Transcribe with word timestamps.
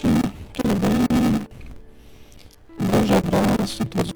tudo 0.00 0.74
bem? 0.80 1.46
Um 2.80 2.86
grande 2.86 3.12
abraço 3.12 3.82
a 3.82 3.86
todos 3.86 4.11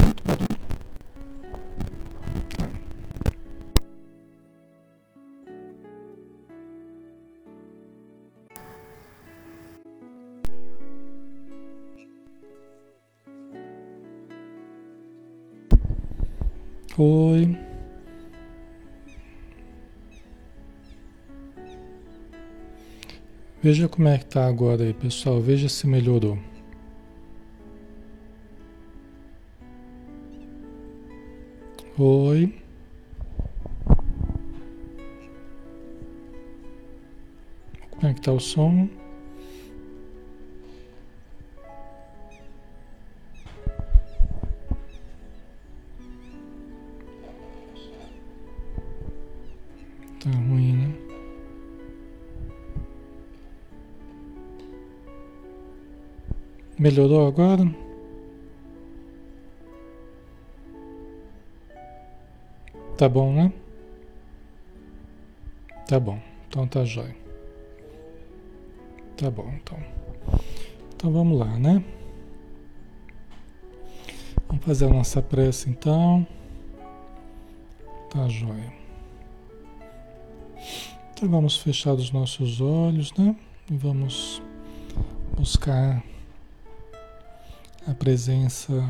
Muito 0.00 0.22
barulho. 0.24 0.52
Oi. 16.98 17.58
Veja 23.62 23.88
como 23.88 24.08
é 24.08 24.18
que 24.18 24.26
tá 24.26 24.46
agora 24.46 24.82
aí, 24.82 24.92
pessoal. 24.92 25.40
Veja 25.40 25.68
se 25.68 25.86
melhorou. 25.86 26.38
Oi. 31.98 32.54
Como 37.90 38.06
é 38.08 38.14
que 38.14 38.20
tá 38.22 38.32
o 38.32 38.40
som? 38.40 38.88
Tá 50.18 50.30
ruim, 50.30 50.76
né? 50.76 50.94
Melhorou 56.78 57.26
agora? 57.26 57.81
Tá 62.96 63.08
bom, 63.08 63.32
né? 63.32 63.52
Tá 65.88 65.98
bom. 65.98 66.20
Então 66.48 66.66
tá 66.66 66.84
jóia. 66.84 67.16
Tá 69.16 69.30
bom, 69.30 69.50
então. 69.54 69.78
Então 70.94 71.12
vamos 71.12 71.38
lá, 71.38 71.58
né? 71.58 71.82
Vamos 74.46 74.64
fazer 74.64 74.86
a 74.86 74.90
nossa 74.90 75.22
prece 75.22 75.70
então. 75.70 76.26
Tá 78.10 78.28
jóia. 78.28 78.72
Então 81.12 81.28
vamos 81.28 81.56
fechar 81.56 81.94
os 81.94 82.10
nossos 82.10 82.60
olhos, 82.60 83.12
né? 83.14 83.34
E 83.70 83.76
vamos 83.76 84.42
buscar 85.36 86.02
a 87.86 87.94
presença 87.94 88.86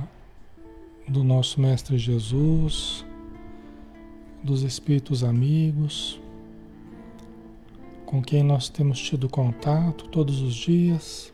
do 1.08 1.22
nosso 1.22 1.60
Mestre 1.60 1.96
Jesus, 1.96 3.04
dos 4.42 4.62
Espíritos 4.62 5.22
amigos, 5.22 6.20
com 8.04 8.20
quem 8.20 8.42
nós 8.42 8.68
temos 8.68 9.00
tido 9.00 9.28
contato 9.28 10.08
todos 10.08 10.40
os 10.40 10.54
dias, 10.54 11.32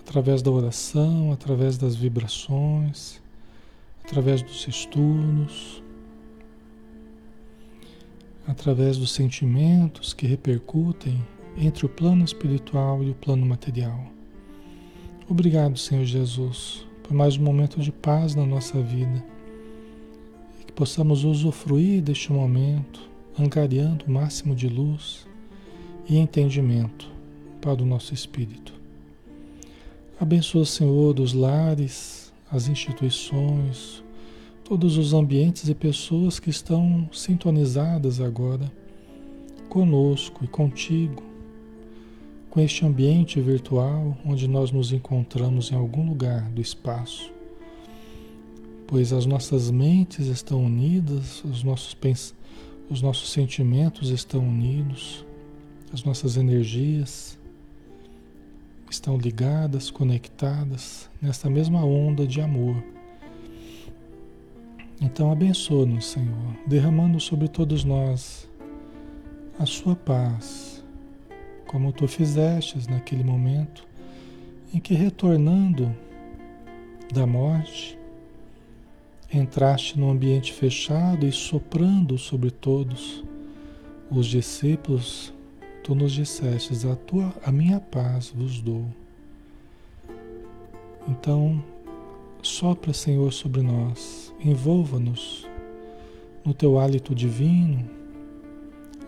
através 0.00 0.42
da 0.42 0.50
oração, 0.50 1.32
através 1.32 1.78
das 1.78 1.94
vibrações, 1.94 3.22
através 4.04 4.42
dos 4.42 4.66
estudos, 4.66 5.82
através 8.46 8.98
dos 8.98 9.12
sentimentos 9.12 10.12
que 10.12 10.26
repercutem 10.26 11.24
entre 11.56 11.86
o 11.86 11.88
plano 11.88 12.24
espiritual 12.24 13.02
e 13.04 13.10
o 13.10 13.14
plano 13.14 13.46
material. 13.46 14.04
Obrigado, 15.28 15.78
Senhor 15.78 16.04
Jesus, 16.04 16.84
por 17.04 17.14
mais 17.14 17.36
um 17.36 17.42
momento 17.42 17.80
de 17.80 17.92
paz 17.92 18.34
na 18.34 18.44
nossa 18.44 18.82
vida 18.82 19.33
possamos 20.74 21.24
usufruir 21.24 22.02
deste 22.02 22.32
momento, 22.32 23.00
angariando 23.38 24.04
o 24.06 24.10
máximo 24.10 24.54
de 24.54 24.68
luz 24.68 25.26
e 26.08 26.16
entendimento 26.16 27.10
para 27.60 27.82
o 27.82 27.86
nosso 27.86 28.12
espírito. 28.12 28.74
Abençoa, 30.20 30.64
Senhor, 30.64 31.18
os 31.18 31.32
lares, 31.32 32.32
as 32.50 32.68
instituições, 32.68 34.02
todos 34.62 34.96
os 34.96 35.12
ambientes 35.12 35.68
e 35.68 35.74
pessoas 35.74 36.38
que 36.38 36.50
estão 36.50 37.08
sintonizadas 37.12 38.20
agora 38.20 38.70
conosco 39.68 40.44
e 40.44 40.48
contigo 40.48 41.22
com 42.54 42.60
este 42.60 42.86
ambiente 42.86 43.40
virtual 43.40 44.16
onde 44.24 44.46
nós 44.46 44.70
nos 44.70 44.92
encontramos 44.92 45.72
em 45.72 45.74
algum 45.74 46.08
lugar 46.08 46.48
do 46.50 46.60
espaço. 46.60 47.33
Pois 48.86 49.12
as 49.12 49.26
nossas 49.26 49.70
mentes 49.70 50.26
estão 50.26 50.64
unidas, 50.64 51.42
os 51.44 51.62
nossos, 51.62 51.96
os 52.90 53.00
nossos 53.00 53.30
sentimentos 53.30 54.10
estão 54.10 54.40
unidos, 54.40 55.24
as 55.92 56.04
nossas 56.04 56.36
energias 56.36 57.38
estão 58.90 59.16
ligadas, 59.16 59.90
conectadas 59.90 61.10
nessa 61.20 61.50
mesma 61.50 61.84
onda 61.84 62.26
de 62.26 62.40
amor. 62.40 62.82
Então 65.00 65.32
abençoa-nos, 65.32 66.06
Senhor, 66.06 66.56
derramando 66.66 67.18
sobre 67.18 67.48
todos 67.48 67.84
nós 67.84 68.48
a 69.58 69.66
sua 69.66 69.96
paz 69.96 70.74
como 71.66 71.92
tu 71.92 72.06
fizestes 72.06 72.86
naquele 72.86 73.24
momento 73.24 73.84
em 74.72 74.78
que, 74.78 74.94
retornando 74.94 75.94
da 77.12 77.26
morte, 77.26 77.98
entraste 79.36 79.98
no 79.98 80.10
ambiente 80.10 80.52
fechado 80.52 81.26
e 81.26 81.32
soprando 81.32 82.16
sobre 82.16 82.50
todos 82.50 83.24
os 84.10 84.26
discípulos, 84.26 85.32
tu 85.82 85.94
nos 85.94 86.12
dissestes: 86.12 86.84
a, 86.84 86.94
tua, 86.94 87.34
a 87.44 87.50
minha 87.50 87.80
paz 87.80 88.32
vos 88.34 88.60
dou. 88.60 88.86
Então, 91.08 91.62
sopra, 92.42 92.92
Senhor, 92.92 93.32
sobre 93.32 93.62
nós, 93.62 94.32
envolva-nos 94.42 95.46
no 96.44 96.54
teu 96.54 96.78
hálito 96.78 97.14
divino, 97.14 97.88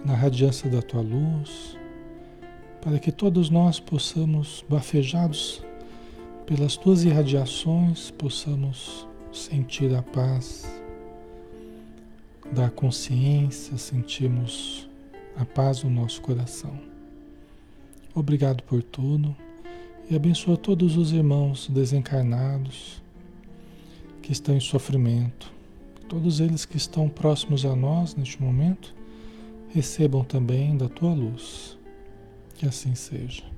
na 0.05 0.14
radiância 0.14 0.69
da 0.69 0.82
tua 0.82 1.00
luz 1.00 1.76
para 2.87 3.00
que 3.00 3.11
todos 3.11 3.50
nós 3.50 3.81
possamos, 3.81 4.64
bafejados 4.69 5.61
pelas 6.46 6.76
tuas 6.76 7.02
irradiações, 7.02 8.12
possamos 8.12 9.08
sentir 9.37 9.94
a 9.94 10.03
paz 10.03 10.65
da 12.53 12.71
consciência, 12.71 13.77
sentimos 13.77 14.88
a 15.37 15.44
paz 15.44 15.83
no 15.83 15.91
nosso 15.91 16.21
coração. 16.23 16.79
Obrigado 18.15 18.62
por 18.62 18.83
tudo 18.83 19.37
e 20.11 20.17
abençoa 20.17 20.56
todos 20.56 20.97
os 20.97 21.12
irmãos 21.12 21.69
desencarnados 21.69 23.03
que 24.23 24.33
estão 24.33 24.56
em 24.56 24.61
sofrimento, 24.61 25.53
todos 26.09 26.41
eles 26.41 26.65
que 26.65 26.77
estão 26.77 27.09
próximos 27.09 27.65
a 27.65 27.77
nós 27.77 28.15
neste 28.15 28.43
momento 28.43 28.94
recebam 29.69 30.25
também 30.25 30.77
da 30.77 30.88
tua 30.88 31.12
luz. 31.12 31.77
Que 32.55 32.67
assim 32.67 32.94
seja. 32.94 33.56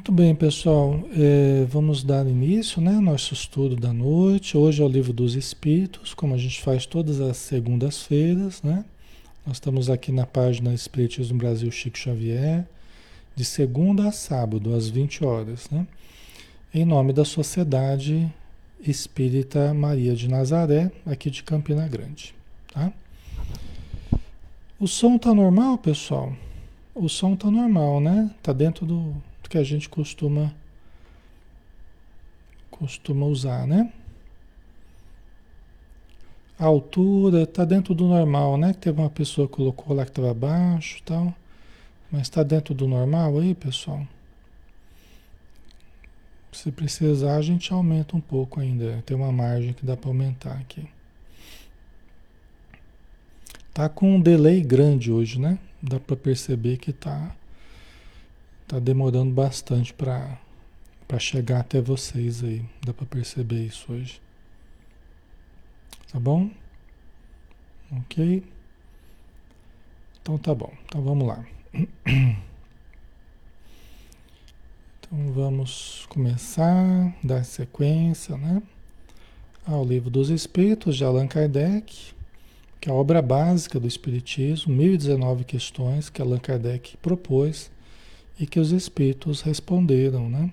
Muito 0.00 0.12
bem, 0.12 0.34
pessoal. 0.34 0.98
É, 1.14 1.66
vamos 1.68 2.02
dar 2.02 2.26
início 2.26 2.80
né, 2.80 2.94
ao 2.94 3.02
nosso 3.02 3.34
estudo 3.34 3.76
da 3.76 3.92
noite. 3.92 4.56
Hoje 4.56 4.80
é 4.80 4.84
o 4.84 4.88
Livro 4.88 5.12
dos 5.12 5.34
Espíritos, 5.34 6.14
como 6.14 6.32
a 6.34 6.38
gente 6.38 6.62
faz 6.62 6.86
todas 6.86 7.20
as 7.20 7.36
segundas-feiras. 7.36 8.62
Né? 8.62 8.82
Nós 9.46 9.58
estamos 9.58 9.90
aqui 9.90 10.10
na 10.10 10.24
página 10.24 10.72
Espiritismo 10.72 11.36
Brasil 11.36 11.70
Chico 11.70 11.98
Xavier, 11.98 12.66
de 13.36 13.44
segunda 13.44 14.08
a 14.08 14.10
sábado, 14.10 14.74
às 14.74 14.88
20 14.88 15.22
horas. 15.22 15.68
Né? 15.68 15.86
Em 16.72 16.86
nome 16.86 17.12
da 17.12 17.26
Sociedade 17.26 18.26
Espírita 18.80 19.74
Maria 19.74 20.16
de 20.16 20.28
Nazaré, 20.28 20.90
aqui 21.04 21.30
de 21.30 21.42
Campina 21.42 21.86
Grande. 21.86 22.34
Tá? 22.72 22.90
O 24.78 24.88
som 24.88 25.18
tá 25.18 25.34
normal, 25.34 25.76
pessoal? 25.76 26.32
O 26.94 27.06
som 27.06 27.36
tá 27.36 27.50
normal, 27.50 28.00
né? 28.00 28.30
Tá 28.42 28.54
dentro 28.54 28.86
do 28.86 29.14
que 29.50 29.58
a 29.58 29.64
gente 29.64 29.88
costuma 29.88 30.54
costuma 32.70 33.26
usar, 33.26 33.66
né? 33.66 33.92
A 36.56 36.66
altura 36.66 37.42
está 37.42 37.64
dentro 37.64 37.94
do 37.94 38.06
normal, 38.06 38.56
né? 38.56 38.72
Que 38.72 38.78
teve 38.78 39.00
uma 39.00 39.10
pessoa 39.10 39.48
que 39.48 39.54
colocou 39.54 39.94
lá 39.94 40.04
que 40.04 40.12
estava 40.12 40.32
baixo, 40.32 41.02
tal, 41.04 41.34
mas 42.10 42.22
está 42.22 42.42
dentro 42.42 42.72
do 42.74 42.86
normal 42.86 43.38
aí, 43.38 43.54
pessoal. 43.54 44.06
Se 46.52 46.70
precisar, 46.70 47.36
a 47.36 47.42
gente 47.42 47.72
aumenta 47.72 48.16
um 48.16 48.20
pouco 48.20 48.60
ainda. 48.60 49.02
Tem 49.04 49.16
uma 49.16 49.32
margem 49.32 49.72
que 49.72 49.84
dá 49.84 49.96
para 49.96 50.10
aumentar 50.10 50.52
aqui. 50.52 50.88
Tá 53.74 53.88
com 53.88 54.16
um 54.16 54.20
delay 54.20 54.62
grande 54.62 55.10
hoje, 55.10 55.40
né? 55.40 55.58
Dá 55.82 55.98
para 55.98 56.16
perceber 56.16 56.76
que 56.76 56.92
tá 56.92 57.34
Tá 58.70 58.78
demorando 58.78 59.34
bastante 59.34 59.92
para 59.92 60.38
para 61.08 61.18
chegar 61.18 61.58
até 61.58 61.80
vocês 61.80 62.44
aí. 62.44 62.64
Dá 62.86 62.94
para 62.94 63.04
perceber 63.04 63.66
isso 63.66 63.92
hoje. 63.92 64.22
Tá 66.12 66.20
bom? 66.20 66.48
OK? 67.90 68.44
Então 70.22 70.38
tá 70.38 70.54
bom. 70.54 70.72
Então 70.84 71.02
vamos 71.02 71.26
lá. 71.26 71.44
Então 75.02 75.32
vamos 75.32 76.06
começar, 76.08 77.12
dar 77.24 77.44
sequência, 77.44 78.36
né? 78.36 78.62
Ao 79.66 79.84
Livro 79.84 80.08
dos 80.08 80.30
Espíritos 80.30 80.96
de 80.96 81.02
Allan 81.02 81.26
Kardec, 81.26 82.14
que 82.80 82.88
é 82.88 82.92
a 82.92 82.94
obra 82.94 83.20
básica 83.20 83.80
do 83.80 83.88
Espiritismo, 83.88 84.72
1019 84.72 85.42
questões 85.42 86.08
que 86.08 86.22
Allan 86.22 86.38
Kardec 86.38 86.96
propôs 86.98 87.72
e 88.40 88.46
que 88.46 88.58
os 88.58 88.72
espíritos 88.72 89.42
responderam, 89.42 90.30
né? 90.30 90.50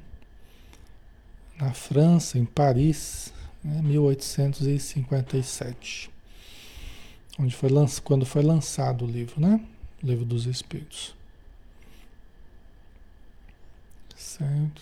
Na 1.58 1.74
França, 1.74 2.38
em 2.38 2.44
Paris, 2.44 3.34
né, 3.64 3.82
1857, 3.82 6.12
onde 7.40 7.56
foi 7.56 7.70
quando 8.04 8.26
foi 8.26 8.42
lançado 8.44 9.06
o 9.06 9.08
livro, 9.08 9.40
né? 9.40 9.62
O 10.04 10.08
livro 10.08 10.26
dos 10.26 10.46
Espíritos. 10.46 11.16
Certo. 14.16 14.82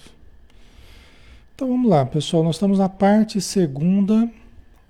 Então 1.54 1.68
vamos 1.68 1.88
lá, 1.90 2.06
pessoal. 2.06 2.44
Nós 2.44 2.56
estamos 2.56 2.80
na 2.80 2.90
parte 2.90 3.40
segunda 3.40 4.28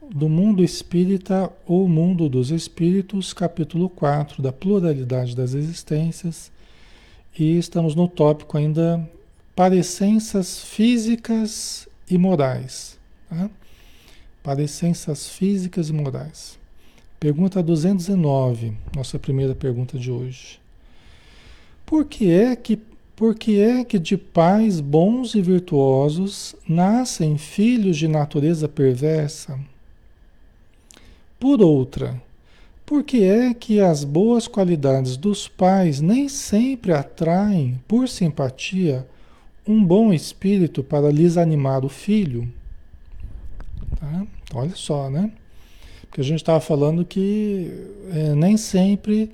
do 0.10 0.30
mundo 0.30 0.64
espírita 0.64 1.52
ou 1.68 1.86
mundo 1.88 2.30
dos 2.30 2.50
espíritos, 2.50 3.34
capítulo 3.34 3.90
4, 3.90 4.42
da 4.42 4.54
pluralidade 4.54 5.36
das 5.36 5.54
existências 5.54 6.55
e 7.38 7.58
estamos 7.58 7.96
no 7.96 8.08
tópico 8.08 8.58
ainda 8.58 9.08
parecenças 9.56 10.60
físicas 10.60 11.88
e 12.10 12.18
morais. 12.18 12.98
Tá? 13.30 13.50
Parecenças 14.42 15.28
físicas 15.28 15.90
e 15.90 15.94
morais. 15.94 16.58
Pergunta 17.20 17.64
209, 17.64 18.74
nossa 18.96 19.18
primeira 19.18 19.56
pergunta 19.56 19.98
de 19.98 20.12
hoje. 20.12 20.60
Por 21.86 22.06
que 22.06 22.32
é 22.32 22.56
que, 22.56 22.80
por 23.16 23.36
que, 23.36 23.60
é 23.60 23.84
que 23.84 23.98
de 24.00 24.18
pais 24.18 24.80
bons 24.80 25.36
e 25.36 25.42
virtuosos 25.42 26.56
nascem 26.68 27.38
filhos 27.38 27.98
de 27.98 28.08
natureza 28.08 28.68
perversa? 28.68 29.60
Por 31.40 31.62
outra, 31.62 32.22
por 32.86 33.04
que 33.04 33.24
é 33.24 33.54
que 33.54 33.80
as 33.80 34.04
boas 34.04 34.48
qualidades 34.48 35.18
dos 35.18 35.48
pais 35.48 36.00
nem 36.00 36.30
sempre 36.30 36.94
atraem, 36.94 37.82
por 37.88 38.08
simpatia, 38.08 39.08
um 39.68 39.84
bom 39.84 40.14
espírito 40.14 40.84
para 40.84 41.12
lhes 41.12 41.36
animar 41.36 41.84
o 41.84 41.90
filho? 41.90 42.48
Tá? 44.00 44.28
Olha 44.54 44.76
só, 44.76 45.10
né? 45.10 45.32
Porque 46.02 46.22
a 46.22 46.24
gente 46.24 46.42
estava 46.42 46.60
falando 46.60 47.04
que 47.04 47.72
é, 48.14 48.36
nem 48.36 48.56
sempre 48.56 49.32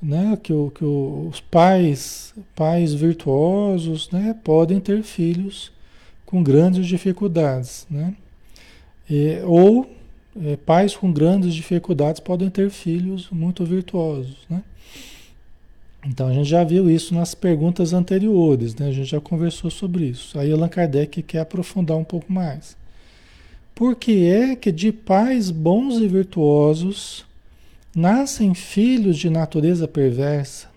né, 0.00 0.38
que, 0.42 0.52
o, 0.52 0.70
que 0.70 0.84
o, 0.84 1.28
os 1.30 1.40
pais, 1.40 2.32
pais 2.56 2.94
virtuosos 2.94 4.10
né, 4.10 4.34
podem 4.42 4.80
ter 4.80 5.02
filhos 5.02 5.70
com 6.24 6.42
grandes 6.42 6.86
dificuldades. 6.86 7.86
Né? 7.90 8.14
E, 9.10 9.40
ou 9.44 9.97
é, 10.44 10.56
pais 10.56 10.96
com 10.96 11.12
grandes 11.12 11.54
dificuldades 11.54 12.20
podem 12.20 12.50
ter 12.50 12.70
filhos 12.70 13.28
muito 13.30 13.64
virtuosos, 13.64 14.36
né? 14.48 14.62
Então 16.06 16.28
a 16.28 16.32
gente 16.32 16.48
já 16.48 16.62
viu 16.62 16.88
isso 16.88 17.12
nas 17.12 17.34
perguntas 17.34 17.92
anteriores, 17.92 18.74
né? 18.74 18.88
A 18.88 18.92
gente 18.92 19.10
já 19.10 19.20
conversou 19.20 19.70
sobre 19.70 20.04
isso. 20.06 20.38
Aí 20.38 20.52
Allan 20.52 20.68
Kardec 20.68 21.22
quer 21.22 21.40
aprofundar 21.40 21.96
um 21.96 22.04
pouco 22.04 22.32
mais. 22.32 22.76
Por 23.74 23.96
que 23.96 24.26
é 24.26 24.56
que 24.56 24.72
de 24.72 24.92
pais 24.92 25.50
bons 25.50 25.96
e 25.98 26.08
virtuosos 26.08 27.24
nascem 27.94 28.54
filhos 28.54 29.18
de 29.18 29.28
natureza 29.28 29.86
perversa? 29.86 30.68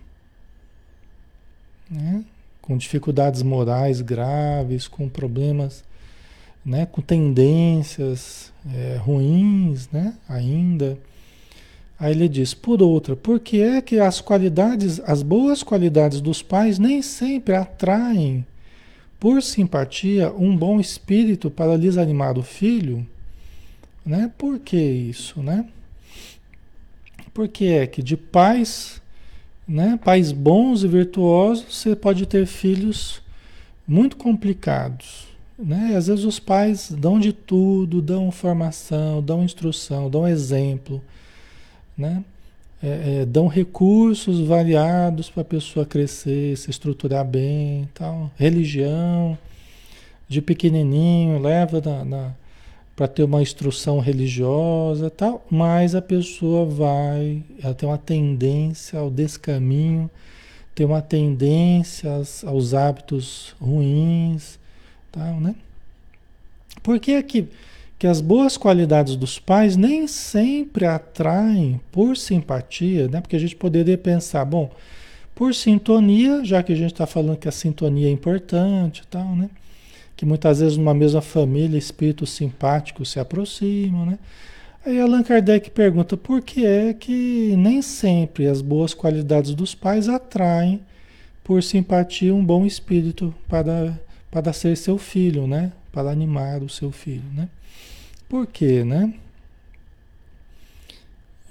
Né? 1.90 2.24
Com 2.60 2.76
dificuldades 2.76 3.42
morais 3.42 4.00
graves, 4.00 4.88
com 4.88 5.08
problemas 5.08 5.84
né, 6.64 6.86
com 6.86 7.02
tendências 7.02 8.51
é, 8.70 8.96
ruins, 8.96 9.88
né, 9.90 10.14
ainda. 10.28 10.98
Aí 11.98 12.12
ele 12.12 12.28
diz, 12.28 12.52
por 12.52 12.82
outra, 12.82 13.14
porque 13.14 13.58
é 13.58 13.80
que 13.80 13.98
as 13.98 14.20
qualidades, 14.20 15.00
as 15.00 15.22
boas 15.22 15.62
qualidades 15.62 16.20
dos 16.20 16.42
pais 16.42 16.78
nem 16.78 17.00
sempre 17.00 17.54
atraem, 17.54 18.44
por 19.20 19.40
simpatia, 19.40 20.32
um 20.32 20.56
bom 20.56 20.80
espírito 20.80 21.48
para 21.48 21.76
lhes 21.76 21.96
animar 21.96 22.36
o 22.36 22.42
filho? 22.42 23.06
Né? 24.04 24.30
Por 24.36 24.58
que 24.58 24.76
isso, 24.76 25.40
né? 25.40 25.64
Porque 27.32 27.66
é 27.66 27.86
que 27.86 28.02
de 28.02 28.16
pais, 28.16 29.00
né, 29.66 29.98
pais 30.04 30.32
bons 30.32 30.82
e 30.82 30.88
virtuosos, 30.88 31.64
você 31.72 31.94
pode 31.94 32.26
ter 32.26 32.46
filhos 32.46 33.22
muito 33.86 34.16
complicados, 34.16 35.28
né? 35.64 35.94
Às 35.96 36.08
vezes 36.08 36.24
os 36.24 36.38
pais 36.38 36.90
dão 36.90 37.18
de 37.18 37.32
tudo, 37.32 38.02
dão 38.02 38.30
formação, 38.30 39.22
dão 39.22 39.44
instrução, 39.44 40.10
dão 40.10 40.26
exemplo, 40.26 41.02
né? 41.96 42.24
É, 42.82 43.20
é, 43.20 43.26
dão 43.26 43.46
recursos 43.46 44.40
variados 44.40 45.30
para 45.30 45.42
a 45.42 45.44
pessoa 45.44 45.86
crescer, 45.86 46.56
se 46.56 46.68
estruturar 46.68 47.24
bem, 47.24 47.88
tal. 47.94 48.28
Religião, 48.36 49.38
de 50.28 50.42
pequenininho, 50.42 51.38
leva 51.38 51.80
para 52.96 53.06
ter 53.06 53.22
uma 53.22 53.40
instrução 53.40 54.00
religiosa, 54.00 55.08
tal. 55.10 55.46
Mas 55.48 55.94
a 55.94 56.02
pessoa 56.02 56.66
vai, 56.66 57.44
ela 57.62 57.72
tem 57.72 57.88
uma 57.88 57.98
tendência 57.98 58.98
ao 58.98 59.08
descaminho, 59.08 60.10
tem 60.74 60.84
uma 60.84 61.00
tendência 61.00 62.10
aos, 62.10 62.42
aos 62.42 62.74
hábitos 62.74 63.54
ruins 63.60 64.58
Tal, 65.12 65.40
né? 65.40 65.54
Por 66.82 66.98
que, 66.98 67.12
é 67.12 67.22
que, 67.22 67.48
que 67.98 68.06
as 68.06 68.20
boas 68.20 68.56
qualidades 68.56 69.14
dos 69.14 69.38
pais 69.38 69.76
nem 69.76 70.08
sempre 70.08 70.86
atraem 70.86 71.80
por 71.92 72.16
simpatia, 72.16 73.08
né? 73.08 73.20
Porque 73.20 73.36
a 73.36 73.38
gente 73.38 73.54
poderia 73.54 73.98
pensar, 73.98 74.44
bom, 74.44 74.70
por 75.34 75.54
sintonia, 75.54 76.44
já 76.44 76.62
que 76.62 76.72
a 76.72 76.76
gente 76.76 76.92
está 76.92 77.06
falando 77.06 77.36
que 77.36 77.48
a 77.48 77.52
sintonia 77.52 78.08
é 78.08 78.10
importante 78.10 79.06
tal, 79.08 79.36
né? 79.36 79.50
Que 80.16 80.24
muitas 80.24 80.60
vezes 80.60 80.76
numa 80.76 80.94
mesma 80.94 81.20
família 81.20 81.78
espíritos 81.78 82.30
simpáticos 82.30 83.10
se 83.10 83.20
aproximam, 83.20 84.06
né? 84.06 84.18
Aí 84.84 85.00
Allan 85.00 85.22
Kardec 85.22 85.70
pergunta 85.70 86.16
por 86.16 86.42
que 86.42 86.66
é 86.66 86.92
que 86.92 87.54
nem 87.56 87.80
sempre 87.82 88.48
as 88.48 88.60
boas 88.60 88.92
qualidades 88.92 89.54
dos 89.54 89.74
pais 89.76 90.08
atraem 90.08 90.80
por 91.44 91.62
simpatia 91.62 92.34
um 92.34 92.44
bom 92.44 92.66
espírito 92.66 93.32
para 93.48 93.96
para 94.32 94.52
ser 94.54 94.76
seu 94.78 94.96
filho, 94.96 95.46
né? 95.46 95.70
Para 95.92 96.10
animar 96.10 96.62
o 96.62 96.68
seu 96.68 96.90
filho, 96.90 97.30
né? 97.34 97.50
Por 98.30 98.46
quê, 98.46 98.82
né? 98.82 99.12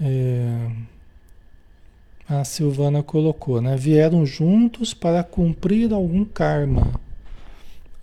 É, 0.02 0.72
a 2.28 2.44
Silvana 2.44 3.04
colocou, 3.04 3.62
né? 3.62 3.78
Vieram 3.78 4.26
juntos 4.26 4.96
para 4.96 5.24
cumprir 5.24 5.94
algum 5.94 6.26
karma. 6.26 6.92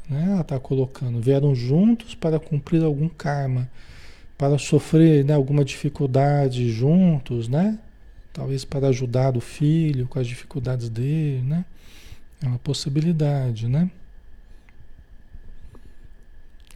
Né? 0.09 0.29
Ela 0.31 0.43
está 0.43 0.61
colocando, 0.61 1.21
vieram 1.21 1.57
juntos 1.57 2.15
para 2.15 2.39
cumprir 2.39 2.85
algum 2.85 3.09
karma, 3.09 3.69
para 4.39 4.59
sofrer 4.59 5.25
né, 5.25 5.35
alguma 5.35 5.65
dificuldade 5.65 6.71
juntos, 6.71 7.49
né? 7.49 7.81
Talvez 8.33 8.65
para 8.65 8.87
ajudar 8.89 9.37
o 9.37 9.41
filho 9.41 10.07
com 10.07 10.21
as 10.21 10.27
dificuldades 10.29 10.89
dele, 10.89 11.43
né? 11.43 11.65
É 12.41 12.47
uma 12.47 12.61
possibilidade, 12.61 13.67
né? 13.67 13.91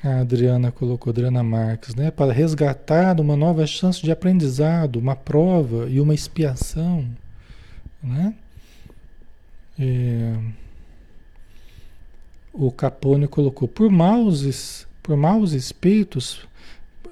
A 0.02 0.20
Adriana 0.20 0.72
colocou, 0.72 1.10
Adriana 1.10 1.44
Marques, 1.44 1.94
né? 1.94 2.10
Para 2.10 2.32
resgatar 2.32 3.20
uma 3.20 3.36
nova 3.36 3.64
chance 3.66 4.02
de 4.02 4.10
aprendizado, 4.10 4.96
uma 4.96 5.14
prova 5.14 5.88
e 5.88 6.00
uma 6.00 6.12
expiação, 6.12 7.08
né? 8.02 8.34
É, 9.78 10.36
o 12.52 12.70
Capone 12.70 13.28
colocou, 13.28 13.68
por 13.68 13.90
maus, 13.90 14.86
por 15.02 15.16
maus 15.16 15.52
espíritos, 15.52 16.46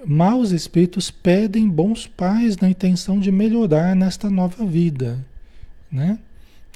maus 0.04 0.50
espíritos 0.50 1.11
pedem 1.11 1.68
bons 1.68 2.06
pais 2.06 2.56
na 2.56 2.68
intenção 2.68 3.20
de 3.20 3.30
melhorar 3.30 3.94
nesta 3.94 4.28
nova 4.28 4.66
vida, 4.66 5.25
né? 5.90 6.18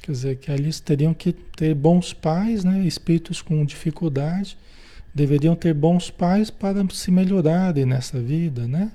Quer 0.02 0.12
dizer, 0.12 0.36
que 0.36 0.50
ali 0.50 0.72
teriam 0.74 1.12
que 1.12 1.32
ter 1.32 1.74
bons 1.74 2.12
pais, 2.12 2.62
né? 2.62 2.84
Espíritos 2.86 3.42
com 3.42 3.64
dificuldade, 3.64 4.56
deveriam 5.14 5.54
ter 5.54 5.72
bons 5.72 6.10
pais 6.10 6.50
para 6.50 6.84
se 6.90 7.10
melhorarem 7.10 7.86
nessa 7.86 8.20
vida, 8.20 8.66
né? 8.66 8.90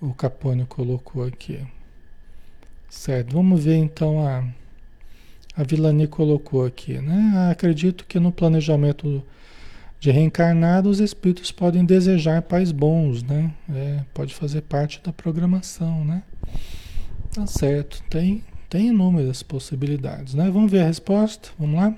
O 0.00 0.14
Capone 0.14 0.64
colocou 0.64 1.24
aqui. 1.24 1.60
Certo, 2.88 3.34
vamos 3.34 3.62
ver 3.62 3.76
então 3.76 4.26
a, 4.26 4.44
a 5.56 5.62
Vilani 5.62 6.06
colocou 6.06 6.64
aqui, 6.64 6.98
né? 6.98 7.48
Acredito 7.50 8.04
que 8.06 8.18
no 8.18 8.32
planejamento 8.32 9.22
de 10.00 10.10
reencarnar, 10.10 10.84
os 10.84 10.98
espíritos 10.98 11.52
podem 11.52 11.84
desejar 11.84 12.42
pais 12.42 12.72
bons, 12.72 13.22
né? 13.22 13.52
É, 13.72 14.00
pode 14.12 14.34
fazer 14.34 14.62
parte 14.62 15.00
da 15.02 15.12
programação, 15.12 16.04
né? 16.04 16.24
Tá 17.32 17.46
certo, 17.46 18.02
tem, 18.10 18.42
tem 18.68 18.88
inúmeras 18.88 19.42
possibilidades, 19.42 20.34
né? 20.34 20.50
Vamos 20.50 20.70
ver 20.70 20.80
a 20.80 20.86
resposta, 20.86 21.50
vamos 21.58 21.76
lá? 21.76 21.94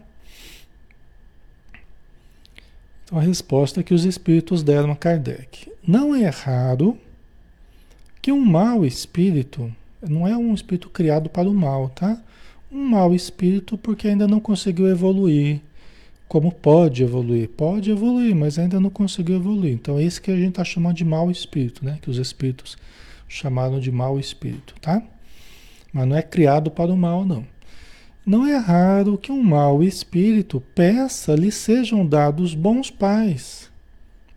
Então, 3.04 3.18
a 3.18 3.22
resposta 3.22 3.82
que 3.82 3.92
os 3.92 4.04
espíritos 4.04 4.62
deram 4.62 4.90
a 4.90 4.96
Kardec. 4.96 5.70
Não 5.86 6.14
é 6.14 6.28
raro 6.28 6.98
que 8.22 8.32
um 8.32 8.40
mau 8.40 8.86
espírito, 8.86 9.70
não 10.00 10.26
é 10.26 10.36
um 10.36 10.54
espírito 10.54 10.88
criado 10.88 11.28
para 11.28 11.48
o 11.48 11.54
mal, 11.54 11.90
tá? 11.90 12.20
Um 12.72 12.88
mau 12.88 13.14
espírito 13.14 13.76
porque 13.76 14.08
ainda 14.08 14.26
não 14.26 14.40
conseguiu 14.40 14.88
evoluir. 14.88 15.60
Como 16.26 16.50
pode 16.50 17.02
evoluir? 17.02 17.50
Pode 17.50 17.90
evoluir, 17.90 18.34
mas 18.34 18.58
ainda 18.58 18.80
não 18.80 18.88
conseguiu 18.88 19.36
evoluir. 19.36 19.74
Então, 19.74 19.98
é 19.98 20.02
isso 20.02 20.22
que 20.22 20.30
a 20.30 20.36
gente 20.36 20.48
está 20.48 20.64
chamando 20.64 20.96
de 20.96 21.04
mau 21.04 21.30
espírito, 21.30 21.84
né? 21.84 21.98
Que 22.00 22.10
os 22.10 22.16
espíritos 22.16 22.78
chamaram 23.28 23.78
de 23.78 23.92
mau 23.92 24.18
espírito, 24.18 24.74
tá? 24.80 25.02
Mas 25.92 26.08
não 26.08 26.16
é 26.16 26.22
criado 26.22 26.70
para 26.70 26.90
o 26.90 26.96
mal, 26.96 27.24
não. 27.24 27.46
Não 28.24 28.46
é 28.46 28.56
raro 28.56 29.18
que 29.18 29.30
um 29.30 29.42
mau 29.42 29.82
espírito 29.82 30.62
peça 30.74 31.34
lhe 31.34 31.52
sejam 31.52 32.06
dados 32.06 32.54
bons 32.54 32.90
pais, 32.90 33.70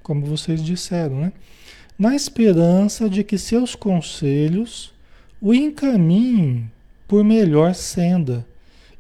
como 0.03 0.25
vocês 0.25 0.61
disseram, 0.63 1.21
né? 1.21 1.31
na 1.97 2.15
esperança 2.15 3.09
de 3.09 3.23
que 3.23 3.37
seus 3.37 3.75
conselhos 3.75 4.93
o 5.41 5.53
encaminhem 5.53 6.69
por 7.07 7.23
melhor 7.23 7.73
senda. 7.73 8.45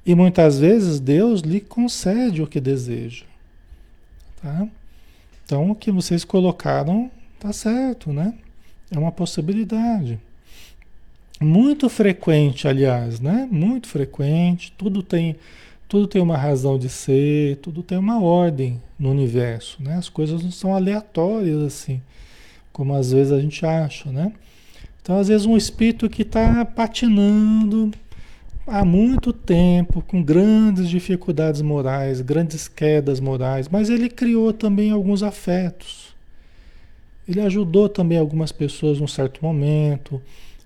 E 0.05 0.15
muitas 0.15 0.59
vezes 0.59 0.99
Deus 0.99 1.41
lhe 1.41 1.59
concede 1.59 2.41
o 2.41 2.47
que 2.47 2.59
deseja. 2.59 3.25
Tá? 4.41 4.67
Então, 5.45 5.71
o 5.71 5.75
que 5.75 5.91
vocês 5.91 6.23
colocaram 6.23 7.11
tá 7.39 7.51
certo, 7.51 8.11
né? 8.11 8.33
É 8.89 8.97
uma 8.97 9.11
possibilidade. 9.11 10.19
Muito 11.39 11.87
frequente, 11.87 12.67
aliás, 12.67 13.19
né? 13.19 13.47
Muito 13.51 13.87
frequente. 13.87 14.73
Tudo 14.75 15.03
tem, 15.03 15.35
tudo 15.87 16.07
tem 16.07 16.19
uma 16.19 16.35
razão 16.35 16.79
de 16.79 16.89
ser, 16.89 17.57
tudo 17.57 17.83
tem 17.83 17.97
uma 17.97 18.19
ordem 18.19 18.81
no 18.97 19.11
universo, 19.11 19.77
né? 19.81 19.95
As 19.95 20.09
coisas 20.09 20.43
não 20.43 20.49
são 20.49 20.75
aleatórias 20.75 21.61
assim, 21.61 22.01
como 22.73 22.95
às 22.95 23.11
vezes 23.11 23.31
a 23.31 23.39
gente 23.39 23.63
acha, 23.63 24.11
né? 24.11 24.33
Então, 24.99 25.19
às 25.19 25.27
vezes 25.27 25.45
um 25.45 25.55
espírito 25.55 26.09
que 26.09 26.23
está 26.23 26.65
patinando 26.65 27.91
há 28.65 28.83
muito 28.83 29.31
tempo, 29.31 30.01
com 30.01 30.23
grandes 30.23 30.89
dificuldades 30.89 31.61
morais, 31.61 32.19
grandes 32.19 32.67
quedas 32.67 33.19
morais, 33.19 33.69
mas 33.69 33.91
ele 33.91 34.09
criou 34.09 34.51
também 34.51 34.89
alguns 34.89 35.21
afetos. 35.21 36.15
Ele 37.27 37.41
ajudou 37.41 37.87
também 37.87 38.17
algumas 38.17 38.51
pessoas 38.51 38.99
num 38.99 39.07
certo 39.07 39.39
momento 39.41 40.19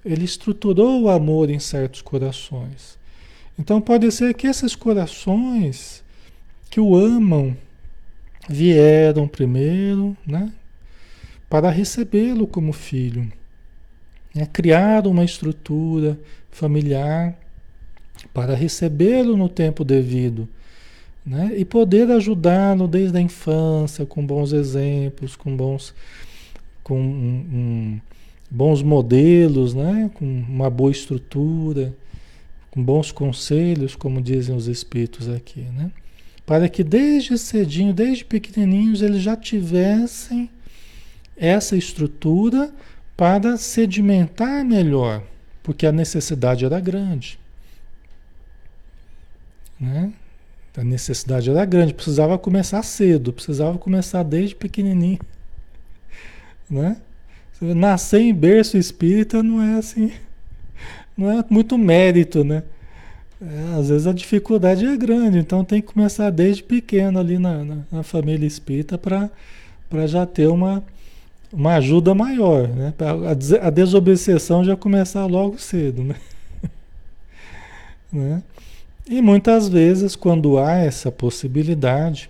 ele 0.03 0.25
estruturou 0.25 1.03
o 1.03 1.09
amor 1.09 1.49
em 1.49 1.59
certos 1.59 2.01
corações. 2.01 2.97
Então 3.57 3.79
pode 3.79 4.11
ser 4.11 4.33
que 4.33 4.47
esses 4.47 4.75
corações 4.75 6.03
que 6.69 6.79
o 6.79 6.95
amam 6.95 7.55
vieram 8.49 9.27
primeiro, 9.27 10.15
né, 10.25 10.51
para 11.49 11.69
recebê-lo 11.69 12.47
como 12.47 12.73
filho, 12.73 13.31
né, 14.33 14.47
criar 14.51 15.05
uma 15.05 15.23
estrutura 15.23 16.17
familiar 16.49 17.37
para 18.33 18.55
recebê-lo 18.55 19.37
no 19.37 19.49
tempo 19.49 19.83
devido, 19.83 20.47
né, 21.25 21.51
e 21.55 21.63
poder 21.63 22.09
ajudá-lo 22.09 22.87
desde 22.87 23.17
a 23.17 23.21
infância 23.21 24.05
com 24.05 24.25
bons 24.25 24.53
exemplos, 24.53 25.35
com 25.35 25.55
bons 25.55 25.93
com 26.83 26.99
um, 26.99 27.45
um 27.53 28.01
bons 28.51 28.83
modelos, 28.83 29.73
né? 29.73 30.11
com 30.13 30.25
uma 30.25 30.69
boa 30.69 30.91
estrutura, 30.91 31.95
com 32.69 32.83
bons 32.83 33.09
conselhos, 33.09 33.95
como 33.95 34.21
dizem 34.21 34.53
os 34.53 34.67
espíritos 34.67 35.29
aqui, 35.29 35.61
né? 35.61 35.89
Para 36.45 36.67
que 36.67 36.83
desde 36.83 37.37
cedinho, 37.37 37.93
desde 37.93 38.25
pequenininhos, 38.25 39.01
eles 39.01 39.21
já 39.21 39.37
tivessem 39.37 40.49
essa 41.37 41.77
estrutura 41.77 42.73
para 43.15 43.55
sedimentar 43.55 44.65
melhor, 44.65 45.23
porque 45.63 45.85
a 45.85 45.91
necessidade 45.91 46.65
era 46.65 46.79
grande. 46.79 47.39
Né? 49.79 50.11
A 50.75 50.83
necessidade 50.83 51.49
era 51.49 51.63
grande, 51.65 51.93
precisava 51.93 52.37
começar 52.37 52.83
cedo, 52.83 53.31
precisava 53.31 53.77
começar 53.77 54.23
desde 54.23 54.55
pequenininho, 54.55 55.19
né? 56.69 56.97
Nascer 57.61 58.21
em 58.21 58.33
berço 58.33 58.75
espírita 58.75 59.43
não 59.43 59.61
é 59.61 59.77
assim, 59.77 60.11
não 61.15 61.29
é 61.29 61.45
muito 61.47 61.77
mérito, 61.77 62.43
né? 62.43 62.63
É, 63.39 63.79
às 63.79 63.89
vezes 63.89 64.07
a 64.07 64.13
dificuldade 64.13 64.85
é 64.85 64.97
grande, 64.97 65.37
então 65.37 65.63
tem 65.63 65.81
que 65.81 65.93
começar 65.93 66.29
desde 66.31 66.63
pequeno 66.63 67.19
ali 67.19 67.37
na, 67.37 67.63
na, 67.63 67.77
na 67.91 68.03
família 68.03 68.47
espírita 68.47 68.97
para 68.97 69.29
já 70.07 70.25
ter 70.25 70.47
uma, 70.47 70.83
uma 71.53 71.75
ajuda 71.75 72.15
maior, 72.15 72.67
né? 72.67 72.93
A, 72.99 73.67
a 73.67 73.69
desobsessão 73.69 74.63
já 74.63 74.75
começar 74.75 75.25
logo 75.27 75.59
cedo, 75.59 76.03
né? 76.03 76.15
né? 78.11 78.43
E 79.07 79.21
muitas 79.21 79.67
vezes, 79.67 80.15
quando 80.15 80.57
há 80.57 80.75
essa 80.75 81.11
possibilidade, 81.11 82.29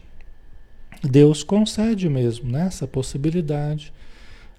Deus 1.03 1.43
concede 1.43 2.09
mesmo 2.09 2.51
né? 2.51 2.67
essa 2.67 2.87
possibilidade 2.87 3.93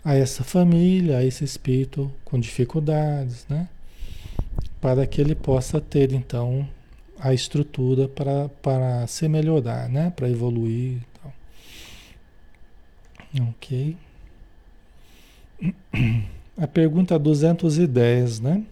a 0.04 0.14
essa 0.14 0.42
família, 0.42 1.18
a 1.18 1.24
esse 1.24 1.44
espírito 1.44 2.12
com 2.24 2.38
dificuldades, 2.38 3.46
né? 3.48 3.68
Para 4.80 5.06
que 5.06 5.20
ele 5.20 5.34
possa 5.34 5.80
ter 5.80 6.12
então 6.12 6.68
a 7.18 7.32
estrutura 7.32 8.08
para, 8.08 8.48
para 8.60 9.06
se 9.06 9.28
melhorar, 9.28 9.88
né? 9.88 10.10
Para 10.10 10.28
evoluir 10.28 10.98
tal. 11.22 11.32
Ok. 13.48 13.96
A 16.58 16.66
pergunta 16.66 17.18
210, 17.18 18.40
né? 18.40 18.62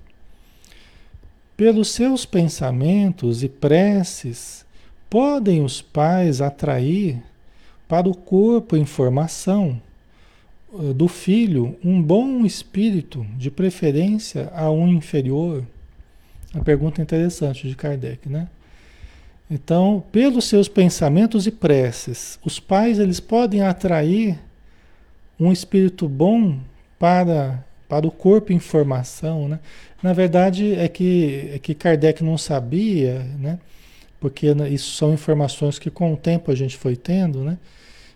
Pelos 1.56 1.88
seus 1.88 2.26
pensamentos 2.26 3.42
e 3.42 3.48
preces, 3.48 4.66
podem 5.08 5.62
os 5.62 5.80
pais 5.80 6.40
atrair 6.40 7.22
para 7.86 8.08
o 8.08 8.16
corpo 8.16 8.76
informação 8.76 9.80
do 10.94 11.08
filho 11.08 11.76
um 11.84 12.00
bom 12.00 12.44
espírito, 12.44 13.26
de 13.36 13.50
preferência 13.50 14.50
a 14.54 14.70
um 14.70 14.88
inferior? 14.88 15.64
A 16.54 16.60
pergunta 16.60 17.02
interessante 17.02 17.68
de 17.68 17.74
Kardec, 17.74 18.28
né? 18.28 18.48
Então, 19.50 20.04
pelos 20.12 20.44
seus 20.44 20.68
pensamentos 20.68 21.46
e 21.46 21.50
preces, 21.50 22.38
os 22.44 22.60
pais 22.60 23.00
eles 23.00 23.18
podem 23.18 23.62
atrair 23.62 24.38
um 25.38 25.50
espírito 25.50 26.08
bom 26.08 26.60
para, 26.98 27.64
para 27.88 28.06
o 28.06 28.10
corpo 28.10 28.52
em 28.52 28.60
formação, 28.60 29.48
né? 29.48 29.58
Na 30.02 30.12
verdade 30.12 30.74
é 30.74 30.86
que, 30.86 31.50
é 31.52 31.58
que 31.58 31.74
Kardec 31.74 32.22
não 32.22 32.38
sabia, 32.38 33.24
né? 33.38 33.58
Porque 34.20 34.54
né, 34.54 34.68
isso 34.68 34.94
são 34.94 35.12
informações 35.12 35.78
que 35.78 35.90
com 35.90 36.12
o 36.12 36.16
tempo 36.16 36.50
a 36.50 36.54
gente 36.54 36.76
foi 36.76 36.94
tendo, 36.94 37.42
né? 37.42 37.58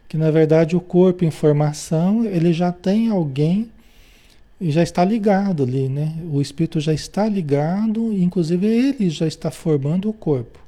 Que 0.09 0.17
na 0.17 0.31
verdade 0.31 0.77
o 0.77 0.81
corpo 0.81 1.25
em 1.25 1.31
formação 1.31 2.25
ele 2.25 2.53
já 2.53 2.71
tem 2.71 3.09
alguém 3.09 3.71
e 4.61 4.71
já 4.71 4.83
está 4.83 5.05
ligado 5.05 5.63
ali, 5.63 5.89
né? 5.89 6.15
O 6.31 6.41
espírito 6.41 6.81
já 6.81 6.93
está 6.93 7.29
ligado, 7.29 8.13
inclusive 8.13 8.67
ele 8.67 9.11
já 9.11 9.27
está 9.27 9.51
formando 9.51 10.09
o 10.09 10.13
corpo. 10.13 10.59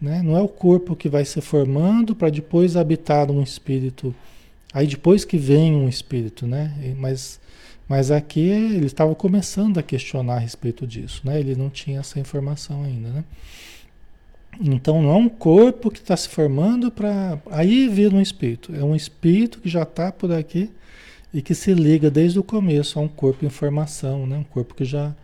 Né? 0.00 0.20
Não 0.22 0.36
é 0.36 0.42
o 0.42 0.48
corpo 0.48 0.96
que 0.96 1.08
vai 1.08 1.24
se 1.24 1.40
formando 1.40 2.16
para 2.16 2.28
depois 2.28 2.76
habitar 2.76 3.30
um 3.30 3.40
espírito. 3.40 4.12
Aí 4.74 4.86
depois 4.86 5.24
que 5.24 5.36
vem 5.36 5.74
um 5.74 5.88
espírito, 5.88 6.46
né? 6.46 6.74
Mas, 6.98 7.38
mas 7.88 8.10
aqui 8.10 8.40
ele 8.40 8.86
estava 8.86 9.14
começando 9.14 9.78
a 9.78 9.82
questionar 9.82 10.34
a 10.34 10.38
respeito 10.38 10.84
disso, 10.86 11.20
né? 11.24 11.38
Ele 11.38 11.54
não 11.54 11.70
tinha 11.70 12.00
essa 12.00 12.18
informação 12.18 12.82
ainda, 12.82 13.10
né? 13.10 13.24
Então 14.60 15.02
não 15.02 15.10
é 15.10 15.16
um 15.16 15.28
corpo 15.28 15.90
que 15.90 15.98
está 15.98 16.16
se 16.16 16.28
formando 16.28 16.90
para 16.90 17.38
aí 17.50 17.88
vir 17.88 18.12
um 18.12 18.20
espírito. 18.20 18.74
É 18.74 18.84
um 18.84 18.94
espírito 18.94 19.60
que 19.60 19.68
já 19.68 19.82
está 19.82 20.12
por 20.12 20.32
aqui 20.32 20.70
e 21.32 21.40
que 21.40 21.54
se 21.54 21.72
liga 21.72 22.10
desde 22.10 22.38
o 22.38 22.44
começo 22.44 22.98
a 22.98 23.02
um 23.02 23.08
corpo 23.08 23.44
em 23.44 23.48
formação, 23.48 24.26
né? 24.26 24.36
Um 24.36 24.44
corpo 24.44 24.74
que 24.74 24.84
já 24.84 25.14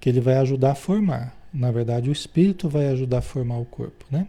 que 0.00 0.08
ele 0.08 0.20
vai 0.20 0.36
ajudar 0.38 0.72
a 0.72 0.74
formar. 0.74 1.36
Na 1.52 1.70
verdade, 1.70 2.08
o 2.08 2.12
espírito 2.12 2.68
vai 2.68 2.88
ajudar 2.88 3.18
a 3.18 3.22
formar 3.22 3.58
o 3.58 3.64
corpo, 3.64 4.04
né? 4.10 4.26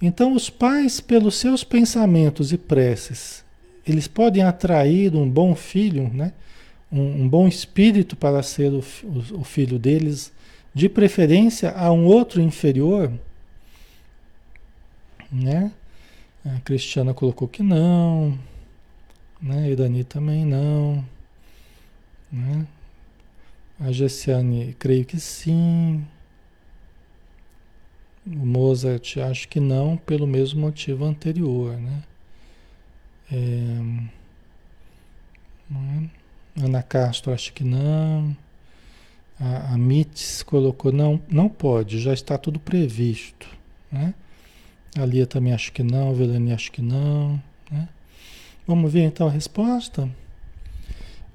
Então, 0.00 0.34
os 0.34 0.50
pais, 0.50 1.00
pelos 1.00 1.36
seus 1.36 1.62
pensamentos 1.62 2.52
e 2.52 2.58
preces, 2.58 3.44
eles 3.86 4.08
podem 4.08 4.42
atrair 4.42 5.14
um 5.14 5.28
bom 5.28 5.54
filho, 5.54 6.10
né? 6.12 6.32
Um, 6.90 7.22
um 7.22 7.28
bom 7.28 7.46
espírito 7.46 8.16
para 8.16 8.42
ser 8.42 8.72
o, 8.72 8.82
o, 9.04 9.40
o 9.40 9.44
filho 9.44 9.78
deles, 9.78 10.32
de 10.76 10.90
preferência 10.90 11.70
a 11.70 11.90
um 11.90 12.04
outro 12.04 12.38
inferior, 12.38 13.10
né? 15.32 15.72
A 16.44 16.60
Cristiana 16.60 17.14
colocou 17.14 17.48
que 17.48 17.62
não, 17.62 18.38
né? 19.40 19.70
E 19.70 19.74
Dani 19.74 20.04
também 20.04 20.44
não, 20.44 21.02
né? 22.30 22.66
A 23.80 23.90
Gessiane, 23.90 24.76
creio 24.78 25.06
que 25.06 25.18
sim. 25.18 26.06
O 28.26 28.44
Mozart, 28.44 29.16
acho 29.16 29.48
que 29.48 29.58
não, 29.58 29.96
pelo 29.96 30.26
mesmo 30.26 30.60
motivo 30.60 31.06
anterior, 31.06 31.74
né? 31.78 32.02
É, 33.32 33.36
né? 35.70 36.10
Ana 36.62 36.82
Castro, 36.82 37.32
acho 37.32 37.54
que 37.54 37.64
não. 37.64 38.36
A, 39.38 39.74
a 39.74 39.78
Mitz 39.78 40.42
colocou, 40.42 40.90
não, 40.90 41.20
não 41.28 41.48
pode, 41.48 41.98
já 41.98 42.14
está 42.14 42.38
tudo 42.38 42.58
previsto, 42.58 43.46
né? 43.92 44.14
A 44.98 45.04
Lia 45.04 45.26
também 45.26 45.52
acho 45.52 45.72
que 45.72 45.82
não, 45.82 46.10
a 46.10 46.12
Velani 46.12 46.52
acho 46.52 46.72
que 46.72 46.80
não, 46.80 47.40
né? 47.70 47.88
Vamos 48.66 48.90
ver 48.92 49.02
então 49.02 49.26
a 49.26 49.30
resposta? 49.30 50.08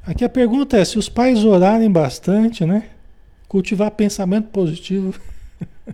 Aqui 0.04 0.26
a 0.26 0.30
pergunta 0.30 0.78
é: 0.78 0.84
se 0.84 0.98
os 0.98 1.08
pais 1.08 1.44
orarem 1.44 1.92
bastante, 1.92 2.66
né? 2.66 2.90
Cultivar 3.48 3.92
pensamento 3.92 4.48
positivo. 4.50 5.14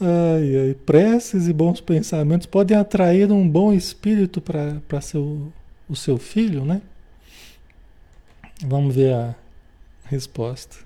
ai, 0.00 0.56
ai, 0.56 0.76
preces 0.84 1.46
e 1.46 1.52
bons 1.52 1.80
pensamentos 1.80 2.46
podem 2.46 2.76
atrair 2.76 3.30
um 3.30 3.48
bom 3.48 3.72
espírito 3.72 4.40
para 4.40 5.00
seu, 5.00 5.52
o 5.88 5.94
seu 5.94 6.18
filho, 6.18 6.64
né? 6.64 6.82
Vamos 8.62 8.94
ver 8.94 9.14
a 9.14 9.34
resposta. 10.08 10.76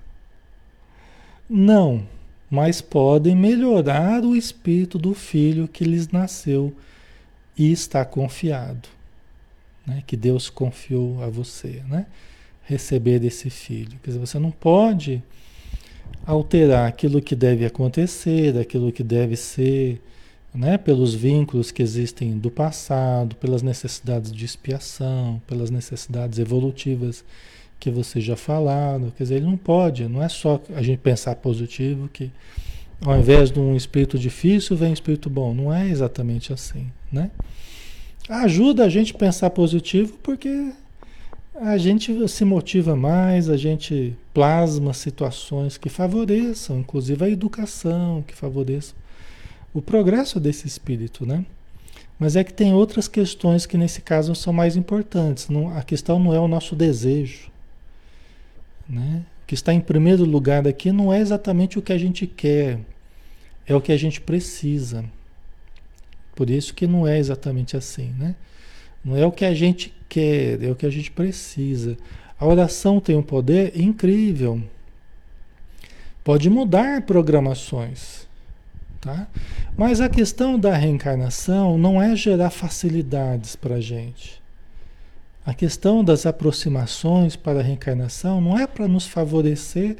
Não, 1.49 2.05
mas 2.49 2.81
podem 2.81 3.35
melhorar 3.35 4.23
o 4.23 4.35
espírito 4.35 4.97
do 4.97 5.13
filho 5.13 5.67
que 5.67 5.83
lhes 5.83 6.09
nasceu 6.09 6.73
e 7.57 7.71
está 7.71 8.05
confiado 8.05 8.89
né, 9.85 10.03
que 10.05 10.15
Deus 10.15 10.49
confiou 10.49 11.21
a 11.23 11.29
você, 11.29 11.81
né? 11.87 12.05
Receber 12.63 13.19
desse 13.19 13.49
filho. 13.49 13.99
Quer 14.03 14.11
dizer, 14.11 14.19
você 14.19 14.39
não 14.39 14.51
pode 14.51 15.21
alterar 16.25 16.87
aquilo 16.87 17.21
que 17.21 17.35
deve 17.35 17.65
acontecer, 17.65 18.53
daquilo 18.53 18.91
que 18.91 19.03
deve 19.03 19.35
ser, 19.35 20.01
né, 20.53 20.77
pelos 20.77 21.13
vínculos 21.13 21.71
que 21.71 21.81
existem 21.81 22.37
do 22.37 22.51
passado, 22.51 23.35
pelas 23.35 23.61
necessidades 23.61 24.31
de 24.31 24.45
expiação, 24.45 25.41
pelas 25.47 25.69
necessidades 25.69 26.39
evolutivas 26.39 27.23
que 27.81 27.91
você 27.91 28.21
já 28.21 28.37
falado. 28.37 29.11
Quer 29.17 29.23
dizer, 29.23 29.35
ele 29.35 29.45
não 29.45 29.57
pode, 29.57 30.07
não 30.07 30.23
é 30.23 30.29
só 30.29 30.61
a 30.73 30.81
gente 30.81 30.99
pensar 30.99 31.35
positivo 31.35 32.07
que 32.07 32.31
ao 33.01 33.19
invés 33.19 33.51
de 33.51 33.59
um 33.59 33.75
espírito 33.75 34.17
difícil 34.17 34.77
vem 34.77 34.91
um 34.91 34.93
espírito 34.93 35.29
bom. 35.29 35.53
Não 35.53 35.73
é 35.73 35.89
exatamente 35.89 36.53
assim, 36.53 36.87
né? 37.11 37.29
ajuda 38.29 38.85
a 38.85 38.89
gente 38.89 39.13
a 39.13 39.17
pensar 39.17 39.49
positivo 39.49 40.17
porque 40.23 40.71
a 41.55 41.77
gente 41.77 42.27
se 42.29 42.45
motiva 42.45 42.95
mais, 42.95 43.49
a 43.49 43.57
gente 43.57 44.15
plasma 44.33 44.93
situações 44.93 45.77
que 45.77 45.89
favoreçam, 45.89 46.79
inclusive 46.79 47.25
a 47.25 47.29
educação, 47.29 48.23
que 48.25 48.33
favoreçam 48.33 48.95
o 49.73 49.81
progresso 49.81 50.39
desse 50.39 50.67
espírito, 50.67 51.25
né? 51.25 51.45
Mas 52.17 52.35
é 52.35 52.43
que 52.43 52.53
tem 52.53 52.73
outras 52.73 53.07
questões 53.07 53.65
que 53.65 53.77
nesse 53.77 54.01
caso 54.01 54.35
são 54.35 54.53
mais 54.53 54.75
importantes. 54.75 55.49
Não, 55.49 55.75
a 55.75 55.81
questão 55.81 56.19
não 56.19 56.33
é 56.33 56.39
o 56.39 56.47
nosso 56.47 56.75
desejo, 56.75 57.50
né? 58.91 59.23
Que 59.47 59.55
está 59.55 59.73
em 59.73 59.79
primeiro 59.79 60.25
lugar 60.25 60.67
aqui 60.67 60.91
não 60.91 61.11
é 61.11 61.19
exatamente 61.19 61.79
o 61.79 61.81
que 61.81 61.93
a 61.93 61.97
gente 61.97 62.27
quer, 62.27 62.79
é 63.65 63.73
o 63.73 63.81
que 63.81 63.91
a 63.91 63.97
gente 63.97 64.19
precisa. 64.19 65.05
Por 66.35 66.49
isso 66.49 66.73
que 66.73 66.85
não 66.85 67.07
é 67.07 67.17
exatamente 67.17 67.77
assim, 67.77 68.13
né? 68.17 68.35
Não 69.03 69.15
é 69.15 69.25
o 69.25 69.31
que 69.31 69.45
a 69.45 69.53
gente 69.53 69.93
quer, 70.07 70.61
é 70.61 70.69
o 70.69 70.75
que 70.75 70.85
a 70.85 70.89
gente 70.89 71.09
precisa. 71.11 71.97
A 72.39 72.45
oração 72.45 72.99
tem 72.99 73.15
um 73.15 73.23
poder 73.23 73.79
incrível. 73.79 74.61
Pode 76.23 76.49
mudar 76.49 77.01
programações, 77.03 78.27
tá? 78.99 79.27
Mas 79.75 80.01
a 80.01 80.09
questão 80.09 80.59
da 80.59 80.75
reencarnação 80.75 81.77
não 81.77 82.01
é 82.01 82.15
gerar 82.15 82.51
facilidades 82.51 83.55
para 83.55 83.75
a 83.75 83.81
gente. 83.81 84.40
A 85.45 85.53
questão 85.53 86.03
das 86.03 86.25
aproximações 86.25 87.35
para 87.35 87.59
a 87.59 87.63
reencarnação 87.63 88.39
não 88.39 88.57
é 88.57 88.67
para 88.67 88.87
nos 88.87 89.07
favorecer 89.07 89.97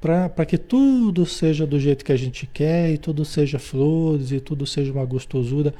para 0.00 0.46
que 0.46 0.56
tudo 0.56 1.26
seja 1.26 1.66
do 1.66 1.80
jeito 1.80 2.04
que 2.04 2.12
a 2.12 2.16
gente 2.16 2.46
quer 2.46 2.90
e 2.90 2.98
tudo 2.98 3.24
seja 3.24 3.58
flores 3.58 4.30
e 4.30 4.38
tudo 4.38 4.64
seja 4.64 4.92
uma 4.92 5.04
gostosura. 5.04 5.74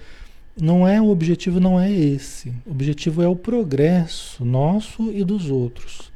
Não 0.60 0.86
é 0.86 1.00
o 1.00 1.08
objetivo, 1.08 1.60
não 1.60 1.78
é 1.78 1.90
esse. 1.92 2.52
O 2.66 2.72
objetivo 2.72 3.22
é 3.22 3.28
o 3.28 3.36
progresso 3.36 4.44
nosso 4.44 5.12
e 5.12 5.22
dos 5.22 5.48
outros. 5.48 6.10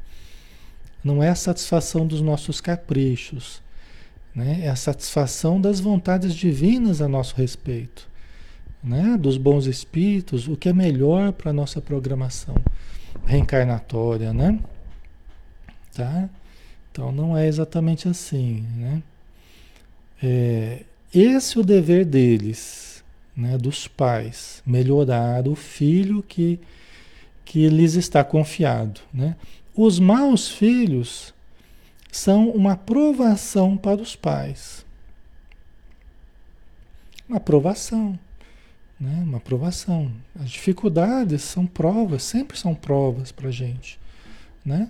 Não 1.01 1.23
é 1.23 1.29
a 1.29 1.35
satisfação 1.35 2.05
dos 2.05 2.19
nossos 2.19 2.59
caprichos, 2.59 3.61
né? 4.35 4.61
É 4.63 4.69
a 4.69 4.75
satisfação 4.75 5.61
das 5.61 5.79
vontades 5.79 6.35
divinas 6.35 7.01
a 7.01 7.07
nosso 7.07 7.35
respeito, 7.35 8.09
né? 8.83 9.17
Dos 9.17 9.37
bons 9.37 9.65
espíritos, 9.65 10.47
o 10.47 10.57
que 10.57 10.69
é 10.69 10.73
melhor 10.73 11.31
para 11.31 11.51
a 11.51 11.53
nossa 11.53 11.81
programação 11.81 12.55
reencarnatória, 13.25 14.33
né? 14.33 14.59
Tá? 15.93 16.29
Então 16.91 17.11
não 17.11 17.37
é 17.37 17.47
exatamente 17.47 18.07
assim, 18.07 18.65
né? 18.75 19.03
É, 20.21 20.83
esse 21.13 21.57
é 21.57 21.61
o 21.61 21.63
dever 21.63 22.05
deles, 22.05 23.03
né, 23.35 23.57
dos 23.57 23.87
pais, 23.87 24.63
melhorar 24.65 25.47
o 25.47 25.55
filho 25.55 26.23
que, 26.23 26.59
que 27.43 27.67
lhes 27.67 27.95
está 27.95 28.23
confiado. 28.23 29.01
Né? 29.13 29.35
Os 29.75 29.99
maus 29.99 30.49
filhos 30.49 31.33
são 32.11 32.49
uma 32.49 32.77
provação 32.77 33.75
para 33.75 34.01
os 34.01 34.15
pais. 34.15 34.85
Uma 37.27 37.39
provação. 37.39 38.17
Né? 39.03 39.21
Uma 39.21 39.39
provação. 39.41 40.09
As 40.39 40.49
dificuldades 40.49 41.41
são 41.41 41.65
provas, 41.65 42.23
sempre 42.23 42.57
são 42.57 42.73
provas 42.73 43.33
para 43.33 43.49
a 43.49 43.51
gente. 43.51 43.99
Né? 44.65 44.89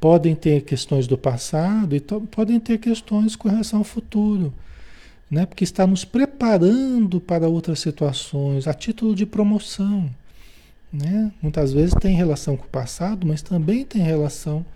Podem 0.00 0.34
ter 0.34 0.64
questões 0.64 1.06
do 1.06 1.16
passado 1.16 1.94
e 1.94 2.00
podem 2.00 2.58
ter 2.58 2.78
questões 2.78 3.36
com 3.36 3.48
relação 3.48 3.78
ao 3.78 3.84
futuro, 3.84 4.52
né? 5.30 5.46
porque 5.46 5.62
está 5.62 5.86
nos 5.86 6.04
preparando 6.04 7.20
para 7.20 7.48
outras 7.48 7.78
situações, 7.78 8.66
a 8.66 8.74
título 8.74 9.14
de 9.14 9.24
promoção. 9.24 10.10
Né? 10.92 11.30
Muitas 11.40 11.72
vezes 11.72 11.94
tem 11.94 12.16
relação 12.16 12.56
com 12.56 12.64
o 12.64 12.68
passado, 12.68 13.24
mas 13.28 13.42
também 13.42 13.84
tem 13.84 14.02
relação 14.02 14.66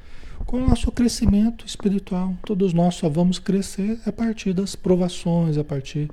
com 0.47 0.59
o 0.59 0.69
nosso 0.69 0.93
crescimento 0.93 1.67
espiritual. 1.67 2.37
Todos 2.47 2.73
nós 2.73 2.95
só 2.95 3.09
vamos 3.09 3.41
crescer 3.41 3.99
a 4.07 4.13
partir 4.13 4.53
das 4.53 4.77
provações, 4.77 5.59
a 5.59 5.65
partir 5.65 6.09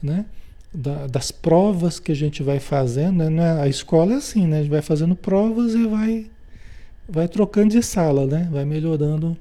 né, 0.00 0.24
da, 0.72 1.06
das 1.06 1.30
provas 1.30 1.98
que 1.98 2.12
a 2.12 2.16
gente 2.16 2.42
vai 2.42 2.60
fazendo. 2.60 3.28
Né? 3.28 3.60
A 3.60 3.68
escola 3.68 4.14
é 4.14 4.16
assim, 4.16 4.46
né? 4.46 4.58
a 4.58 4.62
gente 4.62 4.70
vai 4.70 4.82
fazendo 4.82 5.16
provas 5.16 5.74
e 5.74 5.86
vai 5.86 6.30
vai 7.10 7.26
trocando 7.26 7.70
de 7.70 7.82
sala, 7.82 8.24
né? 8.24 8.48
Vai 8.52 8.64
melhorando 8.64 9.36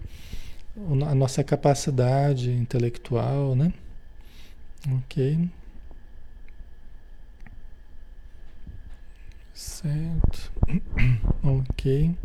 a 1.07 1.13
nossa 1.13 1.43
capacidade 1.43 2.51
intelectual, 2.51 3.55
né? 3.55 3.71
Ok. 4.91 5.47
Certo. 9.53 10.51
ok. 11.43 12.15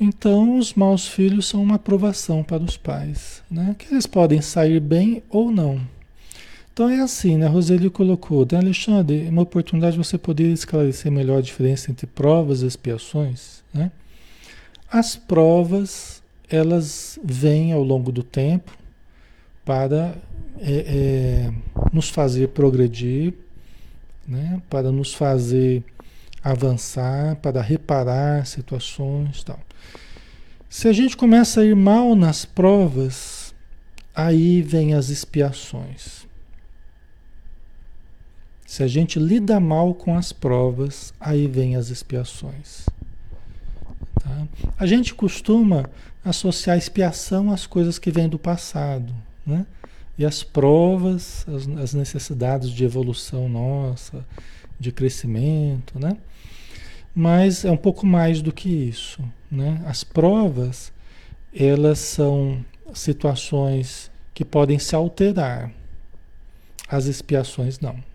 Então, 0.00 0.58
os 0.58 0.74
maus 0.74 1.06
filhos 1.06 1.46
são 1.46 1.62
uma 1.62 1.76
aprovação 1.76 2.42
para 2.42 2.62
os 2.62 2.76
pais, 2.76 3.42
né? 3.50 3.76
Que 3.78 3.92
eles 3.92 4.06
podem 4.06 4.40
sair 4.40 4.80
bem 4.80 5.22
ou 5.28 5.50
não. 5.50 5.80
Então 6.72 6.88
é 6.88 7.00
assim, 7.00 7.36
né? 7.36 7.46
A 7.46 7.50
Roseli 7.50 7.90
colocou, 7.90 8.46
né, 8.50 8.58
Alexandre, 8.58 9.28
uma 9.28 9.42
oportunidade 9.42 9.92
de 9.92 9.98
você 9.98 10.16
poder 10.16 10.50
esclarecer 10.52 11.12
melhor 11.12 11.38
a 11.38 11.42
diferença 11.42 11.90
entre 11.90 12.06
provas 12.06 12.62
e 12.62 12.66
expiações, 12.66 13.62
né? 13.74 13.92
As 14.90 15.14
provas, 15.14 16.22
elas 16.48 17.18
vêm 17.22 17.72
ao 17.72 17.82
longo 17.82 18.10
do 18.10 18.22
tempo 18.22 18.76
para 19.66 20.16
é, 20.60 20.72
é, 20.72 21.52
nos 21.92 22.08
fazer 22.08 22.48
progredir, 22.48 23.34
né? 24.26 24.62
Para 24.70 24.90
nos 24.90 25.12
fazer 25.12 25.84
avançar, 26.42 27.36
para 27.36 27.60
reparar 27.60 28.46
situações, 28.46 29.44
tal. 29.44 29.60
Se 30.70 30.88
a 30.88 30.92
gente 30.92 31.18
começa 31.18 31.60
a 31.60 31.66
ir 31.66 31.76
mal 31.76 32.16
nas 32.16 32.46
provas, 32.46 33.54
aí 34.14 34.62
vem 34.62 34.94
as 34.94 35.10
expiações. 35.10 36.31
Se 38.72 38.82
a 38.82 38.88
gente 38.88 39.18
lida 39.18 39.60
mal 39.60 39.92
com 39.92 40.16
as 40.16 40.32
provas, 40.32 41.12
aí 41.20 41.46
vem 41.46 41.76
as 41.76 41.90
expiações. 41.90 42.86
Tá? 44.18 44.48
A 44.78 44.86
gente 44.86 45.12
costuma 45.12 45.90
associar 46.24 46.78
expiação 46.78 47.52
às 47.52 47.66
coisas 47.66 47.98
que 47.98 48.10
vêm 48.10 48.30
do 48.30 48.38
passado, 48.38 49.14
né? 49.46 49.66
E 50.16 50.24
as 50.24 50.42
provas, 50.42 51.46
as, 51.46 51.68
as 51.82 51.92
necessidades 51.92 52.70
de 52.70 52.82
evolução 52.82 53.46
nossa, 53.46 54.24
de 54.80 54.90
crescimento, 54.90 55.98
né? 55.98 56.16
Mas 57.14 57.66
é 57.66 57.70
um 57.70 57.76
pouco 57.76 58.06
mais 58.06 58.40
do 58.40 58.54
que 58.54 58.70
isso, 58.70 59.22
né? 59.50 59.82
As 59.84 60.02
provas, 60.02 60.90
elas 61.54 61.98
são 61.98 62.64
situações 62.94 64.10
que 64.32 64.46
podem 64.46 64.78
se 64.78 64.94
alterar. 64.94 65.70
As 66.88 67.04
expiações 67.04 67.78
não. 67.78 68.11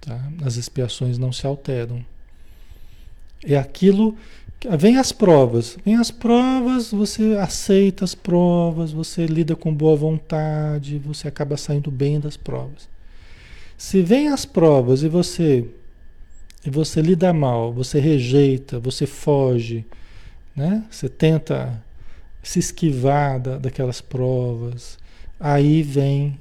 Tá? 0.00 0.20
As 0.44 0.56
expiações 0.56 1.18
não 1.18 1.32
se 1.32 1.46
alteram. 1.46 2.04
É 3.44 3.56
aquilo. 3.56 4.16
Vem 4.78 4.96
as 4.96 5.12
provas. 5.12 5.78
Vem 5.84 5.96
as 5.96 6.10
provas, 6.10 6.90
você 6.90 7.36
aceita 7.38 8.04
as 8.04 8.14
provas, 8.14 8.92
você 8.92 9.26
lida 9.26 9.54
com 9.54 9.72
boa 9.72 9.96
vontade, 9.96 10.98
você 10.98 11.28
acaba 11.28 11.56
saindo 11.56 11.90
bem 11.90 12.18
das 12.18 12.36
provas. 12.36 12.88
Se 13.76 14.02
vem 14.02 14.28
as 14.28 14.44
provas 14.44 15.02
e 15.02 15.08
você 15.08 15.64
e 16.66 16.70
você 16.70 17.00
lida 17.00 17.32
mal, 17.32 17.72
você 17.72 18.00
rejeita, 18.00 18.80
você 18.80 19.06
foge, 19.06 19.86
né? 20.56 20.84
Você 20.90 21.08
tenta 21.08 21.80
se 22.42 22.58
esquivar 22.58 23.38
da, 23.38 23.58
daquelas 23.58 24.00
provas, 24.00 24.98
aí 25.38 25.82
vem 25.82 26.38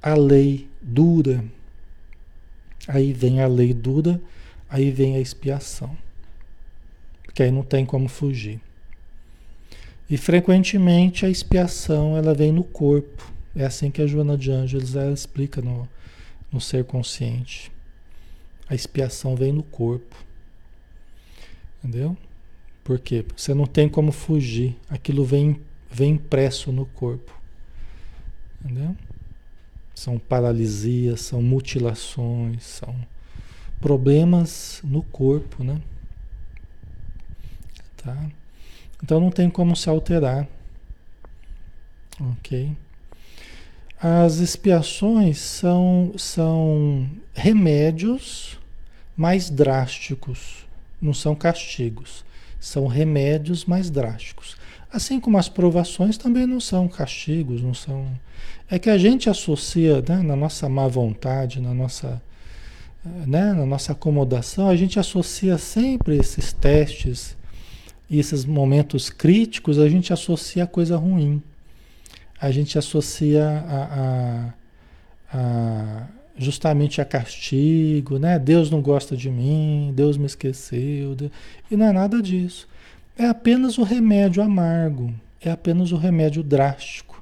a 0.00 0.14
lei 0.14 0.68
dura 0.80 1.44
Aí 2.86 3.12
vem 3.12 3.40
a 3.40 3.46
lei 3.46 3.74
dura, 3.74 4.20
aí 4.68 4.90
vem 4.90 5.16
a 5.16 5.20
expiação. 5.20 5.96
Porque 7.24 7.42
aí 7.42 7.50
não 7.50 7.62
tem 7.62 7.84
como 7.84 8.08
fugir. 8.08 8.60
E 10.08 10.16
frequentemente 10.16 11.26
a 11.26 11.28
expiação 11.28 12.16
ela 12.16 12.32
vem 12.32 12.52
no 12.52 12.62
corpo. 12.62 13.32
É 13.54 13.64
assim 13.64 13.90
que 13.90 14.00
a 14.00 14.06
Joana 14.06 14.38
de 14.38 14.50
Ângeles 14.50 14.94
explica 14.94 15.60
no, 15.60 15.88
no 16.52 16.60
ser 16.60 16.84
consciente. 16.84 17.72
A 18.68 18.74
expiação 18.74 19.34
vem 19.34 19.52
no 19.52 19.62
corpo. 19.62 20.14
Entendeu? 21.78 22.16
Por 22.84 23.00
quê? 23.00 23.22
Porque 23.22 23.40
você 23.40 23.52
não 23.52 23.66
tem 23.66 23.88
como 23.88 24.12
fugir. 24.12 24.76
Aquilo 24.88 25.24
vem, 25.24 25.60
vem 25.90 26.12
impresso 26.12 26.70
no 26.70 26.86
corpo. 26.86 27.34
Entendeu? 28.64 28.94
São 29.96 30.18
paralisias, 30.18 31.22
são 31.22 31.40
mutilações, 31.40 32.62
são 32.64 32.94
problemas 33.80 34.80
no 34.84 35.02
corpo, 35.02 35.64
né? 35.64 35.80
Tá? 37.96 38.30
Então 39.02 39.18
não 39.18 39.30
tem 39.30 39.48
como 39.48 39.74
se 39.74 39.88
alterar. 39.88 40.46
Ok? 42.20 42.76
As 43.98 44.36
expiações 44.36 45.38
são, 45.38 46.12
são 46.18 47.08
remédios 47.32 48.58
mais 49.16 49.48
drásticos, 49.48 50.66
não 51.00 51.14
são 51.14 51.34
castigos, 51.34 52.22
são 52.60 52.86
remédios 52.86 53.64
mais 53.64 53.88
drásticos. 53.88 54.58
Assim 54.92 55.18
como 55.18 55.38
as 55.38 55.48
provações 55.48 56.18
também 56.18 56.46
não 56.46 56.60
são 56.60 56.86
castigos, 56.86 57.62
não 57.62 57.72
são 57.72 58.06
é 58.68 58.78
que 58.78 58.90
a 58.90 58.98
gente 58.98 59.30
associa, 59.30 60.02
né, 60.06 60.22
na 60.22 60.34
nossa 60.34 60.68
má 60.68 60.88
vontade, 60.88 61.60
na 61.60 61.72
nossa, 61.72 62.20
né, 63.04 63.52
na 63.52 63.64
nossa 63.64 63.92
acomodação, 63.92 64.68
a 64.68 64.76
gente 64.76 64.98
associa 64.98 65.56
sempre 65.56 66.16
esses 66.16 66.52
testes 66.52 67.36
e 68.10 68.18
esses 68.18 68.44
momentos 68.44 69.08
críticos, 69.08 69.78
a 69.78 69.88
gente 69.88 70.12
associa 70.12 70.64
a 70.64 70.66
coisa 70.66 70.96
ruim. 70.96 71.42
A 72.40 72.50
gente 72.50 72.78
associa 72.78 73.44
a, 73.46 74.52
a, 75.32 75.38
a 75.38 76.06
justamente 76.38 77.00
a 77.00 77.04
castigo, 77.04 78.18
né? 78.18 78.38
Deus 78.38 78.70
não 78.70 78.82
gosta 78.82 79.16
de 79.16 79.30
mim, 79.30 79.90
Deus 79.96 80.18
me 80.18 80.26
esqueceu. 80.26 81.16
E 81.70 81.76
não 81.76 81.86
é 81.86 81.92
nada 81.92 82.20
disso. 82.20 82.68
É 83.16 83.26
apenas 83.26 83.78
o 83.78 83.82
remédio 83.82 84.42
amargo, 84.42 85.14
é 85.40 85.50
apenas 85.50 85.92
o 85.92 85.96
remédio 85.96 86.42
drástico 86.42 87.15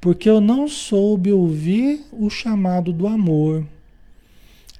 porque 0.00 0.28
eu 0.28 0.40
não 0.40 0.68
soube 0.68 1.32
ouvir 1.32 2.04
o 2.12 2.28
chamado 2.30 2.92
do 2.92 3.06
amor. 3.06 3.64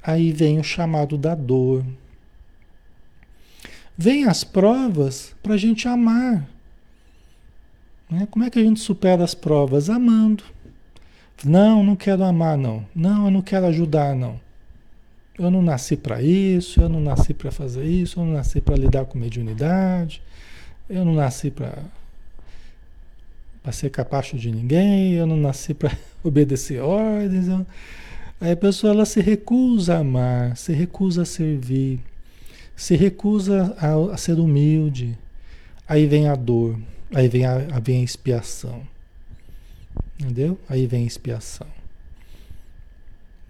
Aí 0.02 0.32
vem 0.32 0.58
o 0.58 0.64
chamado 0.64 1.18
da 1.18 1.34
dor. 1.34 1.84
Vem 3.98 4.24
as 4.24 4.44
provas 4.44 5.34
para 5.42 5.54
a 5.54 5.56
gente 5.56 5.88
amar. 5.88 6.46
Né? 8.08 8.28
Como 8.30 8.44
é 8.44 8.50
que 8.50 8.58
a 8.58 8.62
gente 8.62 8.80
supera 8.80 9.24
as 9.24 9.34
provas? 9.34 9.90
Amando. 9.90 10.44
Não, 11.44 11.82
não 11.82 11.96
quero 11.96 12.22
amar, 12.24 12.56
não. 12.56 12.86
Não, 12.94 13.26
eu 13.26 13.30
não 13.30 13.42
quero 13.42 13.66
ajudar, 13.66 14.14
não. 14.14 14.40
Eu 15.38 15.50
não 15.50 15.60
nasci 15.60 15.96
para 15.96 16.22
isso, 16.22 16.80
eu 16.80 16.88
não 16.88 17.00
nasci 17.00 17.34
para 17.34 17.50
fazer 17.50 17.84
isso, 17.84 18.18
eu 18.18 18.24
não 18.24 18.32
nasci 18.32 18.60
para 18.60 18.74
lidar 18.74 19.04
com 19.04 19.18
mediunidade, 19.18 20.22
eu 20.88 21.04
não 21.04 21.14
nasci 21.14 21.50
para 21.50 21.74
para 23.66 23.72
ser 23.72 23.90
capacho 23.90 24.38
de 24.38 24.48
ninguém, 24.48 25.14
eu 25.14 25.26
não 25.26 25.36
nasci 25.36 25.74
para 25.74 25.90
obedecer 26.22 26.80
ordens. 26.80 27.48
Eu... 27.48 27.66
Aí 28.40 28.52
a 28.52 28.56
pessoa 28.56 28.92
ela 28.92 29.04
se 29.04 29.20
recusa 29.20 29.96
a 29.96 29.98
amar, 29.98 30.56
se 30.56 30.72
recusa 30.72 31.22
a 31.22 31.24
servir, 31.24 31.98
se 32.76 32.94
recusa 32.94 33.76
a, 33.76 34.14
a 34.14 34.16
ser 34.16 34.38
humilde. 34.38 35.18
Aí 35.88 36.06
vem 36.06 36.28
a 36.28 36.36
dor, 36.36 36.78
aí 37.12 37.26
vem 37.26 37.44
a, 37.44 37.58
vem 37.80 38.02
a 38.02 38.04
expiação. 38.04 38.82
Entendeu? 40.16 40.56
Aí 40.68 40.86
vem 40.86 41.02
a 41.02 41.06
expiação. 41.08 41.66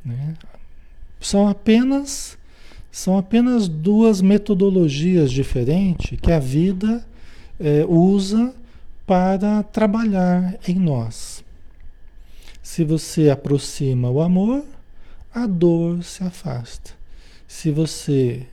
Né? 0.02 0.32
São 1.20 1.46
apenas 1.46 2.38
são 2.90 3.18
apenas 3.18 3.68
duas 3.68 4.22
metodologias 4.22 5.30
diferentes 5.30 6.18
que 6.18 6.32
a 6.32 6.38
vida 6.38 7.06
é, 7.60 7.84
usa 7.86 8.54
para 9.06 9.62
trabalhar 9.62 10.58
em 10.66 10.74
nós. 10.74 11.44
Se 12.62 12.82
você 12.84 13.30
aproxima 13.30 14.10
o 14.10 14.20
amor, 14.20 14.64
a 15.32 15.46
dor 15.46 16.02
se 16.02 16.24
afasta. 16.24 16.92
Se 17.46 17.70
você 17.70 18.46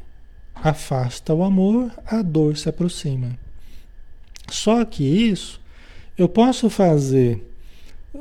afasta 0.54 1.34
o 1.34 1.44
amor, 1.44 1.92
a 2.06 2.22
dor 2.22 2.56
se 2.56 2.70
aproxima. 2.70 3.38
Só 4.50 4.86
que 4.86 5.04
isso 5.04 5.60
eu 6.18 6.30
posso 6.30 6.70
fazer 6.70 7.44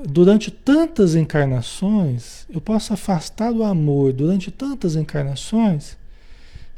durante 0.08 0.50
tantas 0.50 1.14
encarnações, 1.14 2.46
eu 2.48 2.60
posso 2.60 2.94
afastar 2.94 3.52
do 3.52 3.62
amor 3.62 4.12
durante 4.12 4.50
tantas 4.50 4.96
encarnações, 4.96 5.98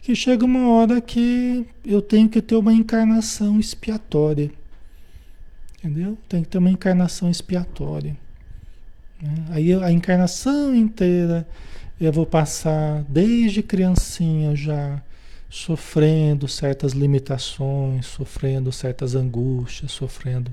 que 0.03 0.15
chega 0.15 0.45
uma 0.45 0.69
hora 0.69 1.01
que 1.01 1.65
eu 1.85 2.03
tenho 2.03 2.29
que 2.29 2.43
ter 2.43 2.57
uma 2.57 2.73
encarnação 2.73 3.61
expiatória. 3.61 4.51
Entendeu? 5.85 6.17
Tem 6.27 6.43
que 6.43 6.49
ter 6.49 6.57
uma 6.57 6.71
encarnação 6.71 7.31
expiatória. 7.31 8.17
Né? 9.21 9.45
Aí 9.51 9.75
a 9.75 9.93
encarnação 9.93 10.75
inteira 10.75 11.47
eu 12.01 12.11
vou 12.11 12.25
passar 12.25 13.05
desde 13.07 13.63
criancinha 13.63 14.57
já 14.57 15.03
sofrendo 15.51 16.49
certas 16.49 16.93
limitações, 16.93 18.07
sofrendo 18.07 18.73
certas 18.73 19.15
angústias, 19.15 19.93
sofrendo, 19.93 20.53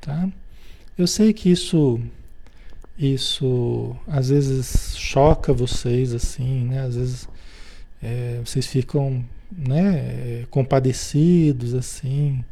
tá? 0.00 0.28
Eu 0.98 1.06
sei 1.06 1.32
que 1.32 1.48
isso 1.48 2.00
isso 2.98 3.96
às 4.06 4.30
vezes 4.30 4.96
choca 4.96 5.52
vocês 5.52 6.12
assim, 6.12 6.64
né? 6.64 6.82
Às 6.82 6.96
vezes 6.96 7.28
é, 8.02 8.40
vocês 8.44 8.66
ficam, 8.66 9.24
né, 9.50 10.44
compadecidos 10.50 11.72
assim, 11.72 12.44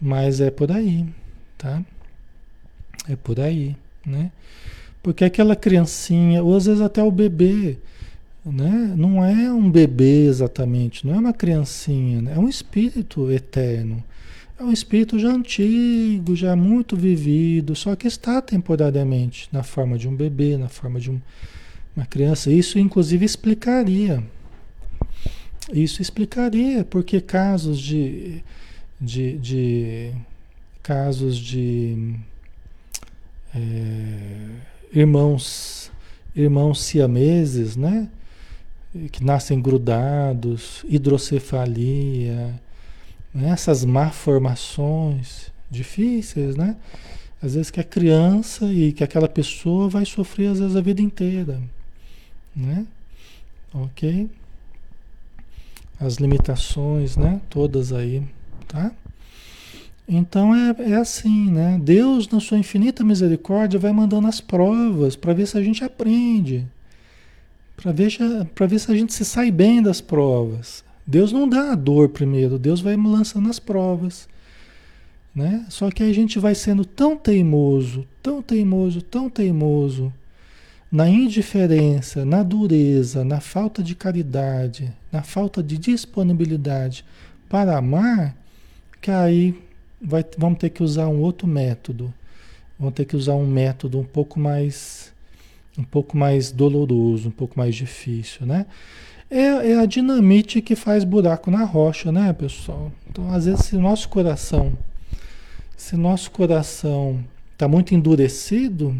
mas 0.00 0.40
é 0.40 0.50
por 0.50 0.70
aí, 0.70 1.06
tá? 1.64 1.82
É 3.08 3.16
por 3.16 3.40
aí, 3.40 3.74
né? 4.04 4.30
Porque 5.02 5.24
aquela 5.24 5.56
criancinha, 5.56 6.42
ou 6.42 6.56
às 6.56 6.66
vezes 6.66 6.82
até 6.82 7.02
o 7.02 7.10
bebê, 7.10 7.78
né? 8.44 8.92
Não 8.96 9.24
é 9.24 9.50
um 9.50 9.70
bebê 9.70 10.26
exatamente, 10.26 11.06
não 11.06 11.14
é 11.14 11.18
uma 11.18 11.32
criancinha, 11.32 12.20
né? 12.20 12.34
é 12.36 12.38
um 12.38 12.48
espírito 12.48 13.30
eterno. 13.30 14.04
É 14.58 14.62
um 14.62 14.70
espírito 14.70 15.18
já 15.18 15.30
antigo, 15.30 16.36
já 16.36 16.54
muito 16.54 16.96
vivido, 16.96 17.74
só 17.74 17.96
que 17.96 18.06
está 18.06 18.40
temporariamente 18.40 19.48
na 19.50 19.62
forma 19.62 19.98
de 19.98 20.06
um 20.06 20.14
bebê, 20.14 20.56
na 20.56 20.68
forma 20.68 21.00
de 21.00 21.10
um, 21.10 21.20
uma 21.96 22.06
criança. 22.06 22.52
Isso, 22.52 22.78
inclusive, 22.78 23.24
explicaria. 23.24 24.22
Isso 25.72 26.00
explicaria 26.00 26.84
porque 26.84 27.20
casos 27.20 27.80
de, 27.80 28.44
de, 29.00 29.38
de 29.38 30.12
casos 30.84 31.38
de 31.38 32.14
é, 33.54 34.48
irmãos 34.92 35.90
irmãos 36.36 36.82
siameses, 36.82 37.74
né? 37.74 38.08
Que 39.10 39.24
nascem 39.24 39.60
grudados, 39.60 40.84
hidrocefalia, 40.86 42.60
né? 43.32 43.50
essas 43.50 43.84
malformações 43.84 45.50
difíceis, 45.70 46.54
né? 46.54 46.76
Às 47.42 47.54
vezes 47.54 47.70
que 47.70 47.80
a 47.80 47.84
criança 47.84 48.66
e 48.66 48.92
que 48.92 49.02
aquela 49.02 49.28
pessoa 49.28 49.88
vai 49.88 50.04
sofrer 50.04 50.48
às 50.48 50.58
vezes 50.58 50.76
a 50.76 50.80
vida 50.80 51.00
inteira, 51.00 51.60
né? 52.54 52.86
Ok? 53.72 54.28
As 55.98 56.16
limitações, 56.16 57.16
né? 57.16 57.40
Todas 57.48 57.92
aí, 57.92 58.22
tá? 58.68 58.92
Então 60.06 60.54
é, 60.54 60.74
é 60.78 60.94
assim, 60.96 61.50
né? 61.50 61.80
Deus, 61.82 62.28
na 62.28 62.38
sua 62.38 62.58
infinita 62.58 63.02
misericórdia, 63.02 63.80
vai 63.80 63.92
mandando 63.92 64.28
as 64.28 64.40
provas 64.40 65.16
para 65.16 65.32
ver 65.32 65.46
se 65.46 65.56
a 65.56 65.62
gente 65.62 65.82
aprende, 65.82 66.66
para 67.76 67.90
ver, 67.90 68.10
ver 68.68 68.78
se 68.78 68.92
a 68.92 68.94
gente 68.94 69.14
se 69.14 69.24
sai 69.24 69.50
bem 69.50 69.82
das 69.82 70.00
provas. 70.00 70.84
Deus 71.06 71.32
não 71.32 71.48
dá 71.48 71.72
a 71.72 71.74
dor 71.74 72.10
primeiro, 72.10 72.58
Deus 72.58 72.80
vai 72.80 72.96
lançando 72.96 73.48
as 73.48 73.58
provas. 73.58 74.28
Né? 75.34 75.66
Só 75.68 75.90
que 75.90 76.02
a 76.02 76.12
gente 76.12 76.38
vai 76.38 76.54
sendo 76.54 76.84
tão 76.84 77.16
teimoso, 77.16 78.06
tão 78.22 78.40
teimoso, 78.40 79.02
tão 79.02 79.28
teimoso, 79.28 80.12
na 80.92 81.08
indiferença, 81.08 82.24
na 82.24 82.42
dureza, 82.44 83.24
na 83.24 83.40
falta 83.40 83.82
de 83.82 83.96
caridade, 83.96 84.92
na 85.10 85.22
falta 85.22 85.60
de 85.60 85.76
disponibilidade 85.76 87.04
para 87.48 87.76
amar, 87.76 88.36
que 89.00 89.10
aí 89.10 89.60
vai, 90.04 90.24
vamos 90.36 90.58
ter 90.58 90.70
que 90.70 90.82
usar 90.82 91.08
um 91.08 91.20
outro 91.20 91.46
método. 91.46 92.12
Vamos 92.78 92.94
ter 92.94 93.04
que 93.04 93.16
usar 93.16 93.34
um 93.34 93.46
método 93.46 93.98
um 93.98 94.04
pouco 94.04 94.38
mais 94.38 95.12
um 95.76 95.82
pouco 95.82 96.16
mais 96.16 96.52
doloroso, 96.52 97.28
um 97.28 97.32
pouco 97.32 97.58
mais 97.58 97.74
difícil, 97.74 98.46
né? 98.46 98.66
É, 99.28 99.72
é, 99.72 99.78
a 99.80 99.86
dinamite 99.86 100.62
que 100.62 100.76
faz 100.76 101.02
buraco 101.02 101.50
na 101.50 101.64
rocha, 101.64 102.12
né, 102.12 102.32
pessoal? 102.32 102.92
Então, 103.08 103.32
às 103.32 103.46
vezes, 103.46 103.64
se 103.64 103.76
nosso 103.76 104.08
coração, 104.08 104.72
se 105.76 105.96
nosso 105.96 106.30
coração 106.30 107.24
está 107.52 107.66
muito 107.66 107.94
endurecido, 107.94 108.96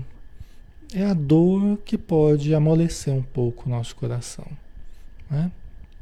é 0.92 1.04
a 1.04 1.14
dor 1.14 1.78
que 1.84 1.96
pode 1.96 2.52
amolecer 2.54 3.14
um 3.14 3.22
pouco 3.22 3.66
o 3.66 3.70
nosso 3.70 3.94
coração, 3.94 4.46
né? 5.30 5.50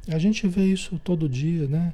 A 0.08 0.18
gente 0.18 0.48
vê 0.48 0.64
isso 0.64 1.00
todo 1.04 1.28
dia, 1.28 1.66
né? 1.66 1.92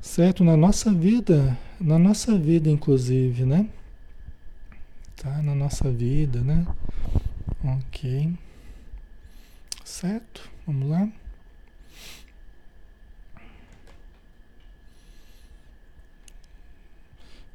Certo? 0.00 0.44
Na 0.44 0.56
nossa 0.56 0.92
vida, 0.92 1.58
na 1.80 1.98
nossa 1.98 2.36
vida, 2.36 2.70
inclusive, 2.70 3.44
né? 3.44 3.68
Tá? 5.16 5.42
Na 5.42 5.54
nossa 5.54 5.90
vida, 5.90 6.40
né? 6.40 6.66
Ok. 7.64 8.32
Certo? 9.84 10.48
Vamos 10.66 10.88
lá? 10.88 11.08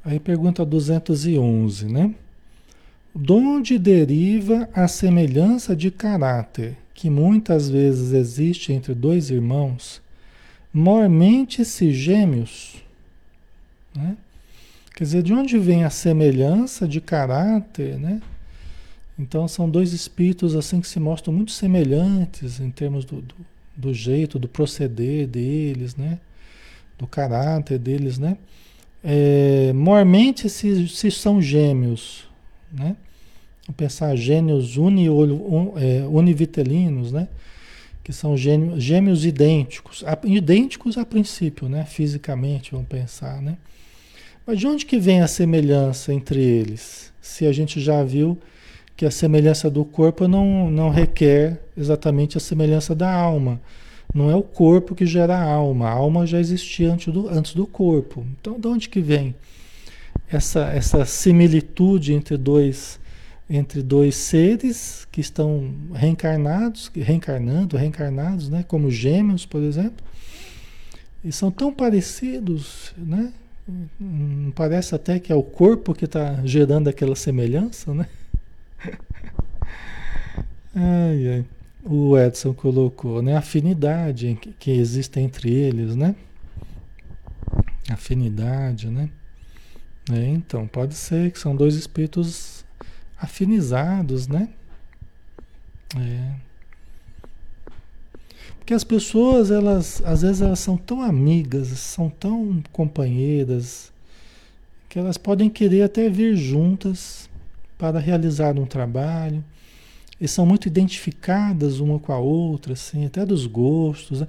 Aí 0.06 0.20
pergunta 0.20 0.66
211, 0.66 1.86
né? 1.86 2.14
De 3.16 3.32
onde 3.32 3.80
deriva 3.80 4.68
a 4.74 4.88
semelhança 4.88 5.74
de 5.76 5.90
caráter 5.90 6.78
que 6.94 7.10
muitas 7.10 7.70
vezes 7.70 8.12
existe 8.12 8.74
entre 8.74 8.94
dois 8.94 9.30
irmãos, 9.30 10.02
mormente-se 10.74 11.94
gêmeos? 11.94 12.84
Né? 13.96 14.18
Quer 14.96 15.04
dizer, 15.04 15.24
de 15.24 15.34
onde 15.34 15.58
vem 15.60 15.84
a 15.84 15.90
semelhança 15.90 16.88
de 16.88 17.00
caráter, 17.00 17.98
né? 18.00 18.22
Então 19.18 19.48
são 19.48 19.70
dois 19.70 19.94
espíritos 19.94 20.56
assim 20.56 20.82
que 20.82 20.88
se 20.88 21.00
mostram 21.00 21.34
muito 21.34 21.52
semelhantes 21.52 22.60
em 22.60 22.72
termos 22.72 23.06
do, 23.06 23.22
do, 23.22 23.36
do 23.76 23.94
jeito, 23.94 24.40
do 24.40 24.48
proceder 24.48 25.28
deles, 25.28 25.96
né? 25.96 26.20
Do 26.98 27.06
caráter 27.06 27.78
deles, 27.78 28.18
né? 28.18 28.38
É, 29.04 29.74
mormente 29.74 30.50
se, 30.50 30.88
se 30.88 31.12
são 31.12 31.42
gêmeos, 31.42 32.28
né? 32.72 32.96
Vamos 33.66 33.78
pensar 33.78 34.16
gêmeos 34.16 34.78
uni, 34.78 35.10
un, 35.10 35.74
é, 35.78 36.06
univitelinos, 36.08 37.12
né? 37.12 37.28
Que 38.04 38.12
são 38.12 38.36
gêmeos, 38.36 38.84
gêmeos 38.84 39.26
idênticos, 39.26 40.04
idênticos 40.26 40.98
a 40.98 41.06
princípio, 41.06 41.70
né? 41.70 41.86
Fisicamente, 41.86 42.72
vamos 42.72 42.88
pensar, 42.88 43.42
né? 43.42 43.58
Mas 44.46 44.60
de 44.60 44.68
onde 44.68 44.86
que 44.86 45.00
vem 45.00 45.22
a 45.22 45.28
semelhança 45.28 46.14
entre 46.14 46.42
eles? 46.42 47.14
Se 47.22 47.46
a 47.46 47.54
gente 47.54 47.80
já 47.80 48.04
viu 48.04 48.38
que 48.96 49.06
a 49.06 49.12
semelhança 49.12 49.70
do 49.70 49.86
corpo 49.86 50.28
não, 50.28 50.70
não 50.70 50.90
requer 50.90 51.60
exatamente 51.78 52.38
a 52.38 52.42
semelhança 52.42 52.94
da 52.94 53.12
alma. 53.12 53.60
Não 54.14 54.30
é 54.30 54.36
o 54.36 54.44
corpo 54.44 54.94
que 54.94 55.06
gera 55.06 55.36
a 55.36 55.44
alma, 55.44 55.88
a 55.88 55.92
alma 55.92 56.28
já 56.28 56.40
existia 56.40 56.94
antes 56.94 57.12
do, 57.12 57.28
antes 57.30 57.56
do 57.56 57.66
corpo. 57.66 58.26
Então, 58.40 58.60
de 58.60 58.68
onde 58.68 58.90
que 58.90 59.02
vem 59.02 59.34
essa, 60.30 60.66
essa 60.68 61.04
similitude 61.06 62.14
entre 62.14 62.38
dois, 62.38 63.00
entre 63.56 63.84
dois 63.84 64.16
seres 64.16 65.08
que 65.12 65.22
estão 65.22 65.72
reencarnados, 65.94 66.92
reencarnando, 66.96 67.78
reencarnados, 67.78 68.50
né? 68.50 68.64
como 68.68 68.90
gêmeos, 68.90 69.46
por 69.46 69.62
exemplo, 69.62 70.04
e 71.24 71.32
são 71.32 71.52
tão 71.52 71.72
parecidos, 71.72 72.94
né? 72.98 73.32
Parece 74.56 74.94
até 74.96 75.20
que 75.20 75.32
é 75.32 75.36
o 75.36 75.44
corpo 75.44 75.94
que 75.94 76.04
está 76.04 76.42
gerando 76.44 76.90
aquela 76.90 77.16
semelhança, 77.16 77.94
né? 77.94 78.08
ai, 80.76 81.28
ai. 81.28 81.46
O 81.86 82.18
Edson 82.18 82.54
colocou, 82.54 83.22
né? 83.22 83.38
Afinidade 83.38 84.38
que, 84.42 84.52
que 84.52 84.72
existe 84.72 85.20
entre 85.20 85.50
eles, 85.50 85.96
né? 85.96 86.16
Afinidade, 87.90 88.90
né? 88.90 89.10
É, 90.12 90.26
então, 90.28 90.68
pode 90.68 90.96
ser 90.96 91.32
que 91.32 91.40
são 91.40 91.56
dois 91.56 91.76
espíritos 91.76 92.63
afinizados, 93.24 94.28
né? 94.28 94.50
É. 95.98 96.34
Porque 98.58 98.74
as 98.74 98.84
pessoas, 98.84 99.50
elas, 99.50 100.02
às 100.06 100.22
vezes, 100.22 100.42
elas 100.42 100.60
são 100.60 100.76
tão 100.76 101.02
amigas, 101.02 101.68
são 101.70 102.10
tão 102.10 102.62
companheiras, 102.72 103.92
que 104.90 105.00
elas 105.00 105.18
podem 105.18 105.50
querer 105.50 105.84
até 105.84 106.10
vir 106.10 106.36
juntas 106.36 107.30
para 107.78 107.98
realizar 108.00 108.60
um 108.60 108.66
trabalho 108.66 109.44
e 110.20 110.28
são 110.28 110.46
muito 110.46 110.68
identificadas 110.68 111.80
uma 111.80 112.00
com 112.00 112.12
a 112.12 112.20
outra, 112.20 112.74
assim, 112.74 113.06
até 113.06 113.26
dos 113.26 113.46
gostos. 113.46 114.22
Né? 114.22 114.28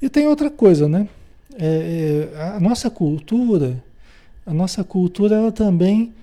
E 0.00 0.08
tem 0.08 0.26
outra 0.26 0.50
coisa, 0.50 0.88
né? 0.88 1.08
É, 1.56 2.30
é, 2.34 2.42
a 2.54 2.60
nossa 2.60 2.88
cultura, 2.88 3.82
a 4.46 4.54
nossa 4.54 4.84
cultura, 4.84 5.36
ela 5.36 5.52
também, 5.52 6.14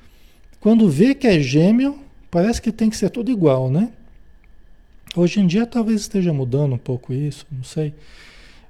quando 0.60 0.89
vê 0.89 1.13
que 1.13 1.28
é 1.28 1.39
gêmeo, 1.39 2.04
parece 2.35 2.61
que 2.61 2.69
tem 2.69 2.89
que 2.89 2.97
ser 2.97 3.09
tudo 3.09 3.31
igual, 3.31 3.71
né? 3.71 3.93
Hoje 5.15 5.39
em 5.39 5.47
dia 5.47 5.65
talvez 5.65 6.01
esteja 6.01 6.33
mudando 6.33 6.73
um 6.73 6.77
pouco 6.77 7.13
isso, 7.13 7.47
não 7.49 7.63
sei. 7.63 7.93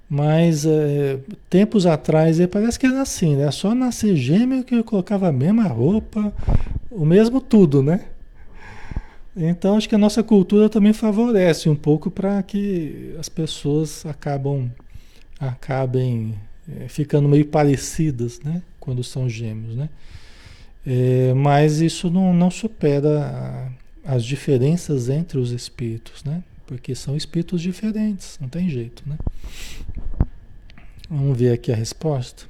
Mas 0.08 0.67
é, 0.67 1.17
tempos 1.49 1.88
atrás 1.88 2.38
parece 2.45 2.78
que 2.78 2.86
era 2.86 3.01
assim, 3.01 3.36
né? 3.36 3.49
Só 3.49 3.73
nascer 3.73 4.15
gêmeo 4.15 4.63
que 4.63 4.75
eu 4.75 4.84
colocava 4.84 5.30
a 5.30 5.32
mesma 5.32 5.63
roupa, 5.63 6.32
o 6.91 7.04
mesmo 7.04 7.41
tudo, 7.41 7.82
né? 7.82 8.06
Então 9.36 9.75
acho 9.75 9.89
que 9.89 9.95
a 9.95 9.97
nossa 9.97 10.21
cultura 10.21 10.69
também 10.69 10.93
favorece 10.93 11.67
um 11.67 11.75
pouco 11.75 12.12
para 12.12 12.43
que 12.43 13.15
as 13.19 13.28
pessoas 13.28 14.06
acabam 14.06 14.69
acabem 15.39 16.36
é, 16.71 16.88
ficando 16.88 17.28
meio 17.28 17.47
parecidas, 17.47 18.39
né? 18.41 18.62
Quando 18.80 19.04
são 19.04 19.28
gêmeos, 19.28 19.75
né? 19.75 19.89
É, 20.86 21.34
mas 21.34 21.82
isso 21.82 22.10
não, 22.10 22.34
não 22.34 22.52
supera 22.52 23.71
a, 24.06 24.15
as 24.15 24.24
diferenças 24.24 25.10
entre 25.10 25.38
os 25.38 25.52
espíritos, 25.52 26.24
né? 26.24 26.43
Porque 26.67 26.93
são 26.95 27.15
espíritos 27.15 27.62
diferentes, 27.62 28.38
não 28.39 28.50
tem 28.50 28.69
jeito, 28.69 29.04
né? 29.08 29.17
Vamos 31.10 31.38
ver 31.38 31.54
aqui 31.54 31.71
a 31.71 31.76
resposta. 31.76 32.45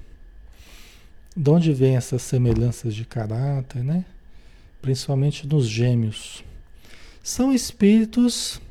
De 1.36 1.50
onde 1.50 1.74
vêm 1.74 1.98
essas 1.98 2.22
semelhanças 2.22 2.96
de 2.96 3.06
caráter, 3.06 3.84
né? 3.84 4.06
Principalmente 4.82 5.48
nos 5.48 5.68
gêmeos. 5.68 6.44
São 7.24 7.54
espíritos 7.54 8.62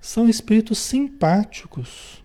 são 0.00 0.28
espíritos 0.28 0.78
simpáticos 0.78 2.22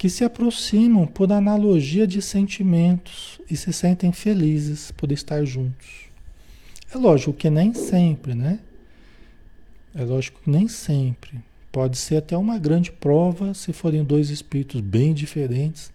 que 0.00 0.08
se 0.08 0.24
aproximam 0.24 1.06
por 1.06 1.30
analogia 1.30 2.06
de 2.06 2.22
sentimentos 2.22 3.38
e 3.50 3.54
se 3.54 3.70
sentem 3.70 4.10
felizes 4.12 4.90
por 4.92 5.12
estar 5.12 5.44
juntos. 5.44 6.06
É 6.90 6.96
lógico 6.96 7.34
que 7.34 7.50
nem 7.50 7.74
sempre, 7.74 8.34
né? 8.34 8.60
É 9.94 10.02
lógico 10.02 10.40
que 10.42 10.48
nem 10.48 10.68
sempre. 10.68 11.38
Pode 11.70 11.98
ser 11.98 12.16
até 12.16 12.34
uma 12.34 12.56
grande 12.56 12.90
prova 12.90 13.52
se 13.52 13.74
forem 13.74 14.02
dois 14.02 14.30
espíritos 14.30 14.80
bem 14.80 15.12
diferentes. 15.12 15.92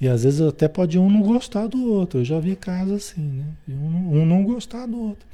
E 0.00 0.08
às 0.08 0.24
vezes 0.24 0.40
até 0.40 0.66
pode 0.66 0.98
um 0.98 1.10
não 1.10 1.20
gostar 1.20 1.66
do 1.66 1.84
outro. 1.84 2.20
Eu 2.20 2.24
já 2.24 2.40
vi 2.40 2.56
casos 2.56 2.94
assim, 2.94 3.20
né? 3.20 3.44
Um, 3.68 4.24
não 4.24 4.42
gostar 4.42 4.86
do 4.86 4.98
outro. 4.98 5.26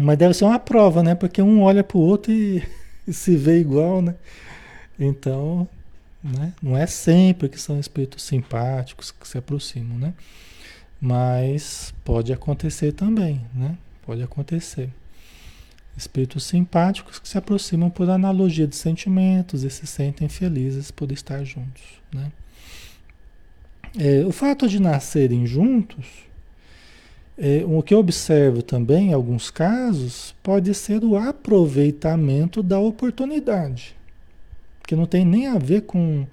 Mas 0.00 0.18
deve 0.18 0.34
ser 0.34 0.46
uma 0.46 0.58
prova, 0.58 1.00
né? 1.00 1.14
Porque 1.14 1.40
um 1.40 1.62
olha 1.62 1.84
para 1.84 1.96
o 1.96 2.00
outro 2.00 2.32
e, 2.32 2.60
e 3.06 3.12
se 3.12 3.36
vê 3.36 3.60
igual, 3.60 4.02
né? 4.02 4.16
Então, 4.98 5.68
né? 6.28 6.52
Não 6.62 6.76
é 6.76 6.86
sempre 6.86 7.48
que 7.48 7.60
são 7.60 7.78
espíritos 7.78 8.22
simpáticos 8.22 9.10
que 9.10 9.26
se 9.26 9.38
aproximam, 9.38 9.98
né? 9.98 10.14
Mas 11.00 11.94
pode 12.04 12.32
acontecer 12.32 12.92
também, 12.92 13.40
né? 13.54 13.76
Pode 14.04 14.22
acontecer. 14.22 14.90
Espíritos 15.96 16.44
simpáticos 16.44 17.18
que 17.18 17.28
se 17.28 17.38
aproximam 17.38 17.90
por 17.90 18.08
analogia 18.10 18.66
de 18.66 18.76
sentimentos 18.76 19.64
e 19.64 19.70
se 19.70 19.86
sentem 19.86 20.28
felizes 20.28 20.90
por 20.90 21.10
estar 21.10 21.44
juntos, 21.44 21.82
né? 22.12 22.30
É, 23.98 24.24
o 24.24 24.32
fato 24.32 24.68
de 24.68 24.80
nascerem 24.80 25.46
juntos, 25.46 26.06
é, 27.36 27.64
o 27.64 27.82
que 27.82 27.94
eu 27.94 27.98
observo 27.98 28.62
também 28.62 29.08
em 29.08 29.12
alguns 29.12 29.50
casos, 29.50 30.34
pode 30.42 30.74
ser 30.74 31.02
o 31.02 31.16
aproveitamento 31.16 32.62
da 32.62 32.78
oportunidade 32.78 33.97
que 34.88 34.96
não 34.96 35.04
tem 35.04 35.22
nem 35.22 35.46
a 35.46 35.58
ver 35.58 35.82
com, 35.82 36.26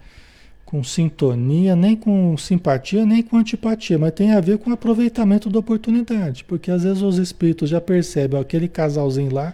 com 0.65 0.81
sintonia, 0.81 1.75
nem 1.75 1.93
com 1.93 2.37
simpatia, 2.37 3.05
nem 3.05 3.21
com 3.21 3.35
antipatia, 3.35 3.99
mas 3.99 4.13
tem 4.13 4.31
a 4.31 4.39
ver 4.39 4.57
com 4.57 4.71
aproveitamento 4.71 5.49
da 5.49 5.59
oportunidade, 5.59 6.45
porque 6.45 6.71
às 6.71 6.83
vezes 6.83 7.03
os 7.03 7.17
espíritos 7.17 7.69
já 7.69 7.81
percebem 7.81 8.39
ó, 8.39 8.41
aquele 8.41 8.69
casalzinho 8.69 9.33
lá, 9.33 9.53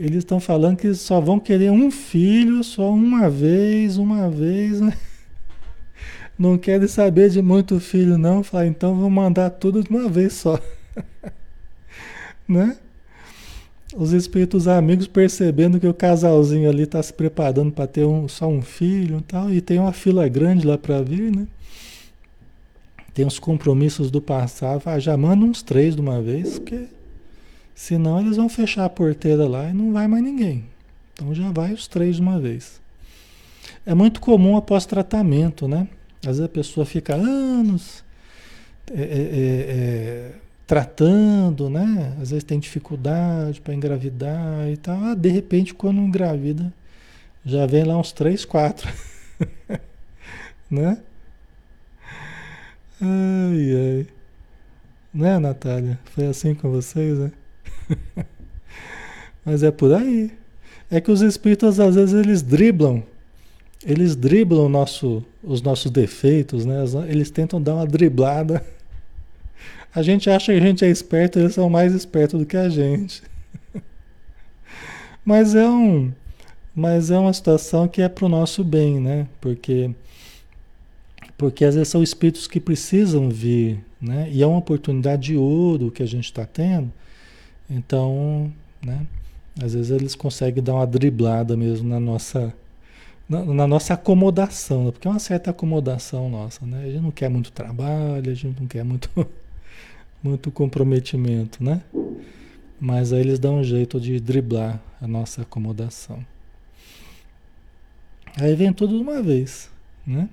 eles 0.00 0.18
estão 0.18 0.40
falando 0.40 0.78
que 0.78 0.94
só 0.94 1.20
vão 1.20 1.38
querer 1.38 1.70
um 1.70 1.90
filho 1.90 2.64
só 2.64 2.90
uma 2.90 3.28
vez, 3.28 3.98
uma 3.98 4.30
vez, 4.30 4.80
né? 4.80 4.96
Não 6.38 6.56
querem 6.56 6.88
saber 6.88 7.28
de 7.28 7.42
muito 7.42 7.80
filho, 7.80 8.16
não. 8.16 8.44
Fala, 8.44 8.64
então 8.64 8.94
vou 8.94 9.10
mandar 9.10 9.50
tudo 9.50 9.82
de 9.82 9.90
uma 9.90 10.08
vez 10.08 10.34
só. 10.34 10.56
né? 12.46 12.76
Os 13.98 14.12
espíritos 14.12 14.68
amigos 14.68 15.08
percebendo 15.08 15.80
que 15.80 15.86
o 15.86 15.92
casalzinho 15.92 16.70
ali 16.70 16.84
está 16.84 17.02
se 17.02 17.12
preparando 17.12 17.72
para 17.72 17.88
ter 17.88 18.04
um, 18.04 18.28
só 18.28 18.46
um 18.46 18.62
filho 18.62 19.18
e 19.18 19.22
tal, 19.22 19.52
e 19.52 19.60
tem 19.60 19.80
uma 19.80 19.92
fila 19.92 20.28
grande 20.28 20.64
lá 20.64 20.78
para 20.78 21.02
vir, 21.02 21.34
né? 21.34 21.48
Tem 23.12 23.26
os 23.26 23.40
compromissos 23.40 24.08
do 24.08 24.22
passado, 24.22 24.82
ah, 24.86 25.00
já 25.00 25.16
manda 25.16 25.44
uns 25.44 25.62
três 25.62 25.96
de 25.96 26.00
uma 26.00 26.22
vez, 26.22 26.60
porque 26.60 26.84
senão 27.74 28.20
eles 28.20 28.36
vão 28.36 28.48
fechar 28.48 28.84
a 28.84 28.88
porteira 28.88 29.48
lá 29.48 29.68
e 29.68 29.72
não 29.72 29.92
vai 29.92 30.06
mais 30.06 30.22
ninguém. 30.22 30.64
Então 31.12 31.34
já 31.34 31.50
vai 31.50 31.72
os 31.72 31.88
três 31.88 32.16
de 32.16 32.22
uma 32.22 32.38
vez. 32.38 32.80
É 33.84 33.94
muito 33.94 34.20
comum 34.20 34.56
após 34.56 34.86
tratamento, 34.86 35.66
né? 35.66 35.88
Às 36.20 36.38
vezes 36.38 36.42
a 36.42 36.48
pessoa 36.48 36.86
fica 36.86 37.16
anos. 37.16 38.04
É, 38.94 39.02
é, 39.02 39.02
é, 39.02 40.34
é 40.38 40.47
tratando, 40.68 41.70
né? 41.70 42.14
Às 42.20 42.30
vezes 42.30 42.44
tem 42.44 42.60
dificuldade 42.60 43.58
para 43.58 43.74
engravidar 43.74 44.68
e 44.70 44.76
tal. 44.76 45.02
Ah, 45.02 45.14
de 45.14 45.30
repente, 45.30 45.72
quando 45.72 45.98
engravida, 45.98 46.70
já 47.42 47.64
vem 47.64 47.84
lá 47.84 47.96
uns 47.96 48.12
três, 48.12 48.44
quatro. 48.44 48.86
né? 50.70 50.98
Ai, 53.00 53.70
ai. 53.74 54.06
Né, 55.14 55.38
Natália? 55.38 55.98
Foi 56.14 56.26
assim 56.26 56.54
com 56.54 56.70
vocês, 56.70 57.18
né? 57.18 57.32
Mas 59.46 59.62
é 59.62 59.70
por 59.70 59.94
aí. 59.94 60.30
É 60.90 61.00
que 61.00 61.10
os 61.10 61.22
espíritos, 61.22 61.80
às 61.80 61.94
vezes, 61.94 62.14
eles 62.14 62.42
driblam. 62.42 63.02
Eles 63.86 64.14
driblam 64.14 64.68
nosso, 64.68 65.24
os 65.42 65.62
nossos 65.62 65.90
defeitos, 65.90 66.66
né? 66.66 66.84
Eles 67.08 67.30
tentam 67.30 67.62
dar 67.62 67.76
uma 67.76 67.86
driblada 67.86 68.62
a 69.98 70.02
gente 70.02 70.30
acha 70.30 70.52
que 70.52 70.58
a 70.58 70.60
gente 70.60 70.84
é 70.84 70.88
esperto, 70.88 71.40
eles 71.40 71.54
são 71.54 71.68
mais 71.68 71.92
espertos 71.92 72.38
do 72.38 72.46
que 72.46 72.56
a 72.56 72.68
gente. 72.68 73.20
mas 75.24 75.56
é 75.56 75.68
um, 75.68 76.12
mas 76.72 77.10
é 77.10 77.18
uma 77.18 77.32
situação 77.32 77.88
que 77.88 78.00
é 78.00 78.08
para 78.08 78.24
o 78.24 78.28
nosso 78.28 78.62
bem, 78.62 79.00
né? 79.00 79.26
Porque 79.40 79.90
porque 81.36 81.64
às 81.64 81.74
vezes 81.74 81.88
são 81.88 82.00
espíritos 82.00 82.46
que 82.46 82.60
precisam 82.60 83.28
vir, 83.28 83.84
né? 84.00 84.28
E 84.30 84.40
é 84.40 84.46
uma 84.46 84.58
oportunidade 84.58 85.22
de 85.22 85.36
ouro 85.36 85.90
que 85.90 86.02
a 86.02 86.06
gente 86.06 86.26
está 86.26 86.46
tendo. 86.46 86.92
Então, 87.68 88.52
né? 88.80 89.04
Às 89.60 89.74
vezes 89.74 89.90
eles 89.90 90.14
conseguem 90.14 90.62
dar 90.62 90.74
uma 90.74 90.86
driblada 90.86 91.56
mesmo 91.56 91.88
na 91.88 91.98
nossa 91.98 92.54
na, 93.28 93.44
na, 93.44 93.66
nossa 93.66 93.94
acomodação, 93.94 94.84
né? 94.86 94.92
porque 94.92 95.08
é 95.08 95.10
uma 95.10 95.18
certa 95.18 95.50
acomodação 95.50 96.30
nossa, 96.30 96.64
né? 96.64 96.84
A 96.84 96.90
gente 96.90 97.02
não 97.02 97.10
quer 97.10 97.28
muito 97.28 97.50
trabalho, 97.50 98.30
a 98.30 98.34
gente 98.34 98.60
não 98.60 98.68
quer 98.68 98.84
muito 98.84 99.10
muito 100.22 100.50
comprometimento, 100.50 101.62
né? 101.62 101.82
Mas 102.80 103.12
aí 103.12 103.20
eles 103.20 103.38
dão 103.38 103.58
um 103.58 103.64
jeito 103.64 104.00
de 104.00 104.20
driblar 104.20 104.80
a 105.00 105.06
nossa 105.06 105.42
acomodação. 105.42 106.24
Aí 108.40 108.54
vem 108.54 108.72
tudo 108.72 108.96
de 108.96 109.02
uma 109.02 109.22
vez, 109.22 109.70
né? 110.06 110.28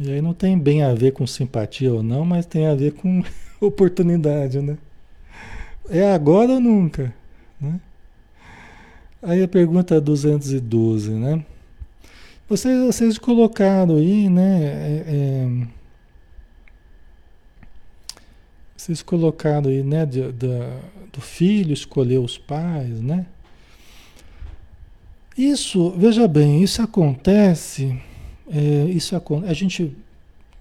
E 0.00 0.10
aí 0.10 0.20
não 0.20 0.34
tem 0.34 0.58
bem 0.58 0.82
a 0.82 0.94
ver 0.94 1.12
com 1.12 1.26
simpatia 1.26 1.92
ou 1.92 2.02
não, 2.02 2.24
mas 2.24 2.46
tem 2.46 2.66
a 2.66 2.74
ver 2.74 2.92
com 2.92 3.22
oportunidade, 3.60 4.60
né? 4.60 4.78
É 5.88 6.12
agora 6.12 6.52
ou 6.52 6.60
nunca, 6.60 7.14
né? 7.60 7.80
Aí 9.22 9.42
a 9.42 9.48
pergunta 9.48 10.00
212, 10.00 11.10
né? 11.10 11.44
Vocês, 12.48 12.78
vocês 12.84 13.18
colocaram 13.18 13.96
aí, 13.96 14.28
né? 14.28 14.62
É, 14.62 15.04
é, 15.08 15.66
Vocês 18.76 19.02
colocaram 19.02 19.70
aí, 19.70 19.82
né, 19.82 20.04
de, 20.04 20.32
de, 20.32 20.48
do 21.12 21.20
filho 21.20 21.72
escolher 21.72 22.18
os 22.18 22.36
pais, 22.36 23.00
né? 23.00 23.26
Isso, 25.36 25.90
veja 25.90 26.26
bem, 26.26 26.62
isso 26.62 26.80
acontece, 26.80 28.00
é, 28.50 28.84
isso 28.84 29.14
a 29.46 29.52
gente 29.52 29.94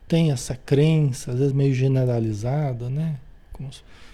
tem 0.07 0.31
essa 0.31 0.55
crença, 0.55 1.31
às 1.31 1.39
vezes 1.39 1.53
meio 1.53 1.73
generalizada, 1.73 2.89
né? 2.89 3.17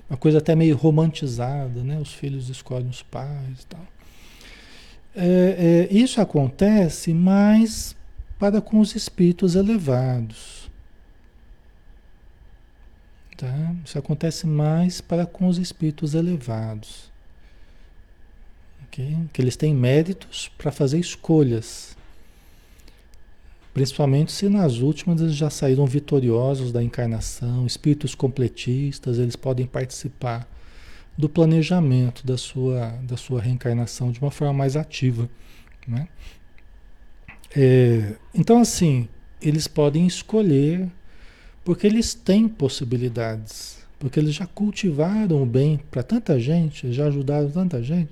Uma 0.09 0.17
coisa 0.17 0.37
até 0.37 0.55
meio 0.55 0.75
romantizada, 0.75 1.83
né? 1.83 1.97
Os 1.99 2.13
filhos 2.13 2.49
escolhem 2.49 2.89
os 2.89 3.01
pais 3.01 3.61
e 3.61 3.65
tal. 3.65 3.81
É, 5.15 5.87
é, 5.89 5.93
isso 5.93 6.21
acontece 6.21 7.13
mais 7.13 7.95
para 8.39 8.61
com 8.61 8.79
os 8.79 8.95
espíritos 8.95 9.55
elevados. 9.55 10.70
Tá? 13.41 13.75
Isso 13.83 13.97
acontece 13.97 14.45
mais 14.45 15.01
para 15.01 15.25
com 15.25 15.47
os 15.47 15.57
espíritos 15.57 16.13
elevados. 16.13 17.11
Okay? 18.85 19.17
Que 19.33 19.41
eles 19.41 19.55
têm 19.55 19.73
méritos 19.73 20.51
para 20.59 20.71
fazer 20.71 20.99
escolhas. 20.99 21.97
Principalmente 23.73 24.31
se 24.31 24.47
nas 24.47 24.77
últimas 24.77 25.19
eles 25.19 25.33
já 25.33 25.49
saíram 25.49 25.87
vitoriosos 25.87 26.71
da 26.71 26.83
encarnação, 26.83 27.65
espíritos 27.65 28.13
completistas, 28.13 29.17
eles 29.17 29.35
podem 29.35 29.65
participar 29.65 30.47
do 31.17 31.27
planejamento 31.27 32.23
da 32.23 32.37
sua, 32.37 32.89
da 33.01 33.17
sua 33.17 33.41
reencarnação 33.41 34.11
de 34.11 34.19
uma 34.19 34.29
forma 34.29 34.53
mais 34.53 34.75
ativa. 34.75 35.27
Né? 35.87 36.07
É, 37.55 38.17
então, 38.35 38.61
assim, 38.61 39.09
eles 39.41 39.67
podem 39.67 40.05
escolher 40.05 40.91
porque 41.63 41.87
eles 41.87 42.13
têm 42.13 42.47
possibilidades, 42.47 43.77
porque 43.99 44.19
eles 44.19 44.33
já 44.33 44.47
cultivaram 44.47 45.43
o 45.43 45.45
bem 45.45 45.79
para 45.89 46.03
tanta 46.03 46.39
gente, 46.39 46.91
já 46.91 47.05
ajudaram 47.05 47.49
tanta 47.49 47.81
gente, 47.83 48.09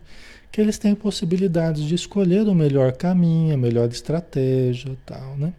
que 0.52 0.62
eles 0.62 0.78
têm 0.78 0.96
possibilidades 0.96 1.84
de 1.84 1.96
escolher 1.96 2.48
o 2.48 2.56
melhor 2.56 2.94
caminho, 2.94 3.54
a 3.54 3.58
melhor 3.58 3.88
estratégia, 3.90 4.96
tal, 5.06 5.38
né? 5.38 5.54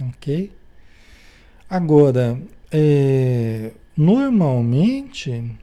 Ok? 0.00 0.50
Agora, 1.68 2.40
é, 2.70 3.72
normalmente 3.96 5.56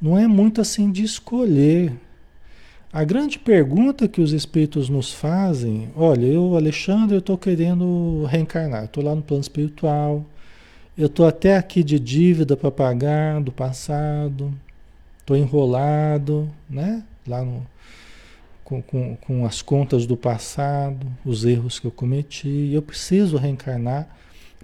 não 0.00 0.18
é 0.18 0.26
muito 0.26 0.60
assim 0.60 0.90
de 0.90 1.02
escolher. 1.02 1.92
A 2.90 3.04
grande 3.04 3.38
pergunta 3.38 4.08
que 4.08 4.20
os 4.20 4.32
espíritos 4.32 4.88
nos 4.88 5.12
fazem, 5.12 5.90
olha, 5.94 6.24
eu, 6.24 6.56
Alexandre, 6.56 7.16
eu 7.16 7.18
estou 7.18 7.36
querendo 7.36 8.24
reencarnar, 8.24 8.84
estou 8.84 9.04
lá 9.04 9.14
no 9.14 9.20
plano 9.20 9.42
espiritual, 9.42 10.24
eu 10.96 11.06
estou 11.06 11.26
até 11.26 11.58
aqui 11.58 11.84
de 11.84 11.98
dívida 11.98 12.56
para 12.56 12.70
pagar 12.70 13.42
do 13.42 13.52
passado, 13.52 14.54
estou 15.20 15.36
enrolado, 15.36 16.50
né? 16.68 17.04
Lá 17.26 17.44
no, 17.44 17.66
com, 18.64 18.80
com, 18.80 19.16
com 19.16 19.44
as 19.44 19.60
contas 19.60 20.06
do 20.06 20.16
passado, 20.16 21.06
os 21.26 21.44
erros 21.44 21.78
que 21.78 21.86
eu 21.86 21.90
cometi, 21.90 22.70
eu 22.72 22.80
preciso 22.80 23.36
reencarnar 23.36 24.08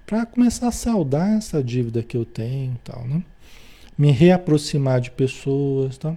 para 0.07 0.25
começar 0.25 0.69
a 0.69 0.73
saldar 0.73 1.37
essa 1.37 1.63
dívida 1.63 2.03
que 2.03 2.17
eu 2.17 2.25
tenho, 2.25 2.75
tal, 2.83 3.07
né? 3.07 3.23
Me 3.99 4.11
reaproximar 4.11 4.99
de 4.99 5.11
pessoas, 5.11 5.99
tá? 5.99 6.17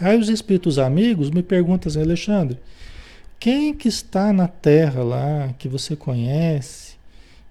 Aí 0.00 0.18
os 0.18 0.30
espíritos 0.30 0.78
amigos 0.78 1.30
me 1.30 1.42
perguntam 1.42 1.90
assim, 1.90 2.00
Alexandre, 2.00 2.58
quem 3.38 3.74
que 3.74 3.88
está 3.88 4.32
na 4.32 4.48
Terra 4.48 5.02
lá 5.02 5.54
que 5.58 5.68
você 5.68 5.94
conhece, 5.94 6.94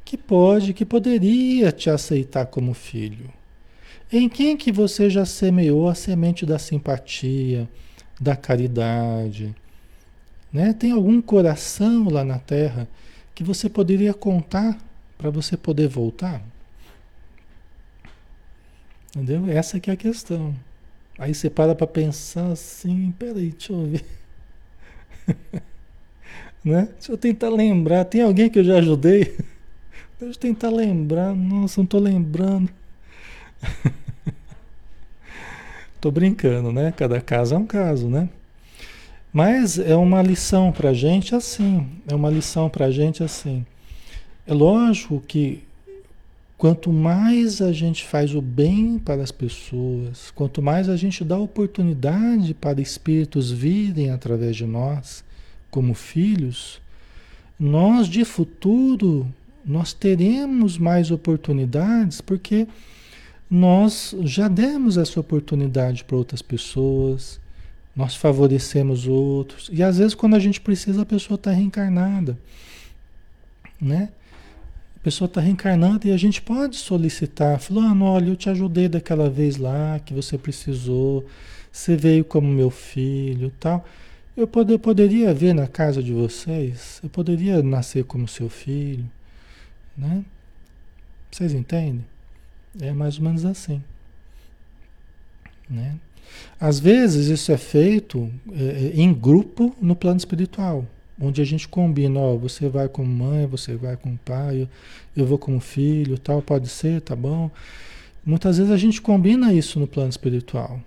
que 0.03 0.17
pode, 0.17 0.73
que 0.73 0.83
poderia 0.83 1.71
te 1.71 1.89
aceitar 1.89 2.47
como 2.47 2.73
filho? 2.73 3.31
Em 4.11 4.27
quem 4.27 4.57
que 4.57 4.71
você 4.71 5.09
já 5.09 5.25
semeou 5.25 5.87
a 5.87 5.93
semente 5.93 6.43
da 6.43 6.57
simpatia, 6.57 7.69
da 8.19 8.35
caridade? 8.35 9.55
Né? 10.51 10.73
Tem 10.73 10.91
algum 10.91 11.21
coração 11.21 12.09
lá 12.09 12.23
na 12.23 12.39
Terra 12.39 12.87
que 13.35 13.43
você 13.43 13.69
poderia 13.69 14.13
contar 14.13 14.77
para 15.17 15.29
você 15.29 15.55
poder 15.55 15.87
voltar? 15.87 16.41
Entendeu? 19.15 19.47
Essa 19.47 19.79
que 19.79 19.91
é 19.91 19.93
a 19.93 19.97
questão. 19.97 20.55
Aí 21.19 21.35
você 21.35 21.49
para 21.49 21.75
para 21.75 21.85
pensar 21.85 22.47
assim, 22.47 23.13
peraí, 23.19 23.49
deixa 23.49 23.73
eu 23.73 23.85
ver. 23.85 24.05
né? 26.63 26.87
Deixa 26.97 27.11
eu 27.11 27.17
tentar 27.17 27.49
lembrar. 27.49 28.05
Tem 28.05 28.21
alguém 28.21 28.49
que 28.49 28.57
eu 28.57 28.63
já 28.63 28.77
ajudei? 28.77 29.23
Deixa 30.17 30.35
eu 30.35 30.39
tentar 30.39 30.69
lembrar. 30.69 31.35
Nossa, 31.35 31.79
não 31.79 31.85
estou 31.85 31.99
lembrando. 31.99 32.69
tô 35.99 36.11
brincando, 36.11 36.71
né? 36.71 36.93
Cada 36.95 37.21
caso 37.21 37.55
é 37.55 37.57
um 37.57 37.65
caso, 37.65 38.09
né? 38.09 38.29
Mas 39.31 39.77
é 39.77 39.95
uma 39.95 40.21
lição 40.21 40.71
para 40.71 40.93
gente 40.93 41.35
assim. 41.35 41.87
É 42.07 42.15
uma 42.15 42.29
lição 42.29 42.69
para 42.69 42.91
gente 42.91 43.23
assim. 43.23 43.65
É 44.47 44.53
lógico 44.53 45.23
que 45.25 45.63
quanto 46.59 46.91
mais 46.91 47.61
a 47.61 47.71
gente 47.71 48.03
faz 48.03 48.35
o 48.35 48.41
bem 48.41 48.99
para 48.99 49.23
as 49.23 49.31
pessoas, 49.31 50.29
quanto 50.31 50.61
mais 50.61 50.89
a 50.89 50.97
gente 50.97 51.23
dá 51.23 51.37
oportunidade 51.39 52.53
para 52.53 52.81
espíritos 52.81 53.49
virem 53.49 54.11
através 54.11 54.57
de 54.57 54.65
nós, 54.65 55.23
como 55.71 55.93
filhos, 55.93 56.81
nós 57.57 58.07
de 58.07 58.25
futuro 58.25 59.25
nós 59.65 59.93
teremos 59.93 60.77
mais 60.77 61.11
oportunidades 61.11 62.19
porque 62.19 62.67
nós 63.49 64.13
já 64.23 64.49
demos 64.49 64.97
essa 64.97 65.17
oportunidade 65.17 66.03
para 66.03 66.17
outras 66.17 66.41
pessoas, 66.41 67.39
nós 67.95 68.17
favorecemos 68.17 69.07
outros 69.07 69.69
e 69.71 69.81
às 69.81 69.97
vezes 69.97 70.13
quando 70.13 70.35
a 70.35 70.39
gente 70.39 70.59
precisa 70.59 71.03
a 71.03 71.05
pessoa 71.05 71.35
está 71.35 71.51
reencarnada, 71.51 72.37
né? 73.79 74.09
A 74.99 75.03
pessoa 75.03 75.27
está 75.27 75.39
reencarnando 75.39 76.05
e 76.07 76.11
a 76.11 76.17
gente 76.17 76.41
pode 76.41 76.75
solicitar, 76.75 77.57
falando, 77.57 78.03
olha, 78.03 78.29
eu 78.29 78.35
te 78.35 78.49
ajudei 78.49 78.89
daquela 78.89 79.29
vez 79.29 79.55
lá 79.55 79.97
que 79.99 80.13
você 80.13 80.37
precisou, 80.37 81.25
você 81.71 81.95
veio 81.95 82.25
como 82.25 82.49
meu 82.49 82.69
filho 82.69 83.49
tal. 83.61 83.85
Eu, 84.35 84.49
eu 84.67 84.79
poderia 84.79 85.33
ver 85.33 85.53
na 85.53 85.67
casa 85.67 86.03
de 86.03 86.11
vocês, 86.11 86.99
eu 87.01 87.09
poderia 87.09 87.63
nascer 87.63 88.03
como 88.03 88.27
seu 88.27 88.49
filho, 88.49 89.09
né? 89.97 90.23
Vocês 91.31 91.53
entendem? 91.53 92.05
É 92.81 92.91
mais 92.91 93.17
ou 93.17 93.23
menos 93.23 93.45
assim. 93.45 93.81
Né? 95.69 95.95
Às 96.59 96.77
vezes 96.77 97.27
isso 97.27 97.53
é 97.53 97.57
feito 97.57 98.29
é, 98.51 98.91
em 98.95 99.13
grupo 99.13 99.73
no 99.79 99.95
plano 99.95 100.17
espiritual 100.17 100.85
onde 101.19 101.41
a 101.41 101.45
gente 101.45 101.67
combina, 101.67 102.19
ó, 102.19 102.35
você 102.37 102.69
vai 102.69 102.87
como 102.87 103.07
mãe, 103.07 103.45
você 103.45 103.75
vai 103.75 103.97
como 103.97 104.17
pai, 104.23 104.61
eu, 104.61 104.69
eu 105.17 105.25
vou 105.25 105.37
como 105.37 105.59
filho, 105.59 106.17
tal, 106.17 106.41
pode 106.41 106.69
ser, 106.69 107.01
tá 107.01 107.15
bom? 107.15 107.51
Muitas 108.25 108.57
vezes 108.57 108.71
a 108.71 108.77
gente 108.77 109.01
combina 109.01 109.53
isso 109.53 109.79
no 109.79 109.87
plano 109.87 110.09
espiritual, 110.09 110.79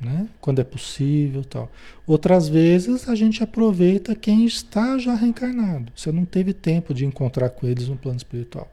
né? 0.00 0.28
Quando 0.40 0.60
é 0.60 0.64
possível, 0.64 1.44
tal. 1.44 1.70
Outras 2.06 2.48
vezes 2.48 3.08
a 3.08 3.14
gente 3.14 3.42
aproveita 3.42 4.14
quem 4.14 4.44
está 4.44 4.98
já 4.98 5.14
reencarnado. 5.14 5.92
Você 5.96 6.12
não 6.12 6.24
teve 6.24 6.52
tempo 6.52 6.92
de 6.94 7.04
encontrar 7.04 7.50
com 7.50 7.66
eles 7.66 7.88
no 7.88 7.96
plano 7.96 8.16
espiritual. 8.16 8.70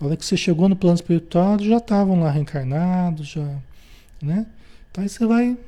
A 0.00 0.06
hora 0.06 0.16
que 0.16 0.24
você 0.24 0.36
chegou 0.36 0.68
no 0.68 0.76
plano 0.76 0.94
espiritual, 0.94 1.58
já 1.58 1.76
estavam 1.76 2.20
lá 2.20 2.30
reencarnados, 2.30 3.28
já, 3.28 3.58
né? 4.22 4.46
Então 4.90 5.02
aí 5.02 5.08
você 5.08 5.26
vai, 5.26 5.58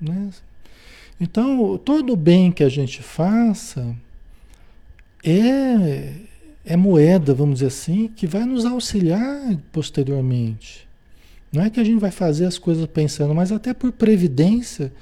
né? 0.00 0.30
Então, 1.20 1.76
todo 1.78 2.14
bem 2.14 2.52
que 2.52 2.62
a 2.62 2.68
gente 2.68 3.02
faça 3.02 3.94
é, 5.24 6.12
é 6.64 6.76
moeda, 6.76 7.34
vamos 7.34 7.56
dizer 7.56 7.66
assim, 7.66 8.08
que 8.14 8.26
vai 8.26 8.44
nos 8.44 8.64
auxiliar 8.64 9.56
posteriormente. 9.72 10.86
Não 11.52 11.62
é 11.62 11.70
que 11.70 11.80
a 11.80 11.84
gente 11.84 11.98
vai 11.98 12.10
fazer 12.10 12.44
as 12.44 12.58
coisas 12.58 12.86
pensando, 12.86 13.34
mas 13.34 13.50
até 13.50 13.74
por 13.74 13.90
previdência. 13.90 14.92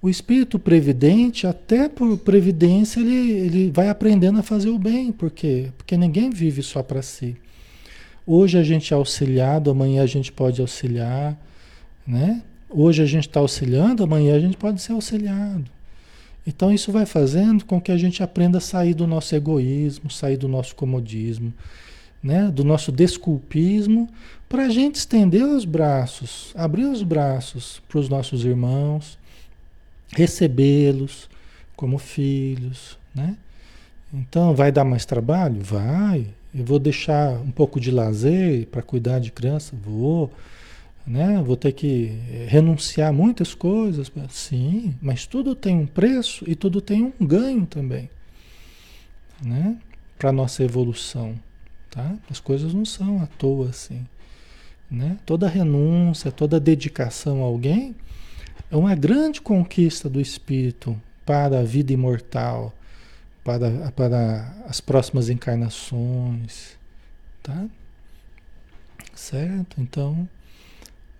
O 0.00 0.08
espírito 0.08 0.58
previdente, 0.58 1.46
até 1.46 1.88
por 1.88 2.18
previdência, 2.18 3.00
ele, 3.00 3.30
ele 3.30 3.70
vai 3.70 3.88
aprendendo 3.88 4.38
a 4.38 4.42
fazer 4.42 4.68
o 4.68 4.78
bem. 4.78 5.12
Por 5.12 5.30
quê? 5.30 5.70
Porque 5.76 5.96
ninguém 5.96 6.30
vive 6.30 6.62
só 6.62 6.82
para 6.82 7.02
si. 7.02 7.36
Hoje 8.26 8.58
a 8.58 8.62
gente 8.62 8.92
é 8.92 8.96
auxiliado, 8.96 9.70
amanhã 9.70 10.02
a 10.02 10.06
gente 10.06 10.32
pode 10.32 10.60
auxiliar, 10.60 11.36
né? 12.06 12.42
Hoje 12.74 13.02
a 13.02 13.06
gente 13.06 13.28
está 13.28 13.40
auxiliando, 13.40 14.02
amanhã 14.02 14.34
a 14.34 14.40
gente 14.40 14.56
pode 14.56 14.80
ser 14.80 14.92
auxiliado. 14.92 15.64
Então 16.46 16.72
isso 16.72 16.90
vai 16.90 17.06
fazendo 17.06 17.64
com 17.64 17.80
que 17.80 17.92
a 17.92 17.96
gente 17.96 18.22
aprenda 18.22 18.58
a 18.58 18.60
sair 18.60 18.94
do 18.94 19.06
nosso 19.06 19.34
egoísmo, 19.34 20.10
sair 20.10 20.36
do 20.36 20.48
nosso 20.48 20.74
comodismo, 20.74 21.52
né? 22.22 22.50
do 22.50 22.64
nosso 22.64 22.90
desculpismo, 22.90 24.08
para 24.48 24.66
a 24.66 24.68
gente 24.68 24.96
estender 24.96 25.44
os 25.44 25.64
braços, 25.64 26.52
abrir 26.54 26.84
os 26.84 27.02
braços 27.02 27.80
para 27.88 27.98
os 27.98 28.08
nossos 28.08 28.44
irmãos, 28.44 29.18
recebê-los 30.10 31.28
como 31.76 31.98
filhos. 31.98 32.98
Né? 33.14 33.36
Então 34.12 34.54
vai 34.54 34.72
dar 34.72 34.84
mais 34.84 35.04
trabalho? 35.04 35.60
Vai. 35.60 36.26
Eu 36.54 36.64
vou 36.64 36.78
deixar 36.78 37.32
um 37.40 37.50
pouco 37.50 37.80
de 37.80 37.90
lazer 37.90 38.66
para 38.66 38.82
cuidar 38.82 39.20
de 39.20 39.30
criança? 39.30 39.74
Vou 39.82 40.30
né? 41.06 41.42
Vou 41.42 41.56
ter 41.56 41.72
que 41.72 42.12
eh, 42.30 42.46
renunciar 42.48 43.10
a 43.10 43.12
muitas 43.12 43.54
coisas, 43.54 44.10
sim, 44.30 44.94
mas 45.00 45.26
tudo 45.26 45.54
tem 45.54 45.76
um 45.76 45.86
preço 45.86 46.44
e 46.48 46.54
tudo 46.54 46.80
tem 46.80 47.12
um 47.18 47.26
ganho 47.26 47.66
também, 47.66 48.08
né? 49.42 49.76
Para 50.18 50.32
nossa 50.32 50.62
evolução, 50.62 51.34
tá? 51.90 52.16
As 52.30 52.38
coisas 52.38 52.72
não 52.72 52.84
são 52.84 53.20
à 53.20 53.26
toa 53.26 53.70
assim, 53.70 54.06
né? 54.90 55.18
Toda 55.26 55.48
renúncia, 55.48 56.30
toda 56.30 56.60
dedicação 56.60 57.42
a 57.42 57.46
alguém 57.46 57.94
é 58.70 58.76
uma 58.76 58.94
grande 58.94 59.40
conquista 59.40 60.08
do 60.08 60.20
espírito 60.20 60.98
para 61.26 61.60
a 61.60 61.62
vida 61.62 61.92
imortal, 61.92 62.72
para, 63.44 63.90
para 63.92 64.56
as 64.66 64.80
próximas 64.80 65.28
encarnações, 65.28 66.76
tá? 67.42 67.66
Certo? 69.14 69.80
Então, 69.80 70.28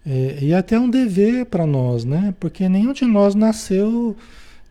é, 0.06 0.38
e 0.42 0.54
até 0.54 0.78
um 0.78 0.90
dever 0.90 1.46
para 1.46 1.66
nós, 1.66 2.04
né? 2.04 2.34
Porque 2.40 2.68
nenhum 2.68 2.92
de 2.92 3.04
nós 3.04 3.34
nasceu 3.34 4.16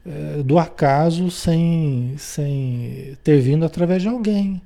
é, 0.06 0.44
do 0.44 0.58
acaso 0.60 1.32
sem, 1.32 2.16
sem 2.18 3.18
ter 3.24 3.40
vindo 3.40 3.64
através 3.64 4.02
de 4.02 4.08
alguém. 4.08 4.62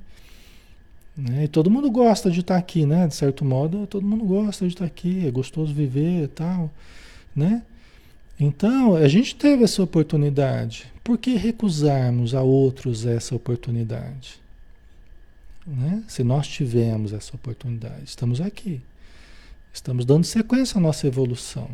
Né? 1.16 1.44
E 1.44 1.48
todo 1.48 1.70
mundo 1.70 1.90
gosta 1.90 2.30
de 2.30 2.40
estar 2.40 2.56
aqui, 2.56 2.84
né? 2.84 3.06
De 3.06 3.14
certo 3.14 3.44
modo, 3.44 3.86
todo 3.86 4.06
mundo 4.06 4.24
gosta 4.24 4.66
de 4.66 4.74
estar 4.74 4.84
aqui, 4.84 5.26
é 5.26 5.30
gostoso 5.30 5.72
viver 5.72 6.24
e 6.24 6.28
tal, 6.28 6.70
né? 7.34 7.62
Então, 8.38 8.96
a 8.96 9.08
gente 9.08 9.34
teve 9.34 9.64
essa 9.64 9.82
oportunidade. 9.82 10.92
Por 11.02 11.16
que 11.16 11.36
recusarmos 11.36 12.34
a 12.34 12.42
outros 12.42 13.06
essa 13.06 13.34
oportunidade? 13.34 14.38
Né? 15.66 16.02
Se 16.06 16.22
nós 16.22 16.46
tivemos 16.46 17.14
essa 17.14 17.34
oportunidade, 17.34 18.04
estamos 18.04 18.40
aqui. 18.40 18.82
Estamos 19.76 20.06
dando 20.06 20.24
sequência 20.24 20.78
à 20.78 20.80
nossa 20.80 21.06
evolução. 21.06 21.68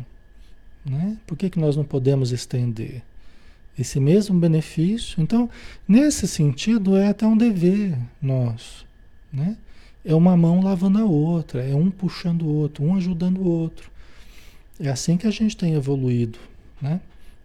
Né? 0.85 1.17
Por 1.25 1.37
que, 1.37 1.49
que 1.49 1.57
nós 1.57 1.77
não 1.77 1.85
podemos 1.85 2.33
estender 2.33 3.01
esse 3.79 3.97
mesmo 3.97 4.37
benefício? 4.37 5.23
Então, 5.23 5.49
nesse 5.87 6.27
sentido, 6.27 6.97
é 6.97 7.07
até 7.07 7.25
um 7.25 7.37
dever 7.37 7.97
nosso. 8.21 8.85
Né? 9.31 9.55
É 10.03 10.13
uma 10.13 10.35
mão 10.35 10.61
lavando 10.61 10.99
a 10.99 11.05
outra, 11.05 11.63
é 11.63 11.73
um 11.73 11.89
puxando 11.89 12.41
o 12.41 12.53
outro, 12.53 12.83
um 12.83 12.93
ajudando 12.97 13.37
o 13.37 13.47
outro. 13.47 13.89
É 14.81 14.89
assim 14.89 15.15
que 15.15 15.25
a 15.25 15.31
gente 15.31 15.55
tem 15.55 15.73
evoluído, 15.73 16.37
né? 16.81 16.99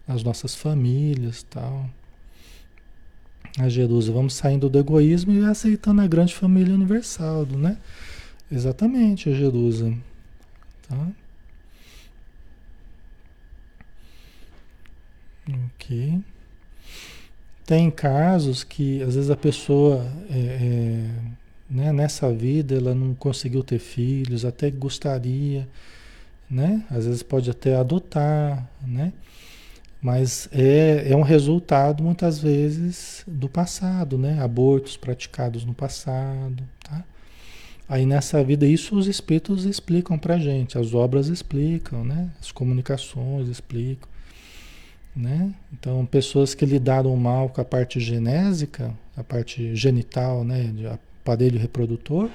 As 0.05 0.23
nossas 0.23 0.55
famílias 0.55 1.41
tal. 1.43 1.89
A 3.57 3.69
Jerusa, 3.69 4.11
vamos 4.11 4.33
saindo 4.33 4.69
do 4.69 4.77
egoísmo 4.77 5.31
e 5.31 5.45
aceitando 5.45 6.01
a 6.01 6.07
grande 6.07 6.35
família 6.35 6.73
universal, 6.73 7.45
né? 7.45 7.77
Exatamente, 8.51 9.33
Jerusa. 9.33 9.95
Tá? 10.89 11.07
Ok. 15.47 16.19
Tem 17.65 17.89
casos 17.91 18.63
que 18.63 19.01
às 19.03 19.15
vezes 19.15 19.29
a 19.29 19.37
pessoa 19.37 20.03
é, 20.29 20.39
é, 20.39 21.09
né, 21.69 21.93
nessa 21.93 22.33
vida 22.33 22.75
ela 22.75 22.95
não 22.95 23.13
conseguiu 23.13 23.63
ter 23.63 23.79
filhos, 23.79 24.43
até 24.43 24.71
gostaria, 24.71 25.67
né? 26.49 26.83
Às 26.89 27.05
vezes 27.05 27.21
pode 27.23 27.49
até 27.49 27.75
adotar, 27.75 28.67
né? 28.81 29.13
Mas 30.01 30.49
é, 30.51 31.11
é 31.11 31.15
um 31.15 31.21
resultado 31.21 32.03
muitas 32.03 32.39
vezes 32.39 33.23
do 33.27 33.49
passado, 33.49 34.17
né? 34.17 34.41
Abortos 34.41 34.97
praticados 34.97 35.65
no 35.65 35.73
passado, 35.73 36.63
tá? 36.83 37.03
Aí 37.89 38.05
nessa 38.05 38.43
vida 38.43 38.67
isso 38.67 38.95
os 38.95 39.07
espíritos 39.07 39.65
explicam 39.65 40.17
pra 40.17 40.37
gente, 40.37 40.77
as 40.77 40.93
obras 40.93 41.27
explicam, 41.27 42.05
né? 42.05 42.29
As 42.39 42.51
comunicações 42.51 43.49
explicam 43.49 44.07
né? 45.15 45.53
Então, 45.73 46.05
pessoas 46.05 46.53
que 46.53 46.65
lidaram 46.65 47.15
mal 47.15 47.49
com 47.49 47.61
a 47.61 47.65
parte 47.65 47.99
genésica, 47.99 48.93
a 49.15 49.23
parte 49.23 49.75
genital, 49.75 50.43
né, 50.43 50.71
de 50.73 50.87
aparelho 50.87 51.59
reprodutor, 51.59 52.29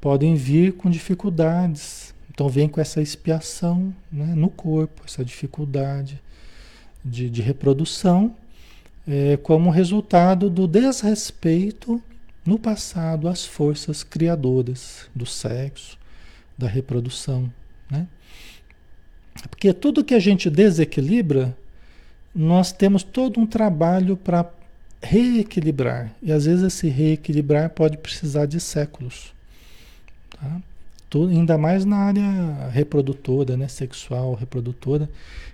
podem 0.00 0.34
vir 0.34 0.72
com 0.72 0.88
dificuldades. 0.88 2.14
Então, 2.30 2.48
vem 2.48 2.68
com 2.68 2.80
essa 2.80 3.02
expiação 3.02 3.94
né, 4.10 4.32
no 4.34 4.48
corpo, 4.48 5.02
essa 5.04 5.24
dificuldade 5.24 6.20
de, 7.04 7.28
de 7.28 7.42
reprodução, 7.42 8.34
é, 9.06 9.36
como 9.38 9.70
resultado 9.70 10.48
do 10.48 10.66
desrespeito 10.66 12.02
no 12.48 12.58
passado 12.58 13.28
às 13.28 13.44
forças 13.44 14.02
criadoras 14.02 15.06
do 15.14 15.26
sexo, 15.26 15.98
da 16.56 16.66
reprodução. 16.66 17.52
Né? 17.90 18.06
Porque 19.50 19.70
tudo 19.74 20.02
que 20.02 20.14
a 20.14 20.18
gente 20.18 20.48
desequilibra, 20.48 21.54
nós 22.34 22.72
temos 22.72 23.02
todo 23.02 23.38
um 23.38 23.46
trabalho 23.46 24.16
para 24.16 24.50
reequilibrar. 25.02 26.10
E 26.22 26.32
às 26.32 26.46
vezes 26.46 26.64
esse 26.64 26.88
reequilibrar 26.88 27.68
pode 27.68 27.98
precisar 27.98 28.46
de 28.46 28.58
séculos. 28.58 29.34
Tá? 30.30 30.62
Tudo, 31.10 31.30
ainda 31.30 31.58
mais 31.58 31.84
na 31.84 31.98
área 31.98 32.68
reprodutora, 32.70 33.58
né? 33.58 33.68
sexual, 33.68 34.32
reprodutora, 34.32 35.06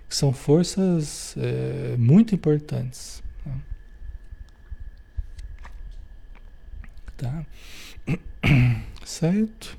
que 0.08 0.14
são 0.14 0.32
forças 0.32 1.34
é, 1.38 1.96
muito 1.98 2.36
importantes. 2.36 3.20
Tá? 7.16 7.44
Certo? 9.04 9.76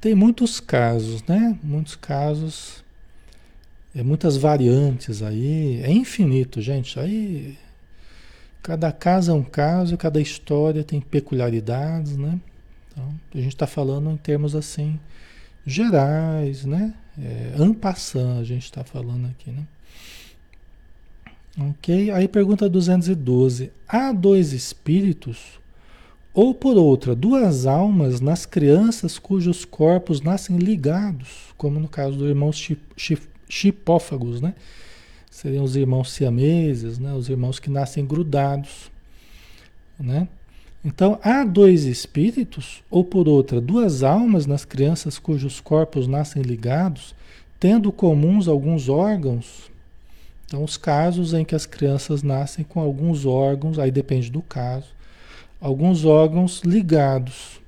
Tem 0.00 0.14
muitos 0.14 0.58
casos, 0.58 1.22
né? 1.24 1.58
Muitos 1.62 1.94
casos 1.94 2.82
é 3.94 4.02
muitas 4.02 4.36
variantes 4.36 5.22
aí, 5.22 5.80
é 5.82 5.90
infinito, 5.90 6.60
gente. 6.60 6.98
Aí 6.98 7.58
cada 8.62 8.90
caso 8.90 9.30
é 9.30 9.34
um 9.34 9.42
caso, 9.42 9.96
cada 9.96 10.20
história 10.20 10.82
tem 10.82 11.00
peculiaridades, 11.00 12.16
né? 12.16 12.40
Então, 12.90 13.14
a 13.34 13.36
gente 13.36 13.48
está 13.48 13.66
falando 13.66 14.10
em 14.10 14.16
termos 14.16 14.54
assim 14.54 14.98
gerais, 15.66 16.64
né? 16.64 16.94
É, 17.18 17.54
ampassant, 17.58 18.40
a 18.40 18.44
gente 18.44 18.64
está 18.64 18.82
falando 18.82 19.26
aqui, 19.26 19.50
né? 19.50 19.66
Ok? 21.58 22.10
Aí 22.10 22.26
pergunta 22.28 22.68
212. 22.68 23.70
Há 23.86 24.12
dois 24.12 24.52
espíritos, 24.52 25.60
ou 26.34 26.54
por 26.54 26.76
outra, 26.78 27.14
duas 27.14 27.66
almas 27.66 28.20
nas 28.20 28.46
crianças 28.46 29.18
cujos 29.18 29.64
corpos 29.66 30.22
nascem 30.22 30.56
ligados, 30.56 31.52
como 31.58 31.78
no 31.78 31.88
caso 31.88 32.16
do 32.16 32.26
irmão 32.26 32.50
Chif 32.52 32.78
chipófagos, 33.48 34.40
né? 34.40 34.54
Seriam 35.30 35.62
os 35.62 35.76
irmãos 35.76 36.10
siameses, 36.10 36.98
né? 36.98 37.12
Os 37.12 37.28
irmãos 37.28 37.58
que 37.58 37.68
nascem 37.68 38.06
grudados, 38.06 38.90
né? 40.00 40.26
Então, 40.82 41.18
há 41.22 41.44
dois 41.44 41.84
espíritos, 41.84 42.82
ou 42.90 43.04
por 43.04 43.28
outra, 43.28 43.60
duas 43.60 44.02
almas 44.02 44.46
nas 44.46 44.64
crianças 44.64 45.18
cujos 45.18 45.60
corpos 45.60 46.08
nascem 46.08 46.42
ligados, 46.42 47.14
tendo 47.60 47.92
comuns 47.92 48.48
alguns 48.48 48.88
órgãos. 48.88 49.70
Então, 50.52 50.62
os 50.62 50.76
casos 50.76 51.32
em 51.32 51.46
que 51.46 51.54
as 51.54 51.64
crianças 51.64 52.22
nascem 52.22 52.62
com 52.62 52.78
alguns 52.78 53.24
órgãos, 53.24 53.78
aí 53.78 53.90
depende 53.90 54.30
do 54.30 54.42
caso, 54.42 54.88
alguns 55.58 56.04
órgãos 56.04 56.60
ligados. 56.60 57.58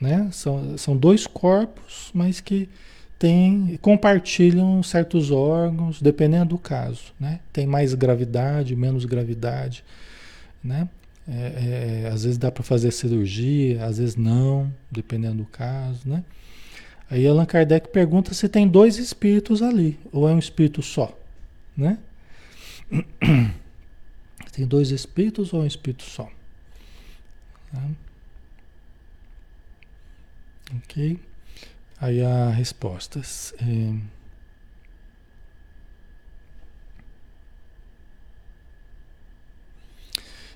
Né? 0.00 0.28
São, 0.32 0.76
são 0.76 0.96
dois 0.96 1.24
corpos, 1.24 2.10
mas 2.12 2.40
que 2.40 2.68
tem, 3.16 3.78
compartilham 3.80 4.82
certos 4.82 5.30
órgãos, 5.30 6.02
dependendo 6.02 6.46
do 6.46 6.58
caso. 6.58 7.12
Né? 7.20 7.38
Tem 7.52 7.64
mais 7.64 7.94
gravidade, 7.94 8.74
menos 8.74 9.04
gravidade. 9.04 9.84
Né? 10.64 10.88
É, 11.28 12.02
é, 12.06 12.08
às 12.08 12.24
vezes 12.24 12.38
dá 12.38 12.50
para 12.50 12.64
fazer 12.64 12.90
cirurgia, 12.90 13.84
às 13.84 13.98
vezes 13.98 14.16
não, 14.16 14.68
dependendo 14.90 15.36
do 15.36 15.44
caso. 15.44 16.00
Né? 16.08 16.24
Aí 17.08 17.24
Allan 17.24 17.46
Kardec 17.46 17.86
pergunta 17.90 18.34
se 18.34 18.48
tem 18.48 18.66
dois 18.66 18.98
espíritos 18.98 19.62
ali, 19.62 19.96
ou 20.10 20.28
é 20.28 20.32
um 20.32 20.40
espírito 20.40 20.82
só. 20.82 21.21
Né? 21.76 21.98
Tem 24.52 24.66
dois 24.66 24.90
espíritos 24.90 25.52
ou 25.52 25.62
um 25.62 25.66
espírito 25.66 26.02
só? 26.02 26.30
Tá? 27.72 27.88
Ok? 30.76 31.18
Aí 32.00 32.22
há 32.22 32.50
respostas. 32.50 33.54
É... 33.60 33.94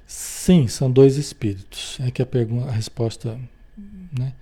Sim, 0.07 0.69
são 0.69 0.91
dois 0.91 1.17
espíritos. 1.17 1.99
É 2.01 2.11
que 2.11 2.21
a 2.23 2.27
pergunta, 2.27 2.69
a 2.69 2.73
resposta, 2.73 3.41
né? 4.19 4.33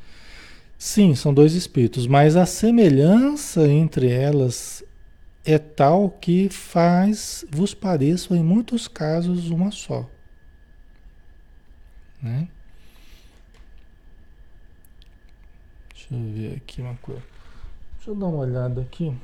Sim, 0.78 1.14
são 1.14 1.32
dois 1.32 1.54
espíritos, 1.54 2.06
mas 2.06 2.36
a 2.36 2.44
semelhança 2.44 3.66
entre 3.68 4.10
elas 4.10 4.84
é 5.44 5.58
tal 5.58 6.10
que 6.10 6.48
faz 6.48 7.44
vos 7.50 7.74
pareçam 7.74 8.36
em 8.36 8.42
muitos 8.42 8.88
casos 8.88 9.50
uma 9.50 9.70
só, 9.70 10.08
né? 12.22 12.48
Deixa 15.92 16.14
eu 16.14 16.32
ver 16.32 16.56
aqui 16.56 16.80
uma 16.82 16.94
coisa. 16.96 17.22
Deixa 17.96 18.10
eu 18.10 18.14
dar 18.14 18.26
uma 18.26 18.38
olhada 18.38 18.82
aqui. 18.82 19.16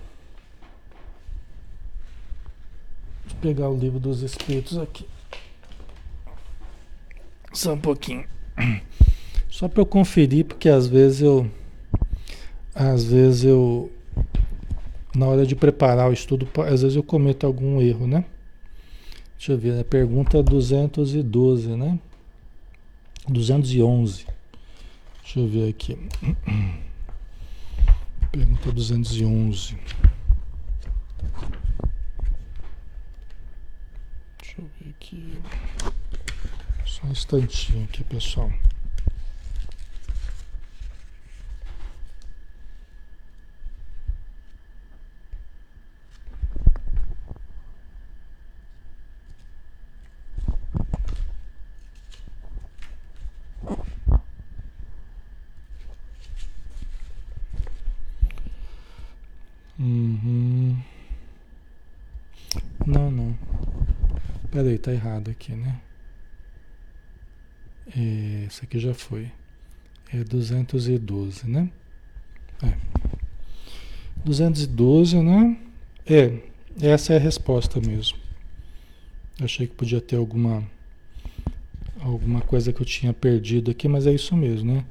Deixa 3.23 3.37
eu 3.37 3.41
pegar 3.43 3.69
o 3.69 3.77
livro 3.77 4.01
dos 4.01 4.23
Espíritos 4.23 4.79
aqui. 4.79 5.07
Só 7.53 7.75
um 7.75 7.81
pouquinho. 7.81 8.27
Só 9.51 9.69
para 9.69 9.83
eu 9.83 9.87
conferir, 9.87 10.47
porque 10.47 10.69
às 10.69 10.87
vezes 10.87 11.21
eu. 11.21 11.51
Às 12.75 13.05
vezes 13.05 13.45
eu. 13.45 13.93
Na 15.21 15.27
hora 15.27 15.45
de 15.45 15.55
preparar 15.55 16.09
o 16.09 16.15
estudo, 16.15 16.49
às 16.67 16.81
vezes 16.81 16.97
eu 16.97 17.03
cometo 17.03 17.45
algum 17.45 17.79
erro, 17.79 18.07
né? 18.07 18.25
Deixa 19.37 19.53
eu 19.53 19.59
ver, 19.59 19.75
né? 19.75 19.85
pergunta 19.85 20.43
212, 20.43 21.77
né? 21.77 21.99
211. 23.29 24.27
Deixa 25.23 25.41
eu 25.41 25.47
ver 25.47 25.69
aqui. 25.69 25.99
Pergunta 28.33 28.73
211. 28.73 29.77
Deixa 34.39 34.55
eu 34.59 34.71
ver 34.81 34.89
aqui. 34.89 35.39
Só 36.87 37.07
um 37.07 37.11
instantinho 37.11 37.85
aqui, 37.85 38.03
pessoal. 38.05 38.51
Hum. 59.83 60.77
Não, 62.87 63.11
não. 63.11 63.35
Peraí, 64.61 64.77
tá 64.77 64.93
errado 64.93 65.31
aqui, 65.31 65.53
né? 65.53 65.81
É, 67.97 68.45
esse 68.47 68.63
aqui 68.63 68.79
já 68.79 68.93
foi. 68.93 69.33
É 70.13 70.23
212, 70.23 71.49
né? 71.49 71.71
É. 72.63 72.75
212, 74.23 75.23
né? 75.23 75.57
É, 76.07 76.41
essa 76.79 77.15
é 77.15 77.17
a 77.17 77.19
resposta 77.19 77.81
mesmo. 77.81 78.19
Achei 79.41 79.67
que 79.67 79.75
podia 79.75 79.99
ter 79.99 80.17
alguma 80.17 80.63
alguma 81.99 82.43
coisa 82.43 82.71
que 82.71 82.83
eu 82.83 82.87
tinha 82.87 83.15
perdido 83.15 83.71
aqui, 83.71 83.89
mas 83.89 84.07
é 84.07 84.13
isso 84.13 84.37
mesmo, 84.37 84.75
né? 84.75 84.85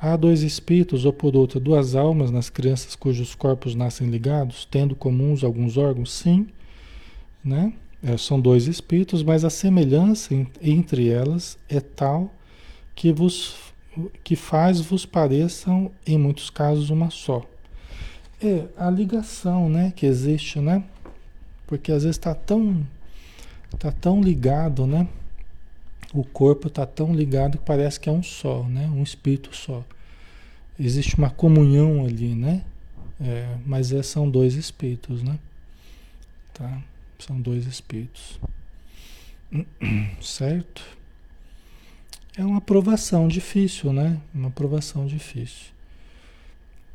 Há 0.00 0.16
dois 0.16 0.42
espíritos, 0.42 1.04
ou 1.04 1.12
por 1.12 1.36
outra, 1.36 1.60
duas 1.60 1.94
almas 1.94 2.32
nas 2.32 2.50
crianças 2.50 2.96
cujos 2.96 3.36
corpos 3.36 3.76
nascem 3.76 4.10
ligados, 4.10 4.64
tendo 4.64 4.96
comuns 4.96 5.44
alguns 5.44 5.76
órgãos? 5.76 6.12
Sim, 6.12 6.48
né? 7.44 7.72
É, 8.02 8.16
são 8.16 8.40
dois 8.40 8.66
espíritos, 8.66 9.22
mas 9.22 9.44
a 9.44 9.50
semelhança 9.50 10.34
entre 10.60 11.08
elas 11.08 11.56
é 11.68 11.80
tal 11.80 12.32
que 12.94 13.12
vos 13.12 13.72
que 14.24 14.34
faz 14.34 14.80
vos 14.80 15.04
pareçam 15.04 15.90
em 16.06 16.18
muitos 16.18 16.50
casos 16.50 16.90
uma 16.90 17.10
só. 17.10 17.42
É 18.42 18.66
a 18.76 18.90
ligação, 18.90 19.68
né, 19.68 19.92
que 19.94 20.06
existe, 20.06 20.58
né? 20.58 20.82
Porque 21.66 21.92
às 21.92 22.02
vezes 22.02 22.16
está 22.16 22.34
tão 22.34 22.84
tá 23.78 23.92
tão 23.92 24.20
ligado, 24.20 24.86
né? 24.86 25.06
O 26.12 26.24
corpo 26.24 26.68
está 26.68 26.84
tão 26.84 27.14
ligado 27.14 27.56
que 27.56 27.64
parece 27.64 28.00
que 28.00 28.08
é 28.08 28.12
um 28.12 28.22
só, 28.22 28.64
né? 28.64 28.86
Um 28.88 29.02
espírito 29.02 29.54
só. 29.54 29.84
Existe 30.78 31.16
uma 31.16 31.30
comunhão 31.30 32.04
ali, 32.04 32.34
né? 32.34 32.64
É, 33.20 33.56
mas 33.64 33.92
é, 33.92 34.02
são 34.02 34.28
dois 34.28 34.54
espíritos, 34.54 35.22
né? 35.22 35.38
Tá? 36.52 36.82
São 37.26 37.40
dois 37.40 37.66
espíritos. 37.66 38.40
Certo? 40.20 40.82
É 42.36 42.44
uma 42.44 42.58
aprovação 42.58 43.28
difícil, 43.28 43.92
né? 43.92 44.18
Uma 44.34 44.48
aprovação 44.48 45.06
difícil. 45.06 45.66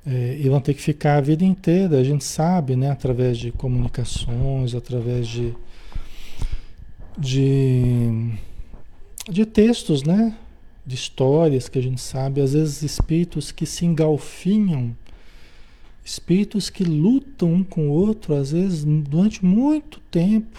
É, 0.05 0.38
e 0.39 0.49
vão 0.49 0.59
ter 0.59 0.73
que 0.73 0.82
ficar 0.82 1.17
a 1.17 1.21
vida 1.21 1.45
inteira, 1.45 1.99
a 1.99 2.03
gente 2.03 2.23
sabe, 2.23 2.75
né? 2.75 2.91
Através 2.91 3.38
de 3.38 3.51
comunicações, 3.51 4.73
através 4.73 5.28
de, 5.28 5.53
de, 7.17 8.32
de 9.30 9.45
textos, 9.45 10.03
né? 10.03 10.36
De 10.86 10.95
histórias 10.95 11.69
que 11.69 11.78
a 11.80 11.82
gente 11.82 12.01
sabe, 12.01 12.41
às 12.41 12.53
vezes 12.53 12.82
espíritos 12.82 13.51
que 13.51 13.65
se 13.65 13.86
engalfinham, 13.86 14.95
espíritos 16.08 16.70
que 16.70 16.86
lutam 16.86 17.53
um 17.53 17.64
com 17.66 17.89
o 17.89 17.91
outro, 17.91 18.34
às 18.34 18.53
vezes 18.53 18.86
durante 18.86 19.43
muito 19.43 19.99
tempo, 20.10 20.58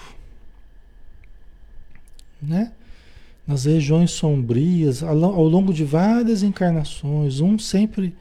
né? 2.40 2.70
nas 3.46 3.64
regiões 3.64 4.10
sombrias, 4.10 5.02
ao 5.02 5.14
longo 5.14 5.72
de 5.72 5.82
várias 5.82 6.42
encarnações, 6.42 7.40
um 7.40 7.58
sempre, 7.58 8.14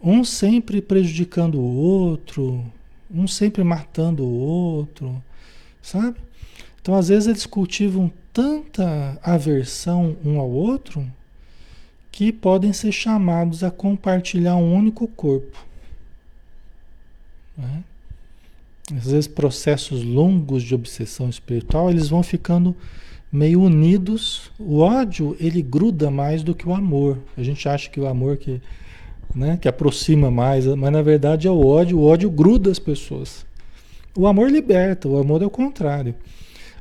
um 0.00 0.22
sempre 0.22 0.80
prejudicando 0.80 1.56
o 1.56 1.76
outro, 1.76 2.64
um 3.12 3.26
sempre 3.26 3.64
matando 3.64 4.22
o 4.22 4.38
outro, 4.38 5.20
sabe? 5.82 6.16
Então, 6.80 6.94
às 6.94 7.08
vezes, 7.08 7.26
eles 7.26 7.44
cultivam 7.44 8.08
tanta 8.32 9.18
aversão 9.20 10.16
um 10.24 10.38
ao 10.38 10.48
outro 10.48 11.04
que 12.12 12.30
podem 12.30 12.72
ser 12.72 12.92
chamados 12.92 13.64
a 13.64 13.70
compartilhar 13.72 14.54
um 14.54 14.72
único 14.72 15.08
corpo. 15.08 15.66
Né? 17.56 17.82
Às 18.96 19.10
vezes, 19.10 19.26
processos 19.26 20.02
longos 20.02 20.62
de 20.62 20.74
obsessão 20.74 21.28
espiritual, 21.28 21.90
eles 21.90 22.08
vão 22.08 22.22
ficando 22.22 22.76
meio 23.32 23.62
unidos. 23.62 24.50
O 24.58 24.78
ódio, 24.78 25.36
ele 25.40 25.60
gruda 25.60 26.10
mais 26.10 26.42
do 26.42 26.54
que 26.54 26.68
o 26.68 26.74
amor. 26.74 27.18
A 27.36 27.42
gente 27.42 27.68
acha 27.68 27.90
que 27.90 28.00
o 28.00 28.06
amor 28.06 28.36
que, 28.36 28.60
né, 29.34 29.56
que 29.56 29.68
aproxima 29.68 30.30
mais, 30.30 30.66
mas 30.66 30.92
na 30.92 31.02
verdade 31.02 31.48
é 31.48 31.50
o 31.50 31.66
ódio. 31.66 31.98
O 31.98 32.04
ódio 32.04 32.30
gruda 32.30 32.70
as 32.70 32.78
pessoas. 32.78 33.44
O 34.16 34.26
amor 34.26 34.50
liberta, 34.50 35.08
o 35.08 35.18
amor 35.18 35.42
é 35.42 35.46
o 35.46 35.50
contrário. 35.50 36.14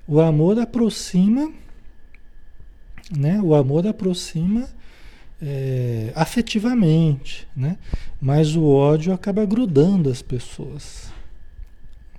O 0.07 0.21
amor 0.21 0.59
aproxima, 0.59 1.51
né? 3.15 3.41
O 3.41 3.55
amor 3.55 3.87
aproxima 3.87 4.69
é, 5.47 6.11
afetivamente, 6.15 7.47
né? 7.55 7.77
Mas 8.19 8.55
o 8.55 8.65
ódio 8.65 9.13
acaba 9.13 9.45
grudando 9.45 10.09
as 10.09 10.23
pessoas, 10.23 11.11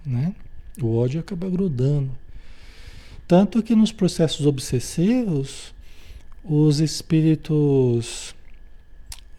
né? 0.04 0.32
O 0.80 0.96
ódio 0.96 1.18
acaba 1.18 1.50
grudando. 1.50 2.10
Tanto 3.26 3.62
que 3.64 3.74
nos 3.74 3.90
processos 3.90 4.46
obsessivos, 4.46 5.74
os 6.44 6.78
espíritos, 6.78 8.32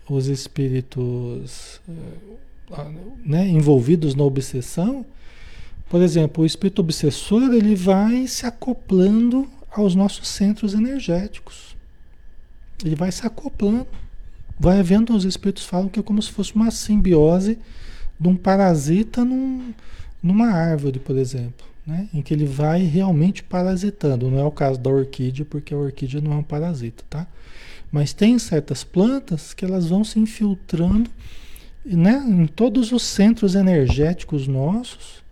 os 0.09 0.27
espíritos 0.27 1.79
eh, 1.87 2.91
né, 3.23 3.47
envolvidos 3.47 4.13
na 4.13 4.23
obsessão, 4.23 5.05
por 5.89 6.01
exemplo, 6.01 6.43
o 6.43 6.45
espírito 6.45 6.81
obsessor 6.81 7.53
ele 7.53 7.75
vai 7.75 8.27
se 8.27 8.45
acoplando 8.45 9.49
aos 9.71 9.95
nossos 9.95 10.27
centros 10.27 10.73
energéticos. 10.73 11.76
Ele 12.83 12.95
vai 12.95 13.11
se 13.11 13.25
acoplando. 13.25 13.87
Vai 14.59 14.79
havendo, 14.79 15.15
os 15.15 15.25
espíritos 15.25 15.65
falam 15.65 15.87
que 15.87 15.99
é 15.99 16.03
como 16.03 16.21
se 16.21 16.31
fosse 16.31 16.55
uma 16.55 16.71
simbiose 16.71 17.59
de 18.19 18.27
um 18.27 18.35
parasita 18.35 19.23
num, 19.23 19.73
numa 20.21 20.47
árvore, 20.47 20.99
por 20.99 21.15
exemplo 21.17 21.67
né? 21.87 22.09
em 22.13 22.21
que 22.21 22.33
ele 22.33 22.45
vai 22.45 22.81
realmente 22.81 23.41
parasitando. 23.41 24.29
Não 24.29 24.39
é 24.39 24.43
o 24.43 24.51
caso 24.51 24.77
da 24.77 24.89
orquídea, 24.89 25.45
porque 25.49 25.73
a 25.73 25.77
orquídea 25.77 26.19
não 26.19 26.33
é 26.33 26.35
um 26.35 26.43
parasita, 26.43 27.01
tá? 27.09 27.25
Mas 27.89 28.11
tem 28.11 28.37
certas 28.37 28.83
plantas 28.83 29.53
que 29.53 29.63
elas 29.63 29.87
vão 29.87 30.03
se 30.03 30.19
infiltrando 30.19 31.09
né, 31.85 32.21
em 32.27 32.45
todos 32.45 32.91
os 32.91 33.03
centros 33.03 33.55
energéticos 33.55 34.45
nossos, 34.45 35.23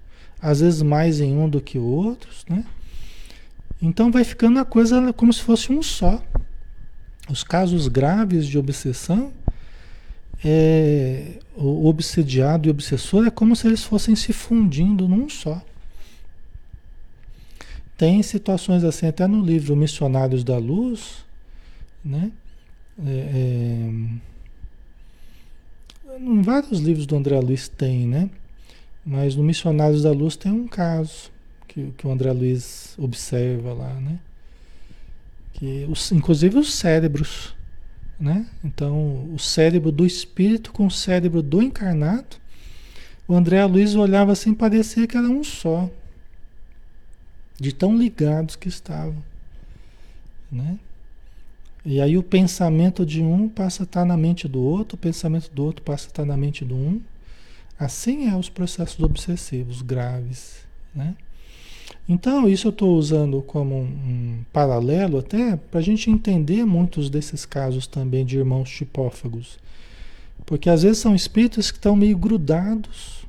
às 0.41 0.61
vezes 0.61 0.81
mais 0.81 1.19
em 1.19 1.35
um 1.35 1.49
do 1.49 1.59
que 1.59 1.77
outros, 1.77 2.45
né? 2.47 2.63
Então 3.81 4.09
vai 4.09 4.23
ficando 4.23 4.57
a 4.57 4.63
coisa 4.63 5.11
como 5.11 5.33
se 5.33 5.41
fosse 5.41 5.73
um 5.73 5.83
só. 5.83 6.23
Os 7.29 7.43
casos 7.43 7.87
graves 7.87 8.47
de 8.47 8.57
obsessão, 8.57 9.31
é, 10.43 11.39
o 11.55 11.87
obsediado 11.87 12.67
e 12.67 12.69
o 12.69 12.71
obsessor 12.71 13.25
é 13.25 13.31
como 13.31 13.55
se 13.55 13.65
eles 13.65 13.83
fossem 13.83 14.15
se 14.15 14.31
fundindo 14.31 15.07
num 15.07 15.27
só. 15.27 15.61
Tem 17.97 18.21
situações 18.21 18.83
assim, 18.83 19.07
até 19.07 19.25
no 19.25 19.43
livro 19.43 19.75
Missionários 19.75 20.43
da 20.43 20.57
Luz, 20.57 21.25
né? 22.03 22.31
É, 23.03 23.09
é, 23.09 23.89
em 26.19 26.41
vários 26.41 26.79
livros 26.79 27.05
do 27.05 27.15
André 27.15 27.39
Luiz 27.39 27.67
tem, 27.67 28.05
né? 28.05 28.29
Mas 29.05 29.35
no 29.35 29.43
Missionários 29.43 30.03
da 30.03 30.11
Luz 30.11 30.35
tem 30.35 30.51
um 30.51 30.67
caso 30.67 31.31
que, 31.67 31.91
que 31.97 32.05
o 32.05 32.11
André 32.11 32.31
Luiz 32.31 32.95
observa 32.97 33.73
lá, 33.73 33.93
né? 33.95 34.19
Que 35.55 35.85
os, 35.89 36.11
inclusive 36.11 36.57
os 36.57 36.73
cérebros, 36.73 37.55
né? 38.19 38.45
Então, 38.63 39.33
o 39.33 39.39
cérebro 39.39 39.91
do 39.91 40.05
espírito 40.05 40.71
com 40.71 40.85
o 40.85 40.91
cérebro 40.91 41.41
do 41.41 41.61
encarnado, 41.61 42.37
o 43.27 43.33
André 43.33 43.65
Luiz 43.65 43.95
olhava 43.95 44.31
assim, 44.31 44.53
parecia 44.53 45.07
que 45.07 45.17
era 45.17 45.27
um 45.27 45.43
só 45.43 45.89
de 47.59 47.73
tão 47.73 47.97
ligados 47.97 48.55
que 48.55 48.67
estavam, 48.67 49.23
né? 50.51 50.77
E 51.85 52.01
aí 52.01 52.17
o 52.17 52.23
pensamento 52.23 53.05
de 53.05 53.21
um 53.21 53.47
passa 53.47 53.83
a 53.83 53.85
estar 53.85 54.03
na 54.03 54.17
mente 54.17 54.47
do 54.47 54.61
outro, 54.61 54.95
o 54.95 54.99
pensamento 54.99 55.49
do 55.51 55.63
outro 55.63 55.83
passa 55.83 56.07
a 56.07 56.09
estar 56.09 56.25
na 56.25 56.35
mente 56.35 56.65
do 56.65 56.75
um. 56.75 57.01
Assim 57.79 58.27
é 58.27 58.35
os 58.35 58.49
processos 58.49 58.99
obsessivos 58.99 59.81
graves, 59.81 60.65
né? 60.93 61.15
Então, 62.07 62.47
isso 62.47 62.67
eu 62.67 62.71
estou 62.71 62.95
usando 62.95 63.41
como 63.41 63.75
um, 63.75 63.83
um, 63.83 64.39
paralelo 64.53 65.17
até 65.17 65.55
para 65.55 65.79
a 65.79 65.83
gente 65.83 66.09
entender 66.09 66.63
muitos 66.63 67.09
desses 67.09 67.45
casos 67.45 67.87
também 67.87 68.23
de 68.23 68.37
irmãos 68.37 68.69
tipófagos. 68.69 69.57
Porque 70.45 70.69
às 70.69 70.83
vezes 70.83 70.99
são 70.99 71.15
espíritos 71.15 71.71
que 71.71 71.77
estão 71.77 71.95
meio 71.95 72.15
grudados 72.17 73.25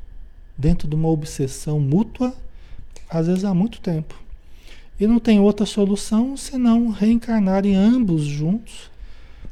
dentro 0.59 0.87
de 0.87 0.95
uma 0.95 1.09
obsessão 1.09 1.81
mútua 1.81 2.35
às 3.09 3.27
vezes 3.27 3.45
há 3.45 3.55
muito 3.55 3.81
tempo. 3.81 4.15
E 4.99 5.07
não 5.07 5.19
tem 5.19 5.39
outra 5.39 5.67
solução 5.67 6.37
senão 6.37 6.89
reencarnarem 6.89 7.75
ambos 7.75 8.25
juntos, 8.25 8.91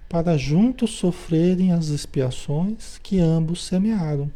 para 0.08 0.36
juntos 0.36 0.92
sofrerem 0.92 1.72
as 1.72 1.88
expiações 1.88 2.98
que 3.02 3.18
ambos 3.18 3.64
semearam. 3.64 4.30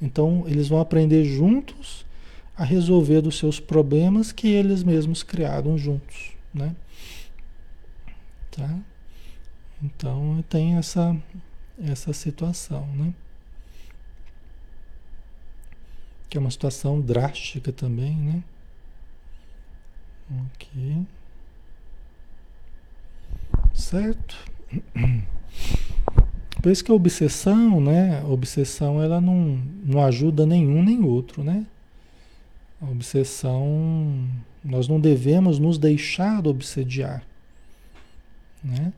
Então, 0.00 0.44
eles 0.46 0.68
vão 0.68 0.80
aprender 0.80 1.24
juntos 1.24 2.04
a 2.58 2.64
resolver 2.64 3.26
os 3.26 3.38
seus 3.38 3.58
problemas 3.60 4.32
que 4.32 4.48
eles 4.48 4.82
mesmos 4.82 5.22
criaram 5.22 5.78
juntos, 5.78 6.32
né? 6.52 6.74
Tá? 8.50 8.78
Então, 9.82 10.44
tem 10.48 10.76
essa 10.76 11.16
essa 11.80 12.12
situação, 12.12 12.84
né? 12.88 13.14
que 16.28 16.36
é 16.36 16.40
uma 16.40 16.50
situação 16.50 17.00
drástica 17.00 17.72
também, 17.72 18.14
né? 18.14 18.42
Ok. 20.44 21.06
Certo? 23.72 24.36
Por 26.60 26.70
isso 26.70 26.84
que 26.84 26.90
a 26.90 26.94
obsessão, 26.94 27.80
né? 27.80 28.20
A 28.20 28.26
obsessão 28.26 29.02
ela 29.02 29.20
não, 29.20 29.62
não 29.84 30.04
ajuda 30.04 30.44
nenhum 30.44 30.82
nem 30.82 31.02
outro, 31.02 31.42
né? 31.42 31.64
A 32.80 32.90
obsessão, 32.90 34.28
nós 34.64 34.86
não 34.86 35.00
devemos 35.00 35.58
nos 35.58 35.78
deixar 35.78 36.46
obsediar, 36.46 37.24
né? 38.62 38.92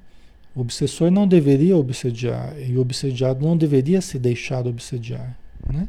O 0.54 0.60
obsessor 0.60 1.10
não 1.10 1.26
deveria 1.26 1.76
obsediar 1.76 2.54
e 2.60 2.76
o 2.76 2.80
obsediado 2.80 3.46
não 3.46 3.56
deveria 3.56 4.00
se 4.00 4.18
deixar 4.18 4.66
obsediar, 4.66 5.36
né? 5.72 5.88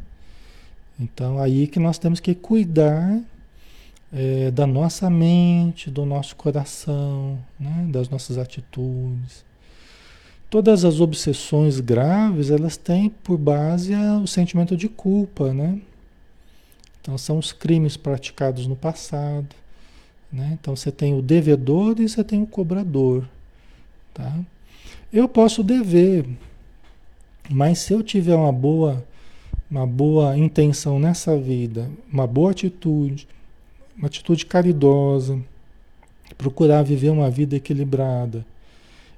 Então 1.00 1.40
aí 1.40 1.68
que 1.68 1.80
nós 1.80 1.98
temos 1.98 2.20
que 2.20 2.36
cuidar 2.36 3.20
é, 4.14 4.52
da 4.52 4.68
nossa 4.68 5.10
mente, 5.10 5.90
do 5.90 6.06
nosso 6.06 6.36
coração, 6.36 7.40
né? 7.60 7.88
das 7.92 8.10
nossas 8.10 8.38
atitudes. 8.38 9.44
Todas 10.50 10.84
as 10.84 11.00
obsessões 11.00 11.80
graves, 11.80 12.52
elas 12.52 12.76
têm 12.76 13.10
por 13.10 13.38
base 13.38 13.96
o 14.22 14.28
sentimento 14.28 14.76
de 14.76 14.90
culpa, 14.90 15.54
né? 15.54 15.80
Então 17.02 17.18
são 17.18 17.38
os 17.38 17.52
crimes 17.52 17.98
praticados 17.98 18.68
no 18.68 18.76
passado, 18.76 19.56
né? 20.32 20.58
Então 20.60 20.76
você 20.76 20.92
tem 20.92 21.18
o 21.18 21.22
devedor 21.22 22.00
e 22.00 22.08
você 22.08 22.24
tem 22.24 22.42
o 22.42 22.48
cobrador, 22.48 23.28
tá? 24.14 24.40
Eu 25.12 25.28
posso 25.28 25.64
dever, 25.64 26.26
mas 27.50 27.80
se 27.80 27.94
eu 27.94 28.04
tiver 28.04 28.36
uma 28.36 28.52
boa 28.52 29.04
uma 29.72 29.88
boa 29.88 30.38
intenção 30.38 31.00
nessa 31.00 31.38
vida, 31.38 31.90
uma 32.12 32.28
boa 32.28 32.52
atitude, 32.52 33.26
uma 33.98 34.08
atitude 34.08 34.46
caridosa, 34.46 35.40
procurar 36.38 36.84
viver 36.84 37.10
uma 37.10 37.30
vida 37.30 37.56
equilibrada. 37.56 38.46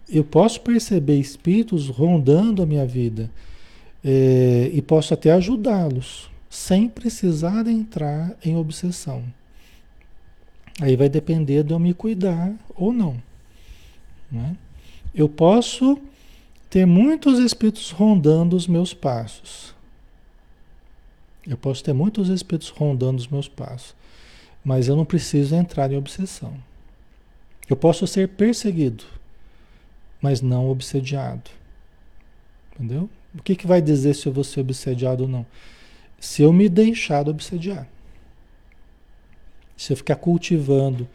Eu 0.07 0.23
posso 0.23 0.61
perceber 0.61 1.17
espíritos 1.17 1.87
rondando 1.89 2.61
a 2.61 2.67
minha 2.67 2.85
vida 2.85 3.31
é, 4.03 4.69
e 4.71 4.79
posso 4.79 5.13
até 5.13 5.31
ajudá-los, 5.31 6.29
sem 6.53 6.87
precisar 6.87 7.65
entrar 7.65 8.37
em 8.45 8.55
obsessão. 8.55 9.23
Aí 10.79 10.95
vai 10.95 11.09
depender 11.09 11.63
de 11.63 11.73
eu 11.73 11.79
me 11.79 11.95
cuidar 11.95 12.53
ou 12.75 12.93
não. 12.93 13.19
Né? 14.31 14.55
Eu 15.15 15.27
posso 15.27 15.99
ter 16.69 16.85
muitos 16.85 17.39
espíritos 17.39 17.89
rondando 17.89 18.55
os 18.55 18.67
meus 18.67 18.93
passos. 18.93 19.73
Eu 21.47 21.57
posso 21.57 21.83
ter 21.83 21.91
muitos 21.91 22.29
espíritos 22.29 22.69
rondando 22.69 23.17
os 23.17 23.27
meus 23.27 23.47
passos. 23.47 23.95
Mas 24.63 24.87
eu 24.87 24.95
não 24.95 25.05
preciso 25.05 25.55
entrar 25.55 25.91
em 25.91 25.97
obsessão. 25.97 26.53
Eu 27.67 27.75
posso 27.75 28.05
ser 28.05 28.27
perseguido, 28.29 29.03
mas 30.21 30.39
não 30.39 30.69
obsediado. 30.69 31.49
Entendeu? 32.75 33.09
O 33.33 33.41
que, 33.41 33.55
que 33.55 33.65
vai 33.65 33.81
dizer 33.81 34.13
se 34.13 34.27
eu 34.27 34.31
vou 34.31 34.43
ser 34.43 34.59
obsediado 34.59 35.23
ou 35.23 35.29
não? 35.29 35.43
Se 36.23 36.41
eu 36.41 36.53
me 36.53 36.69
deixar 36.69 37.27
obsediar. 37.27 37.85
Se 39.75 39.91
eu 39.91 39.97
ficar 39.97 40.15
cultivando 40.15 41.05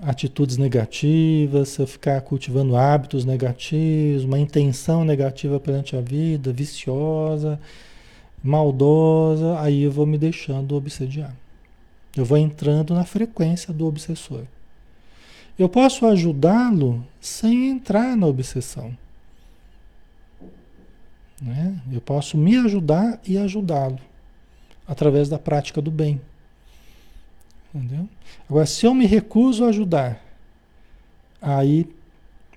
atitudes 0.00 0.56
negativas, 0.56 1.70
se 1.70 1.82
eu 1.82 1.86
ficar 1.86 2.20
cultivando 2.20 2.76
hábitos 2.76 3.24
negativos, 3.24 4.22
uma 4.22 4.38
intenção 4.38 5.04
negativa 5.04 5.58
perante 5.58 5.96
a 5.96 6.00
vida, 6.00 6.52
viciosa, 6.52 7.58
maldosa, 8.40 9.58
aí 9.58 9.82
eu 9.82 9.90
vou 9.90 10.06
me 10.06 10.16
deixando 10.16 10.76
obsediar. 10.76 11.34
Eu 12.16 12.24
vou 12.24 12.38
entrando 12.38 12.94
na 12.94 13.04
frequência 13.04 13.74
do 13.74 13.84
obsessor. 13.84 14.44
Eu 15.58 15.68
posso 15.68 16.06
ajudá-lo 16.06 17.04
sem 17.20 17.68
entrar 17.68 18.16
na 18.16 18.28
obsessão. 18.28 18.96
Né? 21.42 21.80
Eu 21.90 22.00
posso 22.00 22.38
me 22.38 22.56
ajudar 22.58 23.20
e 23.26 23.36
ajudá-lo 23.36 23.98
através 24.90 25.28
da 25.28 25.38
prática 25.38 25.80
do 25.80 25.88
bem. 25.88 26.20
Entendeu? 27.72 28.08
Agora, 28.48 28.66
se 28.66 28.84
eu 28.84 28.92
me 28.92 29.06
recuso 29.06 29.64
a 29.64 29.68
ajudar, 29.68 30.20
aí 31.40 31.88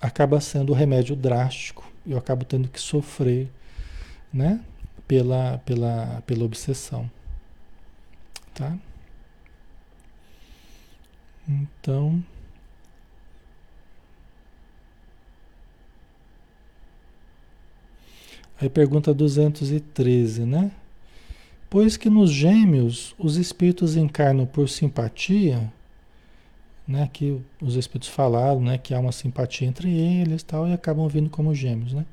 acaba 0.02 0.42
sendo 0.42 0.72
o 0.72 0.76
remédio 0.76 1.16
drástico. 1.16 1.88
Eu 2.06 2.18
acabo 2.18 2.44
tendo 2.44 2.68
que 2.68 2.82
sofrer 2.82 3.48
né? 4.34 4.60
pela, 5.08 5.60
pela, 5.60 6.24
pela 6.26 6.44
obsessão. 6.44 7.10
Tá? 8.56 8.76
Então. 11.48 12.24
Aí 18.60 18.70
pergunta 18.70 19.14
213, 19.14 20.46
né? 20.46 20.72
Pois 21.74 21.98
que 21.98 22.08
nos 22.08 22.30
gêmeos 22.30 23.16
os 23.18 23.36
espíritos 23.36 23.96
encarnam 23.96 24.46
por 24.46 24.70
simpatia, 24.70 25.74
né? 26.88 27.10
Que 27.12 27.42
os 27.60 27.76
espíritos 27.76 28.10
falaram, 28.10 28.62
né? 28.62 28.78
Que 28.78 28.94
há 28.94 29.00
uma 29.00 29.12
simpatia 29.12 29.68
entre 29.68 29.90
eles 29.90 30.44
tal, 30.44 30.68
e 30.68 30.72
acabam 30.72 31.08
vindo 31.08 31.32
como 31.32 31.56
gêmeos, 31.56 31.92
né? 31.92 32.06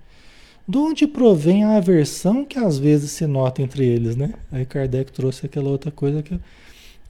De 0.67 0.79
onde 0.79 1.07
provém 1.07 1.63
a 1.63 1.77
aversão 1.77 2.43
que 2.43 2.59
às 2.59 2.79
vezes 2.79 3.11
se 3.11 3.27
nota 3.27 3.61
entre 3.61 3.85
eles, 3.85 4.17
né? 4.17 4.33
Aí 4.51 4.65
Kardec 4.65 5.13
trouxe 5.13 5.45
aquela 5.45 5.69
outra 5.69 5.91
coisa 5.91 6.23
que 6.23 6.41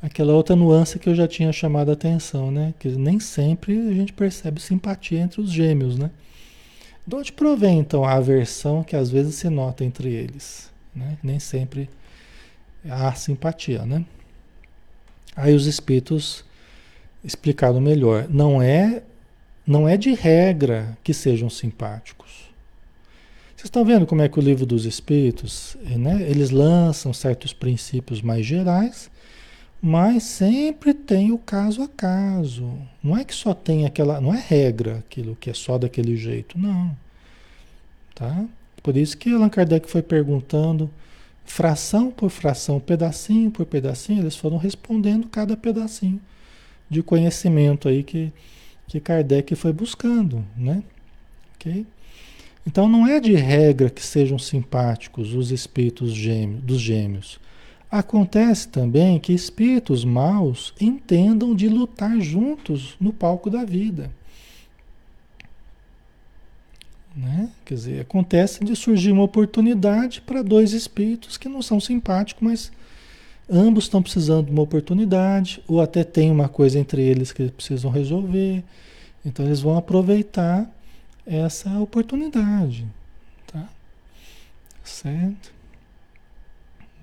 aquela 0.02 0.32
outra 0.32 0.56
nuance 0.56 0.98
que 0.98 1.08
eu 1.08 1.14
já 1.14 1.28
tinha 1.28 1.52
chamado 1.52 1.90
a 1.90 1.92
atenção, 1.92 2.50
né? 2.50 2.74
Que 2.80 2.88
nem 2.88 3.20
sempre 3.20 3.78
a 3.78 3.92
gente 3.92 4.12
percebe 4.12 4.60
simpatia 4.60 5.20
entre 5.20 5.40
os 5.40 5.52
gêmeos, 5.52 5.96
né? 5.96 6.10
De 7.06 7.14
onde 7.14 7.30
provém 7.30 7.78
então 7.78 8.04
a 8.04 8.14
aversão 8.14 8.82
que 8.82 8.96
às 8.96 9.08
vezes 9.08 9.36
se 9.36 9.48
nota 9.48 9.84
entre 9.84 10.08
eles, 10.12 10.68
né? 10.92 11.16
Nem 11.22 11.38
sempre 11.38 11.88
há 12.88 13.12
simpatia, 13.14 13.84
né? 13.84 14.04
Aí 15.36 15.54
os 15.54 15.66
espíritos 15.66 16.44
explicaram 17.24 17.80
melhor, 17.80 18.26
não 18.28 18.60
é 18.60 19.02
não 19.66 19.88
é 19.88 19.96
de 19.96 20.12
regra 20.14 20.96
que 21.04 21.14
sejam 21.14 21.48
simpáticos. 21.48 22.50
Vocês 23.54 23.66
estão 23.66 23.84
vendo 23.84 24.06
como 24.06 24.22
é 24.22 24.28
que 24.28 24.38
o 24.38 24.42
livro 24.42 24.66
dos 24.66 24.84
espíritos, 24.84 25.76
né? 25.82 26.22
Eles 26.22 26.50
lançam 26.50 27.12
certos 27.12 27.52
princípios 27.52 28.20
mais 28.22 28.44
gerais 28.44 29.10
mas 29.82 30.24
sempre 30.24 30.92
tem 30.92 31.32
o 31.32 31.38
caso 31.38 31.82
a 31.82 31.88
caso. 31.88 32.76
Não 33.02 33.16
é 33.16 33.24
que 33.24 33.34
só 33.34 33.54
tem 33.54 33.86
aquela. 33.86 34.20
Não 34.20 34.34
é 34.34 34.38
regra 34.38 34.98
aquilo 34.98 35.36
que 35.36 35.48
é 35.48 35.54
só 35.54 35.78
daquele 35.78 36.16
jeito, 36.16 36.58
não. 36.58 36.94
Tá? 38.14 38.44
Por 38.82 38.96
isso 38.96 39.16
que 39.16 39.32
Allan 39.32 39.48
Kardec 39.48 39.90
foi 39.90 40.02
perguntando, 40.02 40.90
fração 41.50 42.12
por 42.12 42.30
fração, 42.30 42.78
pedacinho 42.78 43.50
por 43.50 43.66
pedacinho, 43.66 44.22
eles 44.22 44.36
foram 44.36 44.56
respondendo 44.56 45.26
cada 45.26 45.56
pedacinho 45.56 46.20
de 46.88 47.02
conhecimento 47.02 47.88
aí 47.88 48.04
que, 48.04 48.32
que 48.86 49.00
Kardec 49.00 49.56
foi 49.56 49.72
buscando, 49.72 50.44
né? 50.56 50.80
Ok? 51.56 51.84
Então 52.64 52.88
não 52.88 53.04
é 53.04 53.18
de 53.18 53.34
regra 53.34 53.90
que 53.90 54.00
sejam 54.00 54.38
simpáticos 54.38 55.34
os 55.34 55.50
espíritos 55.50 56.12
gêmeos, 56.12 56.62
dos 56.62 56.80
gêmeos. 56.80 57.40
Acontece 57.90 58.68
também 58.68 59.18
que 59.18 59.32
espíritos 59.32 60.04
maus 60.04 60.72
entendam 60.80 61.52
de 61.52 61.68
lutar 61.68 62.20
juntos 62.20 62.94
no 63.00 63.12
palco 63.12 63.50
da 63.50 63.64
vida. 63.64 64.12
Né? 67.14 67.50
Quer 67.64 67.74
dizer, 67.74 68.00
acontece 68.00 68.64
de 68.64 68.76
surgir 68.76 69.10
uma 69.10 69.24
oportunidade 69.24 70.20
para 70.20 70.42
dois 70.42 70.72
espíritos 70.72 71.36
que 71.36 71.48
não 71.48 71.60
são 71.60 71.80
simpáticos, 71.80 72.42
mas 72.42 72.72
ambos 73.50 73.84
estão 73.84 74.02
precisando 74.02 74.46
de 74.46 74.52
uma 74.52 74.62
oportunidade, 74.62 75.62
ou 75.66 75.80
até 75.80 76.04
tem 76.04 76.30
uma 76.30 76.48
coisa 76.48 76.78
entre 76.78 77.02
eles 77.02 77.32
que 77.32 77.42
eles 77.42 77.52
precisam 77.52 77.90
resolver. 77.90 78.62
Então 79.24 79.44
eles 79.44 79.60
vão 79.60 79.76
aproveitar 79.76 80.70
essa 81.26 81.78
oportunidade. 81.80 82.86
Tá? 83.46 83.68
Certo? 84.84 85.52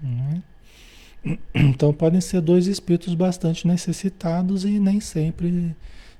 Não 0.01 0.31
é? 0.31 0.41
Então 1.53 1.91
podem 1.91 2.21
ser 2.21 2.39
dois 2.39 2.67
espíritos 2.67 3.13
bastante 3.13 3.67
necessitados 3.67 4.63
e 4.63 4.79
nem 4.79 5.01
sempre 5.01 5.75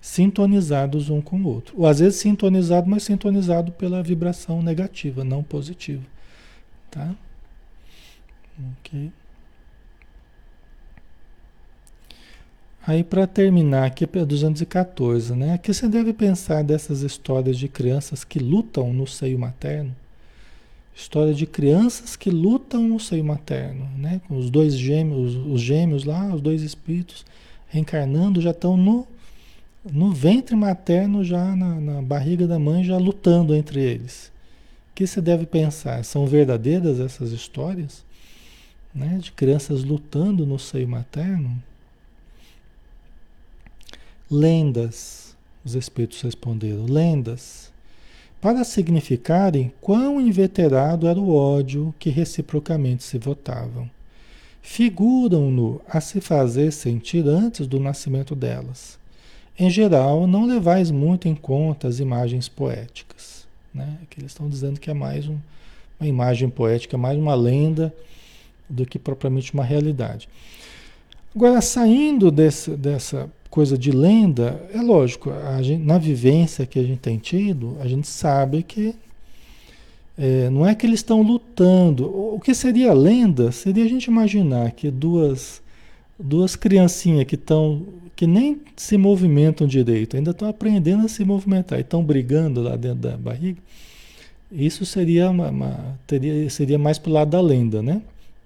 sintonizados 0.08 1.10
um 1.10 1.22
com 1.22 1.38
o 1.42 1.48
outro. 1.48 1.76
Ou 1.78 1.86
às 1.86 2.00
vezes 2.00 2.20
sintonizado, 2.20 2.90
mas 2.90 3.04
sintonizado 3.04 3.72
pela 3.72 4.02
vibração 4.02 4.62
negativa, 4.62 5.24
não 5.24 5.44
positiva. 5.44 6.04
Tá? 6.90 7.14
Ok. 8.80 9.12
Aí 12.86 13.04
para 13.04 13.28
terminar 13.28 13.86
aqui 13.86 14.06
é 14.06 14.26
214, 14.26 15.36
né? 15.36 15.54
Aqui 15.54 15.74
você 15.74 15.90
deve 15.90 16.14
pensar 16.14 16.64
dessas 16.64 17.02
histórias 17.02 17.58
de 17.58 17.68
crianças 17.68 18.24
que 18.24 18.40
lutam 18.40 18.94
no 18.94 19.06
seio 19.06 19.38
materno 19.38 19.94
História 20.98 21.32
de 21.32 21.46
crianças 21.46 22.16
que 22.16 22.32
lutam 22.32 22.82
no 22.88 23.00
seio 23.00 23.24
materno, 23.24 23.88
né? 23.96 24.20
Com 24.28 24.36
os 24.36 24.50
dois 24.50 24.74
gêmeos, 24.74 25.36
os 25.36 25.62
gêmeos 25.62 26.04
lá, 26.04 26.34
os 26.34 26.42
dois 26.42 26.64
espíritos 26.64 27.24
reencarnando 27.68 28.42
já 28.42 28.50
estão 28.50 28.76
no, 28.76 29.08
no 29.92 30.12
ventre 30.12 30.56
materno, 30.56 31.24
já 31.24 31.56
na, 31.56 31.80
na 31.80 32.02
barriga 32.02 32.48
da 32.48 32.60
mãe, 32.60 32.84
já 32.84 32.98
lutando 32.98 33.56
entre 33.56 33.82
eles. 33.82 34.32
O 34.92 34.96
que 34.96 35.08
você 35.08 35.22
deve 35.22 35.46
pensar? 35.46 36.04
São 36.04 36.26
verdadeiras 36.26 37.00
essas 37.00 37.32
histórias? 37.32 38.04
Né? 38.94 39.20
De 39.22 39.32
crianças 39.32 39.84
lutando 39.84 40.46
no 40.46 40.58
seio 40.58 40.88
materno? 40.88 41.62
Lendas, 44.30 45.36
os 45.64 45.76
espíritos 45.76 46.22
responderam, 46.22 46.86
lendas, 46.86 47.72
para 48.42 48.64
significarem 48.64 49.74
quão 49.82 50.20
inveterado 50.20 51.08
era 51.08 51.20
o 51.20 51.34
ódio 51.34 51.94
que 51.98 52.10
reciprocamente 52.10 53.04
se 53.04 53.18
votavam. 53.18 53.90
Figuram-no 54.62 55.82
a 55.88 56.02
se 56.02 56.20
fazer 56.20 56.72
sentir 56.72 57.26
antes 57.28 57.68
do 57.68 57.80
nascimento 57.80 58.36
delas. 58.36 59.00
Em 59.60 59.70
geral, 59.70 60.28
não 60.28 60.46
levais 60.46 60.92
muito 60.92 61.28
em 61.28 61.36
conta 61.36 61.88
as 61.88 62.00
imagens 62.00 62.48
poéticas. 62.48 63.48
Né? 63.74 63.98
Que 64.10 64.20
eles 64.20 64.32
estão 64.32 64.48
dizendo 64.48 64.80
que 64.80 64.90
é 64.90 64.94
mais 64.94 65.28
um, 65.28 65.38
uma 66.00 66.08
imagem 66.08 66.50
poética, 66.50 66.98
mais 66.98 67.18
uma 67.18 67.34
lenda 67.34 67.94
do 68.70 68.86
que 68.86 69.00
propriamente 69.00 69.54
uma 69.54 69.64
realidade. 69.64 70.30
Agora, 71.36 71.62
saindo 71.62 72.30
desse, 72.30 72.72
dessa 72.72 73.30
coisa 73.50 73.78
de 73.78 73.92
lenda, 73.92 74.62
é 74.74 74.82
lógico, 74.82 75.32
gente, 75.62 75.84
na 75.84 75.98
vivência 75.98 76.66
que 76.66 76.80
a 76.80 76.84
gente 76.84 77.00
tem 77.00 77.18
tido, 77.18 77.78
a 77.80 77.88
gente 77.88 78.08
sabe 78.08 78.64
que 78.64 78.94
é, 80.18 80.50
não 80.50 80.66
é 80.66 80.74
que 80.74 80.86
eles 80.86 81.00
estão 81.00 81.22
lutando. 81.22 82.06
O 82.06 82.40
que 82.40 82.54
seria 82.54 82.94
lenda 82.94 83.52
seria 83.52 83.86
a 83.86 83.88
gente 83.88 84.06
imaginar 84.06 84.72
que 84.72 84.90
duas, 84.90 85.62
duas 86.20 86.56
criancinhas 86.56 87.26
que 87.26 87.36
estão 87.36 87.86
que 88.18 88.28
nem 88.28 88.60
se 88.76 88.98
movimentam 88.98 89.68
direito, 89.68 90.18
ainda 90.18 90.32
estão 90.32 90.50
aprendendo 90.50 91.06
a 91.06 91.08
se 91.08 91.24
movimentar 91.24 91.78
e 91.78 91.84
estão 91.84 92.04
brigando 92.04 92.62
lá 92.64 92.76
dentro 92.76 92.98
da 92.98 93.16
barriga. 93.16 93.62
Isso 94.52 94.86
seria 94.86 95.30
uma, 95.30 95.50
uma 95.50 96.00
teria, 96.08 96.50
seria 96.50 96.80
mais 96.80 96.98
para 96.98 97.12
o 97.12 97.14
lado 97.14 97.30
da 97.30 97.40
lenda, 97.40 97.82
né? 97.82 98.02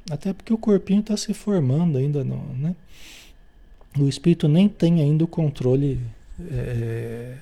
Até 0.09 0.33
porque 0.33 0.53
o 0.53 0.57
corpinho 0.57 0.99
está 0.99 1.15
se 1.15 1.33
formando 1.33 1.97
ainda, 1.97 2.23
não, 2.23 2.43
né? 2.59 2.75
o 3.97 4.07
espírito 4.07 4.47
nem 4.47 4.69
tem 4.69 5.01
ainda 5.01 5.23
o 5.23 5.27
controle 5.27 5.99
é, 6.49 7.35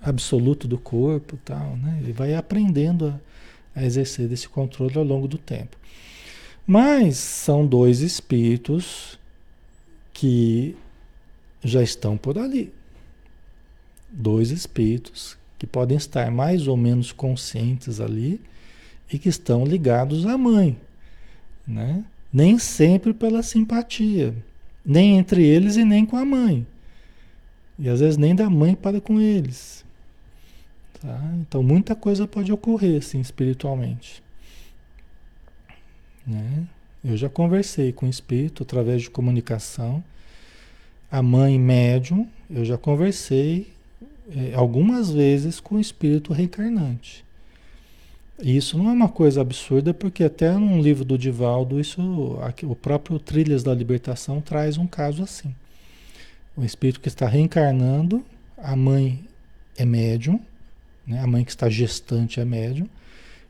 absoluto 0.00 0.68
do 0.68 0.78
corpo, 0.78 1.38
tal, 1.44 1.76
né? 1.76 1.98
Ele 2.02 2.12
vai 2.12 2.34
aprendendo 2.34 3.06
a, 3.06 3.80
a 3.80 3.84
exercer 3.84 4.30
esse 4.32 4.48
controle 4.48 4.96
ao 4.96 5.04
longo 5.04 5.28
do 5.28 5.38
tempo. 5.38 5.76
Mas 6.66 7.16
são 7.16 7.66
dois 7.66 8.00
espíritos 8.00 9.18
que 10.12 10.76
já 11.62 11.82
estão 11.82 12.16
por 12.16 12.38
ali. 12.38 12.72
Dois 14.10 14.50
espíritos 14.50 15.36
que 15.58 15.66
podem 15.66 15.96
estar 15.96 16.30
mais 16.30 16.66
ou 16.66 16.76
menos 16.76 17.12
conscientes 17.12 18.00
ali 18.00 18.40
e 19.12 19.18
que 19.18 19.28
estão 19.28 19.64
ligados 19.64 20.26
à 20.26 20.36
mãe, 20.36 20.76
né? 21.66 22.04
Nem 22.32 22.58
sempre 22.58 23.12
pela 23.12 23.42
simpatia, 23.42 24.34
nem 24.84 25.18
entre 25.18 25.44
eles 25.44 25.76
e 25.76 25.84
nem 25.84 26.04
com 26.04 26.16
a 26.16 26.24
mãe. 26.24 26.66
E 27.78 27.88
às 27.88 28.00
vezes 28.00 28.16
nem 28.16 28.34
da 28.34 28.48
mãe 28.48 28.74
para 28.74 29.00
com 29.00 29.20
eles. 29.20 29.84
Tá? 31.00 31.20
Então 31.40 31.62
muita 31.62 31.94
coisa 31.94 32.26
pode 32.26 32.52
ocorrer 32.52 32.98
assim 32.98 33.20
espiritualmente. 33.20 34.22
Né? 36.26 36.66
Eu 37.04 37.16
já 37.16 37.28
conversei 37.28 37.92
com 37.92 38.06
o 38.06 38.10
espírito 38.10 38.62
através 38.62 39.02
de 39.02 39.10
comunicação. 39.10 40.02
A 41.12 41.22
mãe 41.22 41.58
médium, 41.58 42.26
eu 42.50 42.64
já 42.64 42.78
conversei 42.78 43.70
é, 44.34 44.54
algumas 44.54 45.10
vezes 45.10 45.60
com 45.60 45.74
o 45.74 45.80
espírito 45.80 46.32
reencarnante. 46.32 47.22
E 48.42 48.56
isso 48.56 48.78
não 48.78 48.88
é 48.88 48.92
uma 48.92 49.10
coisa 49.10 49.42
absurda, 49.42 49.92
porque 49.92 50.24
até 50.24 50.50
num 50.52 50.80
livro 50.80 51.04
do 51.04 51.18
Divaldo, 51.18 51.78
isso, 51.78 52.00
o 52.62 52.74
próprio 52.74 53.18
Trilhas 53.18 53.62
da 53.62 53.74
Libertação 53.74 54.40
traz 54.40 54.78
um 54.78 54.86
caso 54.86 55.22
assim. 55.22 55.54
O 56.56 56.64
espírito 56.64 56.98
que 56.98 57.08
está 57.08 57.28
reencarnando, 57.28 58.24
a 58.56 58.74
mãe 58.74 59.22
é 59.76 59.84
médium, 59.84 60.40
né? 61.06 61.20
a 61.20 61.26
mãe 61.26 61.44
que 61.44 61.50
está 61.50 61.68
gestante 61.68 62.40
é 62.40 62.44
médium, 62.44 62.88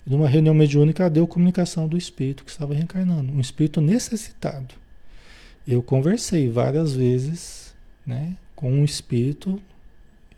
e 0.05 0.11
numa 0.11 0.29
reunião 0.29 0.53
mediúnica 0.53 1.09
deu 1.09 1.29
comunicação 1.29 1.87
do 1.87 1.97
espírito 1.97 2.45
que 2.45 2.51
estava 2.51 2.75
reencarnando, 2.75 3.33
um 3.33 3.41
espírito 3.41 3.81
necessitado. 3.81 4.82
Eu 5.67 5.83
conversei 5.83 6.49
várias 6.49 6.95
vezes 6.95 7.75
né, 8.07 8.37
com 8.55 8.71
um 8.71 8.85
espírito 8.85 9.61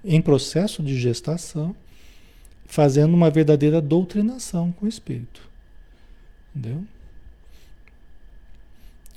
em 0.04 0.20
processo 0.20 0.82
de 0.82 0.98
gestação, 0.98 1.74
fazendo 2.66 3.14
uma 3.14 3.30
verdadeira 3.30 3.80
doutrinação 3.80 4.70
com 4.72 4.84
o 4.84 4.88
espírito. 4.88 5.48
Entendeu? 6.54 6.84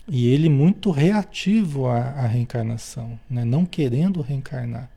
E 0.08 0.28
ele 0.28 0.47
muito 0.47 0.89
reativo 0.89 1.88
à, 1.88 1.97
à 1.97 2.28
reencarnação, 2.28 3.20
né? 3.30 3.43
não 3.43 3.66
querendo 3.66 4.22
reencarnar. 4.22 4.89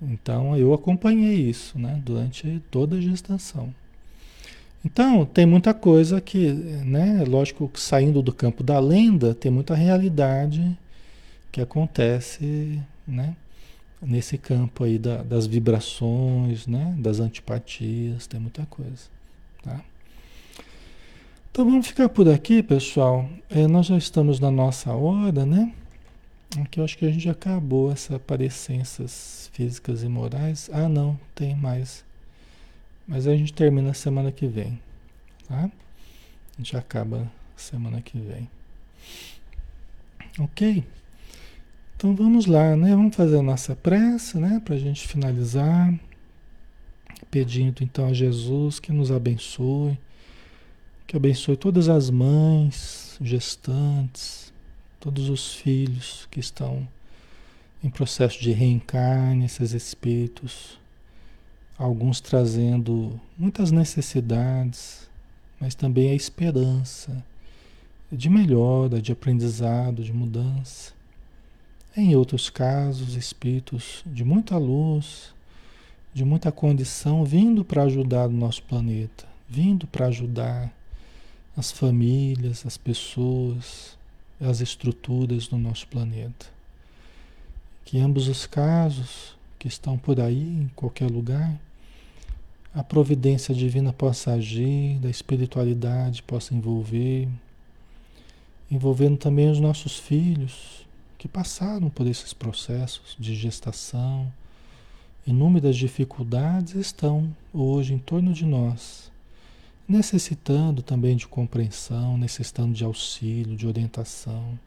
Então 0.00 0.56
eu 0.56 0.72
acompanhei 0.72 1.34
isso 1.34 1.76
né? 1.78 2.00
durante 2.04 2.62
toda 2.70 2.96
a 2.96 3.00
gestação. 3.00 3.74
Então 4.86 5.26
tem 5.26 5.44
muita 5.44 5.74
coisa 5.74 6.20
que, 6.20 6.52
né? 6.52 7.24
lógico 7.26 7.68
que 7.68 7.80
saindo 7.80 8.22
do 8.22 8.32
campo 8.32 8.62
da 8.62 8.78
lenda, 8.78 9.34
tem 9.34 9.50
muita 9.50 9.74
realidade 9.74 10.78
que 11.50 11.60
acontece, 11.60 12.80
né? 13.06 13.34
nesse 14.00 14.38
campo 14.38 14.84
aí 14.84 14.96
da, 14.96 15.24
das 15.24 15.44
vibrações, 15.44 16.68
né? 16.68 16.94
das 16.98 17.18
antipatias, 17.18 18.28
tem 18.28 18.38
muita 18.38 18.64
coisa. 18.66 19.10
Tá? 19.60 19.80
Então 21.50 21.64
vamos 21.64 21.88
ficar 21.88 22.08
por 22.08 22.28
aqui, 22.28 22.62
pessoal. 22.62 23.28
É, 23.50 23.66
nós 23.66 23.86
já 23.86 23.98
estamos 23.98 24.38
na 24.38 24.52
nossa 24.52 24.92
hora, 24.92 25.44
né? 25.44 25.74
Aqui 26.62 26.78
eu 26.78 26.84
acho 26.84 26.96
que 26.96 27.06
a 27.06 27.10
gente 27.10 27.28
acabou 27.28 27.90
essas 27.90 28.14
aparências 28.14 29.50
físicas 29.52 30.04
e 30.04 30.08
morais. 30.08 30.70
Ah, 30.72 30.88
não, 30.88 31.18
tem 31.34 31.56
mais. 31.56 32.05
Mas 33.06 33.26
a 33.26 33.36
gente 33.36 33.52
termina 33.52 33.94
semana 33.94 34.32
que 34.32 34.46
vem, 34.46 34.80
tá? 35.48 35.70
A 36.54 36.58
gente 36.58 36.76
acaba 36.76 37.30
semana 37.56 38.00
que 38.00 38.18
vem. 38.18 38.50
Ok? 40.38 40.84
Então 41.96 42.14
vamos 42.14 42.46
lá, 42.46 42.76
né? 42.76 42.90
Vamos 42.90 43.16
fazer 43.16 43.38
a 43.38 43.42
nossa 43.42 43.74
prece, 43.74 44.38
né? 44.38 44.60
Para 44.64 44.74
a 44.74 44.78
gente 44.78 45.06
finalizar, 45.06 45.94
pedindo 47.30 47.82
então 47.82 48.06
a 48.06 48.12
Jesus 48.12 48.78
que 48.80 48.92
nos 48.92 49.10
abençoe, 49.10 49.98
que 51.06 51.16
abençoe 51.16 51.56
todas 51.56 51.88
as 51.88 52.10
mães, 52.10 53.16
gestantes, 53.20 54.52
todos 55.00 55.28
os 55.28 55.54
filhos 55.54 56.26
que 56.30 56.40
estão 56.40 56.86
em 57.82 57.88
processo 57.88 58.40
de 58.40 58.50
reencarne, 58.50 59.44
esses 59.44 59.72
espíritos, 59.72 60.78
alguns 61.78 62.20
trazendo 62.20 63.20
muitas 63.36 63.70
necessidades, 63.70 65.08
mas 65.60 65.74
também 65.74 66.10
a 66.10 66.14
esperança 66.14 67.24
de 68.10 68.30
melhora, 68.30 69.00
de 69.00 69.12
aprendizado, 69.12 70.02
de 70.02 70.12
mudança. 70.12 70.92
Em 71.96 72.14
outros 72.14 72.48
casos, 72.50 73.14
espíritos 73.14 74.02
de 74.06 74.24
muita 74.24 74.56
luz, 74.56 75.34
de 76.14 76.24
muita 76.24 76.52
condição, 76.52 77.24
vindo 77.24 77.64
para 77.64 77.82
ajudar 77.82 78.28
o 78.28 78.32
nosso 78.32 78.62
planeta, 78.62 79.26
vindo 79.48 79.86
para 79.86 80.06
ajudar 80.06 80.72
as 81.56 81.70
famílias, 81.72 82.64
as 82.66 82.76
pessoas, 82.76 83.96
as 84.40 84.60
estruturas 84.60 85.46
do 85.48 85.56
nosso 85.56 85.86
planeta. 85.88 86.46
Que 87.84 87.98
ambos 87.98 88.28
os 88.28 88.46
casos 88.46 89.35
que 89.58 89.68
estão 89.68 89.96
por 89.96 90.20
aí, 90.20 90.62
em 90.62 90.70
qualquer 90.74 91.10
lugar, 91.10 91.58
a 92.74 92.84
providência 92.84 93.54
divina 93.54 93.92
possa 93.92 94.32
agir, 94.32 94.98
da 94.98 95.08
espiritualidade 95.08 96.22
possa 96.22 96.54
envolver, 96.54 97.26
envolvendo 98.70 99.16
também 99.16 99.50
os 99.50 99.58
nossos 99.58 99.98
filhos, 99.98 100.86
que 101.16 101.26
passaram 101.26 101.88
por 101.88 102.06
esses 102.06 102.34
processos 102.34 103.16
de 103.18 103.34
gestação, 103.34 104.30
inúmeras 105.26 105.76
dificuldades 105.76 106.74
estão 106.74 107.34
hoje 107.52 107.94
em 107.94 107.98
torno 107.98 108.32
de 108.32 108.44
nós, 108.44 109.10
necessitando 109.88 110.82
também 110.82 111.16
de 111.16 111.26
compreensão, 111.26 112.18
necessitando 112.18 112.74
de 112.74 112.84
auxílio, 112.84 113.56
de 113.56 113.66
orientação, 113.66 114.58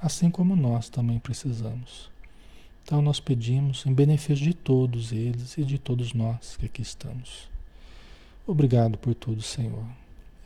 assim 0.00 0.30
como 0.30 0.54
nós 0.54 0.88
também 0.88 1.18
precisamos. 1.18 2.10
Então 2.88 3.02
nós 3.02 3.20
pedimos 3.20 3.84
em 3.84 3.92
benefício 3.92 4.42
de 4.42 4.54
todos 4.54 5.12
eles 5.12 5.58
e 5.58 5.62
de 5.62 5.76
todos 5.76 6.14
nós 6.14 6.56
que 6.56 6.64
aqui 6.64 6.80
estamos. 6.80 7.46
Obrigado 8.46 8.96
por 8.96 9.14
tudo, 9.14 9.42
Senhor. 9.42 9.84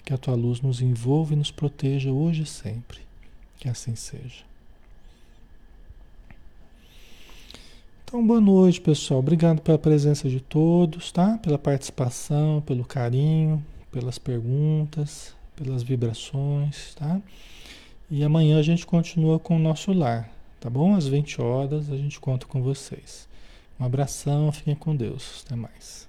Que 0.04 0.12
a 0.12 0.18
tua 0.18 0.34
luz 0.34 0.60
nos 0.60 0.80
envolva 0.80 1.34
e 1.34 1.36
nos 1.36 1.52
proteja 1.52 2.10
hoje 2.10 2.42
e 2.42 2.46
sempre. 2.46 2.98
Que 3.60 3.68
assim 3.68 3.94
seja. 3.94 4.42
Então, 8.04 8.26
boa 8.26 8.40
noite, 8.40 8.80
pessoal. 8.80 9.20
Obrigado 9.20 9.62
pela 9.62 9.78
presença 9.78 10.28
de 10.28 10.40
todos, 10.40 11.12
tá? 11.12 11.38
Pela 11.38 11.58
participação, 11.58 12.60
pelo 12.62 12.84
carinho, 12.84 13.64
pelas 13.92 14.18
perguntas, 14.18 15.32
pelas 15.54 15.84
vibrações, 15.84 16.92
tá? 16.96 17.22
E 18.10 18.24
amanhã 18.24 18.58
a 18.58 18.62
gente 18.62 18.84
continua 18.84 19.38
com 19.38 19.54
o 19.54 19.60
nosso 19.60 19.92
lar, 19.92 20.28
tá 20.62 20.70
bom? 20.70 20.94
Às 20.94 21.08
20 21.08 21.42
horas 21.42 21.90
a 21.90 21.96
gente 21.96 22.20
conta 22.20 22.46
com 22.46 22.62
vocês. 22.62 23.28
Um 23.80 23.84
abração, 23.84 24.52
fiquem 24.52 24.76
com 24.76 24.94
Deus. 24.94 25.42
Até 25.44 25.56
mais. 25.56 26.08